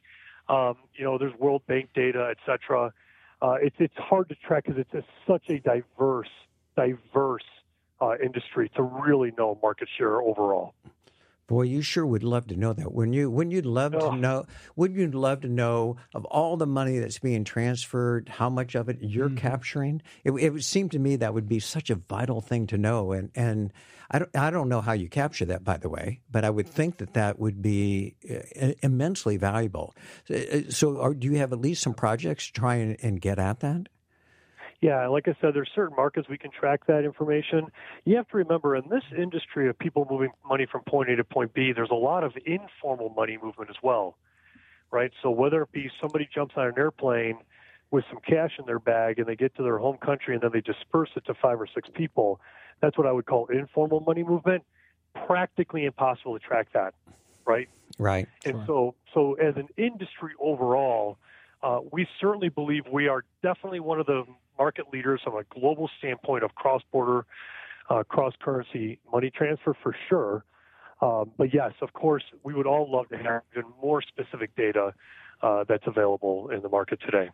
um, 0.49 0.75
you 0.95 1.05
know, 1.05 1.17
there's 1.17 1.33
World 1.35 1.63
Bank 1.67 1.89
data, 1.93 2.29
et 2.31 2.37
cetera. 2.45 2.93
Uh, 3.41 3.55
it's 3.61 3.75
it's 3.79 3.97
hard 3.97 4.29
to 4.29 4.35
track 4.35 4.65
because 4.65 4.79
it's 4.79 4.93
a, 4.93 5.03
such 5.27 5.49
a 5.49 5.59
diverse, 5.59 6.29
diverse 6.75 7.43
uh, 8.01 8.15
industry 8.23 8.69
to 8.75 8.83
really 8.83 9.31
know 9.37 9.59
market 9.61 9.87
share 9.97 10.21
overall. 10.21 10.73
Boy, 11.47 11.63
you 11.63 11.81
sure 11.81 12.05
would 12.05 12.23
love 12.23 12.47
to 12.47 12.57
know 12.57 12.73
that. 12.73 12.93
Wouldn't 12.93 13.15
you? 13.15 13.31
Wouldn't 13.31 13.53
you 13.53 13.61
love 13.61 13.95
oh. 13.95 14.11
to 14.11 14.17
know? 14.17 14.45
Wouldn't 14.75 14.99
you 14.99 15.07
love 15.07 15.41
to 15.41 15.47
know 15.47 15.95
of 16.13 16.25
all 16.25 16.57
the 16.57 16.67
money 16.67 16.99
that's 16.99 17.19
being 17.19 17.45
transferred, 17.45 18.27
how 18.27 18.49
much 18.49 18.75
of 18.75 18.89
it 18.89 18.97
you're 19.01 19.27
mm-hmm. 19.27 19.37
capturing? 19.37 20.01
It, 20.25 20.31
it, 20.31 20.49
would 20.49 20.65
seem 20.65 20.89
to 20.89 20.99
me 20.99 21.15
that 21.15 21.33
would 21.33 21.47
be 21.47 21.59
such 21.59 21.89
a 21.89 21.95
vital 21.95 22.41
thing 22.41 22.67
to 22.67 22.77
know. 22.77 23.13
And 23.13 23.31
and 23.33 23.71
I 24.11 24.19
don't 24.19 24.35
I 24.35 24.49
don't 24.49 24.67
know 24.67 24.81
how 24.81 24.91
you 24.91 25.07
capture 25.07 25.45
that, 25.45 25.63
by 25.63 25.77
the 25.77 25.87
way, 25.87 26.19
but 26.29 26.43
I 26.43 26.49
would 26.49 26.67
think 26.67 26.97
that 26.97 27.13
that 27.13 27.39
would 27.39 27.61
be 27.61 28.15
uh, 28.29 28.73
immensely 28.83 29.37
valuable. 29.37 29.95
Uh, 30.29 30.69
so, 30.69 30.99
are, 30.99 31.13
do 31.13 31.27
you 31.27 31.37
have 31.37 31.53
at 31.53 31.61
least 31.61 31.81
some 31.81 31.93
projects 31.93 32.47
to 32.47 32.53
try 32.53 32.75
and, 32.75 32.97
and 33.01 33.21
get 33.21 33.39
at 33.39 33.61
that? 33.61 33.87
Yeah, 34.81 35.07
like 35.07 35.27
I 35.27 35.35
said, 35.41 35.55
there's 35.55 35.71
certain 35.73 35.95
markets 35.95 36.29
we 36.29 36.37
can 36.37 36.51
track 36.51 36.85
that 36.85 37.03
information. 37.03 37.67
You 38.05 38.15
have 38.17 38.27
to 38.29 38.37
remember 38.37 38.75
in 38.75 38.87
this 38.89 39.03
industry 39.17 39.69
of 39.69 39.79
people 39.79 40.05
moving 40.09 40.29
money 40.47 40.67
from 40.71 40.81
point 40.83 41.09
A 41.09 41.15
to 41.15 41.23
point 41.23 41.53
B, 41.53 41.71
there's 41.73 41.89
a 41.89 41.95
lot 41.95 42.23
of 42.23 42.33
informal 42.45 43.09
money 43.09 43.39
movement 43.41 43.71
as 43.71 43.77
well, 43.81 44.17
right? 44.91 45.11
So 45.23 45.31
whether 45.31 45.63
it 45.63 45.71
be 45.71 45.89
somebody 45.99 46.29
jumps 46.33 46.53
on 46.57 46.67
an 46.67 46.73
airplane 46.77 47.39
with 47.89 48.03
some 48.09 48.19
cash 48.27 48.51
in 48.59 48.65
their 48.65 48.79
bag 48.79 49.17
and 49.17 49.27
they 49.27 49.35
get 49.35 49.55
to 49.55 49.63
their 49.63 49.79
home 49.79 49.97
country 49.97 50.35
and 50.35 50.43
then 50.43 50.51
they 50.53 50.61
disperse 50.61 51.09
it 51.15 51.25
to 51.25 51.33
five 51.33 51.59
or 51.59 51.67
six 51.73 51.89
people, 51.95 52.39
that's 52.79 52.97
what 52.99 53.07
I 53.07 53.11
would 53.11 53.25
call 53.25 53.47
informal 53.47 54.01
money 54.01 54.23
movement. 54.23 54.63
Practically 55.25 55.85
impossible 55.85 56.37
to 56.37 56.45
track 56.45 56.67
that, 56.73 56.93
right? 57.45 57.67
Right. 57.97 58.27
And 58.45 58.53
sure. 58.53 58.63
so, 58.67 58.95
so 59.15 59.33
as 59.35 59.55
an 59.55 59.69
industry 59.75 60.33
overall, 60.39 61.17
uh, 61.63 61.79
we 61.91 62.07
certainly 62.19 62.49
believe 62.49 62.83
we 62.91 63.07
are 63.07 63.23
definitely 63.41 63.79
one 63.79 63.99
of 63.99 64.05
the 64.05 64.23
market 64.57 64.85
leaders 64.91 65.21
from 65.23 65.35
a 65.35 65.43
global 65.59 65.89
standpoint 65.97 66.43
of 66.43 66.53
cross-border, 66.55 67.25
uh, 67.89 68.03
cross-currency 68.03 68.99
money 69.11 69.29
transfer 69.29 69.75
for 69.81 69.95
sure. 70.09 70.43
Um, 71.01 71.31
but 71.37 71.53
yes, 71.53 71.73
of 71.81 71.93
course, 71.93 72.23
we 72.43 72.53
would 72.53 72.67
all 72.67 72.91
love 72.91 73.09
to 73.09 73.17
have 73.17 73.41
even 73.55 73.71
more 73.81 74.01
specific 74.01 74.55
data 74.55 74.93
uh, 75.41 75.63
that's 75.67 75.85
available 75.85 76.49
in 76.49 76.61
the 76.61 76.69
market 76.69 76.99
today. 77.05 77.29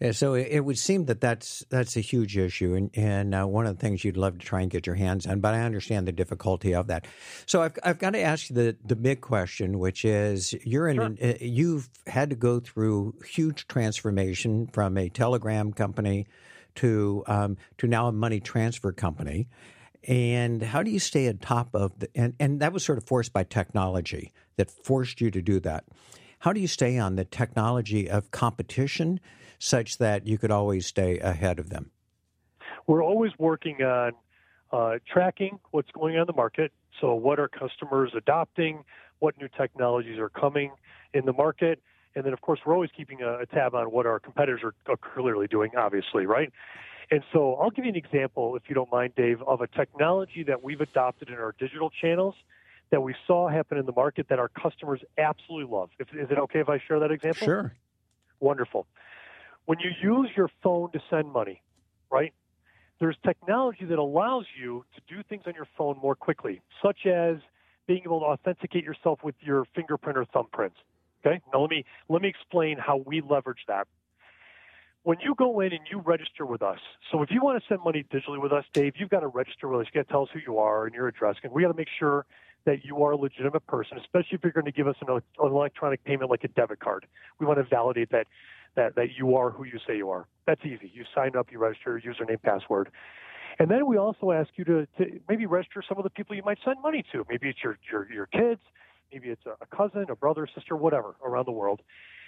Yeah, 0.00 0.12
so 0.12 0.34
it, 0.34 0.60
would 0.60 0.78
seem 0.78 1.04
that 1.06 1.20
that's 1.20 1.64
that's 1.70 1.96
a 1.96 2.00
huge 2.00 2.36
issue, 2.36 2.74
and 2.74 2.90
and 2.94 3.34
uh, 3.34 3.44
one 3.46 3.66
of 3.66 3.76
the 3.76 3.80
things 3.80 4.04
you'd 4.04 4.16
love 4.16 4.38
to 4.38 4.44
try 4.44 4.60
and 4.60 4.70
get 4.70 4.86
your 4.86 4.96
hands 4.96 5.26
on. 5.26 5.40
But 5.40 5.54
I 5.54 5.60
understand 5.60 6.08
the 6.08 6.12
difficulty 6.12 6.74
of 6.74 6.88
that. 6.88 7.06
So 7.46 7.62
I've 7.62 7.78
I've 7.82 7.98
got 7.98 8.10
to 8.10 8.20
ask 8.20 8.50
you 8.50 8.56
the 8.56 8.76
the 8.84 8.96
big 8.96 9.20
question, 9.20 9.78
which 9.78 10.04
is 10.04 10.52
you're 10.64 10.88
in 10.88 10.96
sure. 10.96 11.04
an, 11.04 11.18
uh, 11.22 11.34
you've 11.40 11.88
had 12.06 12.30
to 12.30 12.36
go 12.36 12.60
through 12.60 13.14
huge 13.24 13.68
transformation 13.68 14.66
from 14.68 14.98
a 14.98 15.08
telegram 15.08 15.72
company 15.72 16.26
to 16.76 17.22
um, 17.26 17.56
to 17.78 17.86
now 17.86 18.08
a 18.08 18.12
money 18.12 18.40
transfer 18.40 18.92
company. 18.92 19.48
And 20.06 20.62
how 20.62 20.82
do 20.82 20.90
you 20.90 20.98
stay 20.98 21.28
on 21.28 21.38
top 21.38 21.70
of 21.72 21.98
the 21.98 22.08
and, 22.14 22.34
and 22.38 22.60
that 22.60 22.72
was 22.72 22.84
sort 22.84 22.98
of 22.98 23.04
forced 23.06 23.32
by 23.32 23.44
technology 23.44 24.32
that 24.56 24.70
forced 24.70 25.20
you 25.20 25.30
to 25.30 25.42
do 25.42 25.60
that. 25.60 25.84
How 26.44 26.52
do 26.52 26.60
you 26.60 26.68
stay 26.68 26.98
on 26.98 27.16
the 27.16 27.24
technology 27.24 28.10
of 28.10 28.30
competition 28.30 29.18
such 29.58 29.96
that 29.96 30.26
you 30.26 30.36
could 30.36 30.50
always 30.50 30.86
stay 30.86 31.18
ahead 31.18 31.58
of 31.58 31.70
them? 31.70 31.90
We're 32.86 33.02
always 33.02 33.32
working 33.38 33.82
on 33.82 34.12
uh, 34.70 34.98
tracking 35.10 35.58
what's 35.70 35.90
going 35.92 36.16
on 36.16 36.20
in 36.20 36.26
the 36.26 36.34
market. 36.34 36.70
So, 37.00 37.14
what 37.14 37.40
are 37.40 37.48
customers 37.48 38.12
adopting? 38.14 38.84
What 39.20 39.38
new 39.40 39.48
technologies 39.56 40.18
are 40.18 40.28
coming 40.28 40.72
in 41.14 41.24
the 41.24 41.32
market? 41.32 41.80
And 42.14 42.26
then, 42.26 42.34
of 42.34 42.42
course, 42.42 42.60
we're 42.66 42.74
always 42.74 42.90
keeping 42.94 43.22
a, 43.22 43.38
a 43.38 43.46
tab 43.46 43.74
on 43.74 43.86
what 43.86 44.04
our 44.04 44.20
competitors 44.20 44.60
are, 44.64 44.74
are 44.86 44.98
clearly 44.98 45.46
doing, 45.46 45.70
obviously, 45.78 46.26
right? 46.26 46.52
And 47.10 47.22
so 47.32 47.54
I'll 47.54 47.70
give 47.70 47.86
you 47.86 47.90
an 47.90 47.96
example, 47.96 48.54
if 48.54 48.64
you 48.68 48.74
don't 48.74 48.92
mind, 48.92 49.14
Dave, 49.16 49.40
of 49.46 49.62
a 49.62 49.66
technology 49.66 50.42
that 50.42 50.62
we've 50.62 50.82
adopted 50.82 51.30
in 51.30 51.36
our 51.36 51.54
digital 51.58 51.88
channels 51.88 52.34
that 52.94 53.00
we 53.00 53.12
saw 53.26 53.48
happen 53.48 53.76
in 53.76 53.86
the 53.86 53.92
market 53.92 54.28
that 54.28 54.38
our 54.38 54.46
customers 54.46 55.00
absolutely 55.18 55.68
love. 55.68 55.90
If, 55.98 56.14
is 56.14 56.30
it 56.30 56.38
okay 56.38 56.60
if 56.60 56.68
I 56.68 56.80
share 56.86 57.00
that 57.00 57.10
example? 57.10 57.44
Sure. 57.44 57.74
Wonderful. 58.38 58.86
When 59.64 59.78
you 59.80 59.90
use 60.00 60.30
your 60.36 60.48
phone 60.62 60.92
to 60.92 61.00
send 61.10 61.32
money, 61.32 61.60
right? 62.08 62.32
There's 63.00 63.16
technology 63.26 63.84
that 63.86 63.98
allows 63.98 64.46
you 64.56 64.84
to 64.94 65.12
do 65.12 65.24
things 65.28 65.42
on 65.46 65.54
your 65.56 65.66
phone 65.76 65.98
more 66.00 66.14
quickly, 66.14 66.62
such 66.80 67.04
as 67.04 67.38
being 67.88 68.02
able 68.04 68.20
to 68.20 68.26
authenticate 68.26 68.84
yourself 68.84 69.18
with 69.24 69.34
your 69.40 69.64
fingerprint 69.74 70.16
or 70.16 70.24
thumbprints. 70.26 70.78
Okay. 71.26 71.40
Now 71.52 71.62
let 71.62 71.70
me 71.70 71.84
let 72.08 72.22
me 72.22 72.28
explain 72.28 72.78
how 72.78 72.98
we 72.98 73.22
leverage 73.28 73.64
that. 73.66 73.88
When 75.02 75.18
you 75.20 75.34
go 75.36 75.58
in 75.58 75.72
and 75.72 75.80
you 75.90 75.98
register 75.98 76.46
with 76.46 76.62
us, 76.62 76.78
so 77.10 77.22
if 77.22 77.30
you 77.32 77.42
want 77.42 77.60
to 77.60 77.68
send 77.68 77.80
money 77.84 78.04
digitally 78.04 78.40
with 78.40 78.52
us, 78.52 78.64
Dave, 78.72 78.92
you've 78.96 79.10
got 79.10 79.20
to 79.20 79.26
register 79.26 79.66
with 79.66 79.80
us. 79.80 79.86
You 79.92 80.00
got 80.00 80.06
to 80.06 80.12
tell 80.12 80.22
us 80.22 80.28
who 80.32 80.38
you 80.46 80.58
are 80.58 80.86
and 80.86 80.94
your 80.94 81.08
address, 81.08 81.34
and 81.42 81.52
we 81.52 81.62
got 81.62 81.72
to 81.72 81.76
make 81.76 81.88
sure 81.98 82.24
that 82.66 82.84
you 82.84 83.02
are 83.02 83.12
a 83.12 83.16
legitimate 83.16 83.66
person, 83.66 83.98
especially 83.98 84.32
if 84.32 84.40
you're 84.42 84.52
going 84.52 84.64
to 84.64 84.72
give 84.72 84.88
us 84.88 84.96
an, 85.06 85.20
electronic 85.38 86.02
payment 86.04 86.30
like 86.30 86.44
a 86.44 86.48
debit 86.48 86.80
card. 86.80 87.06
We 87.38 87.46
want 87.46 87.58
to 87.58 87.64
validate 87.64 88.10
that 88.10 88.26
that 88.76 88.96
that 88.96 89.08
you 89.16 89.36
are 89.36 89.50
who 89.50 89.64
you 89.64 89.78
say 89.86 89.96
you 89.96 90.10
are. 90.10 90.26
That's 90.46 90.60
easy. 90.64 90.90
You 90.92 91.04
sign 91.14 91.36
up, 91.36 91.52
you 91.52 91.58
register, 91.58 91.98
your 91.98 92.14
username, 92.14 92.42
password. 92.42 92.90
And 93.58 93.70
then 93.70 93.86
we 93.86 93.98
also 93.98 94.32
ask 94.32 94.50
you 94.56 94.64
to, 94.64 94.86
to 94.98 95.20
maybe 95.28 95.46
register 95.46 95.80
some 95.88 95.96
of 95.96 96.02
the 96.02 96.10
people 96.10 96.34
you 96.34 96.42
might 96.42 96.58
send 96.64 96.82
money 96.82 97.04
to. 97.12 97.24
Maybe 97.28 97.48
it's 97.48 97.62
your, 97.62 97.78
your, 97.88 98.12
your 98.12 98.26
kids, 98.26 98.60
Maybe 99.14 99.28
it's 99.28 99.42
a 99.46 99.76
cousin, 99.76 100.06
a 100.10 100.16
brother, 100.16 100.48
sister, 100.52 100.76
whatever 100.76 101.14
around 101.24 101.46
the 101.46 101.52
world. 101.52 101.80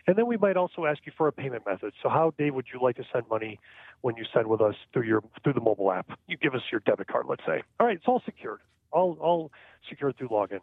And 0.06 0.16
then 0.16 0.26
we 0.26 0.36
might 0.36 0.56
also 0.56 0.84
ask 0.84 1.00
you 1.04 1.12
for 1.18 1.26
a 1.26 1.32
payment 1.32 1.64
method. 1.66 1.92
So 2.00 2.08
how, 2.08 2.32
Dave, 2.38 2.54
would 2.54 2.66
you 2.72 2.80
like 2.80 2.94
to 2.96 3.04
send 3.12 3.24
money 3.28 3.58
when 4.02 4.16
you 4.16 4.24
send 4.32 4.46
with 4.46 4.60
us 4.60 4.76
through 4.92 5.02
your 5.02 5.20
through 5.42 5.54
the 5.54 5.60
mobile 5.60 5.90
app? 5.90 6.16
You 6.28 6.36
give 6.36 6.54
us 6.54 6.62
your 6.70 6.80
debit 6.86 7.08
card, 7.08 7.26
let's 7.28 7.42
say. 7.44 7.64
All 7.80 7.86
right, 7.88 7.96
it's 7.96 8.06
all 8.06 8.22
secured. 8.24 8.60
All 8.96 9.16
all 9.20 9.52
secured 9.88 10.16
through 10.16 10.28
login. 10.30 10.60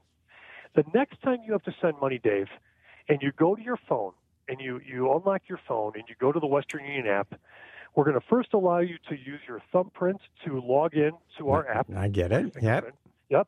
The 0.75 0.83
next 0.93 1.21
time 1.21 1.37
you 1.45 1.51
have 1.51 1.63
to 1.63 1.73
send 1.79 1.99
money, 2.01 2.19
Dave, 2.21 2.47
and 3.07 3.21
you 3.21 3.31
go 3.31 3.55
to 3.55 3.61
your 3.61 3.77
phone 3.87 4.13
and 4.47 4.59
you, 4.59 4.81
you 4.85 5.11
unlock 5.13 5.43
your 5.47 5.59
phone 5.67 5.93
and 5.95 6.03
you 6.07 6.15
go 6.19 6.31
to 6.31 6.39
the 6.39 6.47
Western 6.47 6.83
Union 6.83 7.07
app, 7.07 7.39
we're 7.95 8.05
going 8.05 8.19
to 8.19 8.25
first 8.27 8.49
allow 8.53 8.79
you 8.79 8.95
to 9.09 9.15
use 9.15 9.39
your 9.47 9.61
thumbprint 9.71 10.19
to 10.45 10.59
log 10.59 10.95
in 10.95 11.11
to 11.37 11.51
our 11.51 11.67
app. 11.67 11.87
I 11.95 12.07
get 12.07 12.31
it. 12.31 12.55
Yep. 12.59 12.95
Yep. 13.29 13.47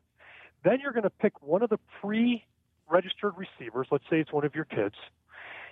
Then 0.64 0.78
you're 0.82 0.94
going 0.94 1.04
to 1.04 1.10
pick 1.10 1.42
one 1.42 1.64
of 1.64 1.70
the 1.70 1.80
pre 2.00 2.44
registered 2.90 3.34
receivers, 3.36 3.88
let's 3.92 4.04
say 4.10 4.20
it's 4.20 4.32
one 4.32 4.46
of 4.46 4.54
your 4.54 4.66
kids, 4.66 4.94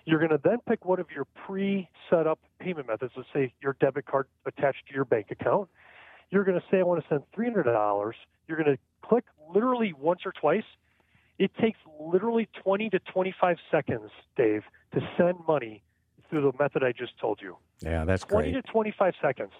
you're 0.06 0.17
going 0.17 0.32
to 0.32 0.41
then 0.43 0.58
pick 0.67 0.84
one 0.86 0.99
of 0.99 1.06
your 1.12 1.26
pre 1.45 1.88
set 2.10 2.26
up 2.26 2.39
payment 2.60 2.88
methods, 2.88 3.13
let's 3.15 3.30
say 3.32 3.54
your 3.62 3.78
debit 3.80 4.08
card 4.08 4.26
attached 4.47 4.88
to 4.88 4.95
your 4.95 5.06
bank 5.06 5.28
account. 5.30 5.69
You're 6.32 6.43
going 6.43 6.60
to 6.60 6.65
say, 6.71 6.80
I 6.80 6.84
want 6.84 7.04
to 7.04 7.08
send 7.08 7.21
$300. 7.38 8.13
You're 8.47 8.58
going 8.58 8.76
to 8.76 8.82
click 9.03 9.25
literally 9.53 9.93
once 9.93 10.21
or 10.25 10.31
twice. 10.31 10.63
It 11.39 11.51
takes 11.59 11.79
literally 11.99 12.47
20 12.63 12.89
to 12.91 12.99
25 12.99 13.57
seconds, 13.71 14.11
Dave, 14.37 14.63
to 14.93 15.01
send 15.17 15.37
money 15.47 15.83
through 16.29 16.51
the 16.51 16.58
method 16.58 16.83
I 16.83 16.91
just 16.91 17.17
told 17.19 17.39
you. 17.41 17.58
Yeah, 17.81 18.06
that's 18.06 18.23
20 18.25 18.51
great. 18.51 18.65
to 18.65 18.71
25 18.71 19.13
seconds. 19.21 19.51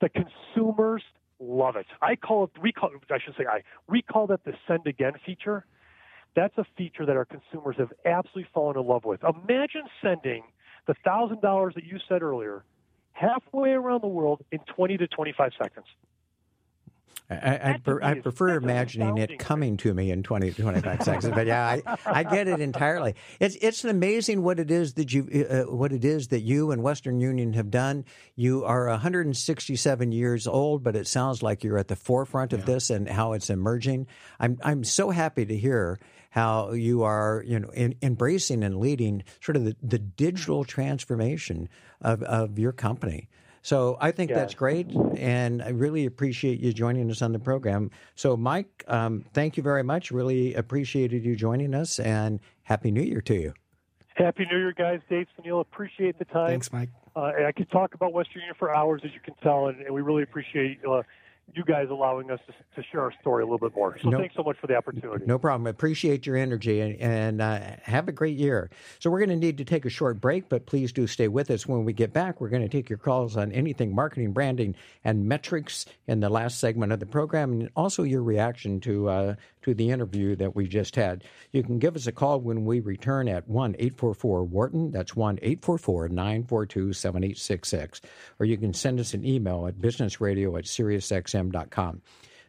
The 0.00 0.08
consumers 0.08 1.02
love 1.38 1.76
it. 1.76 1.86
I 2.02 2.16
call 2.16 2.44
it, 2.44 2.50
we 2.60 2.72
call, 2.72 2.90
I 3.10 3.18
should 3.24 3.34
say 3.36 3.44
I, 3.48 3.62
we 3.88 4.02
call 4.02 4.26
that 4.28 4.44
the 4.44 4.54
send 4.66 4.86
again 4.86 5.12
feature 5.24 5.66
that's 6.34 6.56
a 6.58 6.64
feature 6.76 7.06
that 7.06 7.16
our 7.16 7.24
consumers 7.24 7.76
have 7.78 7.92
absolutely 8.04 8.48
fallen 8.52 8.76
in 8.76 8.86
love 8.86 9.04
with. 9.04 9.20
Imagine 9.22 9.82
sending 10.02 10.42
the 10.86 10.94
thousand 11.04 11.40
dollars 11.40 11.74
that 11.74 11.84
you 11.84 11.98
said 12.08 12.22
earlier 12.22 12.64
halfway 13.12 13.70
around 13.70 14.02
the 14.02 14.08
world 14.08 14.44
in 14.50 14.58
20 14.74 14.96
to 14.98 15.06
25 15.06 15.52
seconds. 15.60 15.86
I, 17.30 17.80
I, 17.86 17.92
I 18.02 18.14
prefer 18.20 18.50
imagining 18.50 19.16
it 19.16 19.38
coming 19.38 19.78
to 19.78 19.94
me 19.94 20.10
in 20.10 20.22
20 20.22 20.52
to 20.52 20.62
25 20.62 21.02
seconds, 21.02 21.34
but 21.34 21.46
yeah, 21.46 21.66
I, 21.66 21.96
I 22.04 22.22
get 22.22 22.48
it 22.48 22.60
entirely. 22.60 23.14
It's 23.40 23.56
it's 23.56 23.82
amazing 23.82 24.42
what 24.42 24.60
it 24.60 24.70
is 24.70 24.94
that 24.94 25.10
you 25.12 25.46
uh, 25.48 25.74
what 25.74 25.92
it 25.92 26.04
is 26.04 26.28
that 26.28 26.40
you 26.40 26.70
and 26.70 26.82
Western 26.82 27.20
Union 27.20 27.54
have 27.54 27.70
done. 27.70 28.04
You 28.36 28.64
are 28.66 28.88
167 28.88 30.12
years 30.12 30.46
old, 30.46 30.82
but 30.84 30.96
it 30.96 31.06
sounds 31.06 31.42
like 31.42 31.64
you're 31.64 31.78
at 31.78 31.88
the 31.88 31.96
forefront 31.96 32.52
of 32.52 32.60
yeah. 32.60 32.66
this 32.66 32.90
and 32.90 33.08
how 33.08 33.32
it's 33.32 33.48
emerging. 33.48 34.06
I'm 34.38 34.58
I'm 34.62 34.84
so 34.84 35.08
happy 35.08 35.46
to 35.46 35.56
hear 35.56 35.98
how 36.28 36.72
you 36.72 37.04
are 37.04 37.42
you 37.46 37.58
know 37.58 37.70
in, 37.70 37.94
embracing 38.02 38.62
and 38.62 38.78
leading 38.78 39.24
sort 39.40 39.56
of 39.56 39.64
the, 39.64 39.76
the 39.82 39.98
digital 39.98 40.64
transformation 40.64 41.70
of, 42.02 42.22
of 42.22 42.58
your 42.58 42.72
company. 42.72 43.28
So 43.64 43.96
I 43.98 44.10
think 44.10 44.28
yeah. 44.28 44.36
that's 44.36 44.52
great, 44.52 44.90
and 45.16 45.62
I 45.62 45.70
really 45.70 46.04
appreciate 46.04 46.60
you 46.60 46.70
joining 46.74 47.10
us 47.10 47.22
on 47.22 47.32
the 47.32 47.38
program. 47.38 47.90
So, 48.14 48.36
Mike, 48.36 48.84
um, 48.88 49.24
thank 49.32 49.56
you 49.56 49.62
very 49.62 49.82
much. 49.82 50.10
Really 50.10 50.52
appreciated 50.52 51.24
you 51.24 51.34
joining 51.34 51.72
us, 51.72 51.98
and 51.98 52.40
Happy 52.64 52.90
New 52.90 53.00
Year 53.00 53.22
to 53.22 53.34
you. 53.34 53.54
Happy 54.16 54.46
New 54.52 54.58
Year, 54.58 54.74
guys. 54.76 55.00
Dave 55.08 55.28
Suneal, 55.34 55.62
appreciate 55.62 56.18
the 56.18 56.26
time. 56.26 56.48
Thanks, 56.48 56.74
Mike. 56.74 56.90
Uh, 57.16 57.32
I 57.46 57.52
could 57.56 57.70
talk 57.70 57.94
about 57.94 58.12
Western 58.12 58.42
Union 58.42 58.54
for 58.58 58.76
hours, 58.76 59.00
as 59.02 59.12
you 59.14 59.20
can 59.20 59.32
tell, 59.42 59.68
and, 59.68 59.80
and 59.80 59.94
we 59.94 60.02
really 60.02 60.24
appreciate 60.24 60.80
uh, 60.84 61.00
you 61.52 61.64
guys 61.64 61.88
allowing 61.90 62.30
us 62.30 62.40
to, 62.46 62.52
to, 62.74 62.88
share 62.90 63.02
our 63.02 63.12
story 63.20 63.42
a 63.42 63.46
little 63.46 63.58
bit 63.58 63.74
more. 63.76 63.96
So 64.02 64.10
thanks 64.10 64.34
so 64.34 64.42
much 64.42 64.56
for 64.58 64.66
the 64.66 64.76
opportunity. 64.76 65.24
No 65.26 65.38
problem. 65.38 65.66
I 65.66 65.70
appreciate 65.70 66.26
your 66.26 66.36
energy 66.36 66.80
and, 66.80 67.00
and 67.00 67.42
uh, 67.42 67.60
have 67.82 68.08
a 68.08 68.12
great 68.12 68.36
year. 68.36 68.70
So 68.98 69.10
we're 69.10 69.18
going 69.18 69.30
to 69.30 69.36
need 69.36 69.58
to 69.58 69.64
take 69.64 69.84
a 69.84 69.90
short 69.90 70.20
break, 70.20 70.48
but 70.48 70.66
please 70.66 70.92
do 70.92 71.06
stay 71.06 71.28
with 71.28 71.50
us. 71.50 71.66
When 71.66 71.84
we 71.84 71.92
get 71.92 72.12
back, 72.12 72.40
we're 72.40 72.48
going 72.48 72.62
to 72.62 72.68
take 72.68 72.88
your 72.88 72.98
calls 72.98 73.36
on 73.36 73.52
anything 73.52 73.94
marketing, 73.94 74.32
branding, 74.32 74.74
and 75.04 75.26
metrics 75.26 75.86
in 76.06 76.20
the 76.20 76.28
last 76.28 76.58
segment 76.58 76.92
of 76.92 77.00
the 77.00 77.06
program, 77.06 77.52
and 77.52 77.70
also 77.76 78.02
your 78.02 78.22
reaction 78.22 78.80
to 78.80 79.08
uh, 79.08 79.34
to 79.64 79.74
the 79.74 79.90
interview 79.90 80.36
that 80.36 80.54
we 80.54 80.68
just 80.68 80.94
had. 80.94 81.24
You 81.52 81.62
can 81.62 81.78
give 81.78 81.96
us 81.96 82.06
a 82.06 82.12
call 82.12 82.40
when 82.40 82.64
we 82.64 82.80
return 82.80 83.28
at 83.28 83.48
1 83.48 83.74
844 83.78 84.44
Wharton. 84.44 84.90
That's 84.90 85.16
1 85.16 85.38
844 85.42 86.08
942 86.08 86.92
7866. 86.92 88.00
Or 88.38 88.46
you 88.46 88.56
can 88.56 88.72
send 88.72 89.00
us 89.00 89.14
an 89.14 89.24
email 89.24 89.66
at 89.66 89.78
businessradio 89.78 90.58
at 90.58 90.64
SiriusXM.com. 90.64 92.02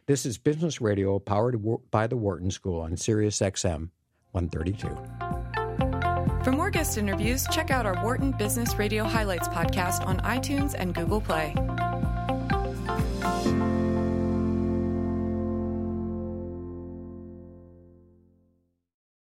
This 0.06 0.24
is 0.24 0.38
Business 0.38 0.80
Radio 0.80 1.18
powered 1.18 1.60
by 1.90 2.06
the 2.06 2.16
Wharton 2.16 2.50
School 2.50 2.80
on 2.80 2.92
SiriusXM 2.92 3.90
132. 4.32 6.44
For 6.44 6.52
more 6.52 6.70
guest 6.70 6.96
interviews, 6.96 7.44
check 7.50 7.72
out 7.72 7.86
our 7.86 8.00
Wharton 8.04 8.30
Business 8.30 8.76
Radio 8.76 9.02
Highlights 9.02 9.48
podcast 9.48 10.06
on 10.06 10.20
iTunes 10.20 10.76
and 10.78 10.94
Google 10.94 11.20
Play. 11.20 11.54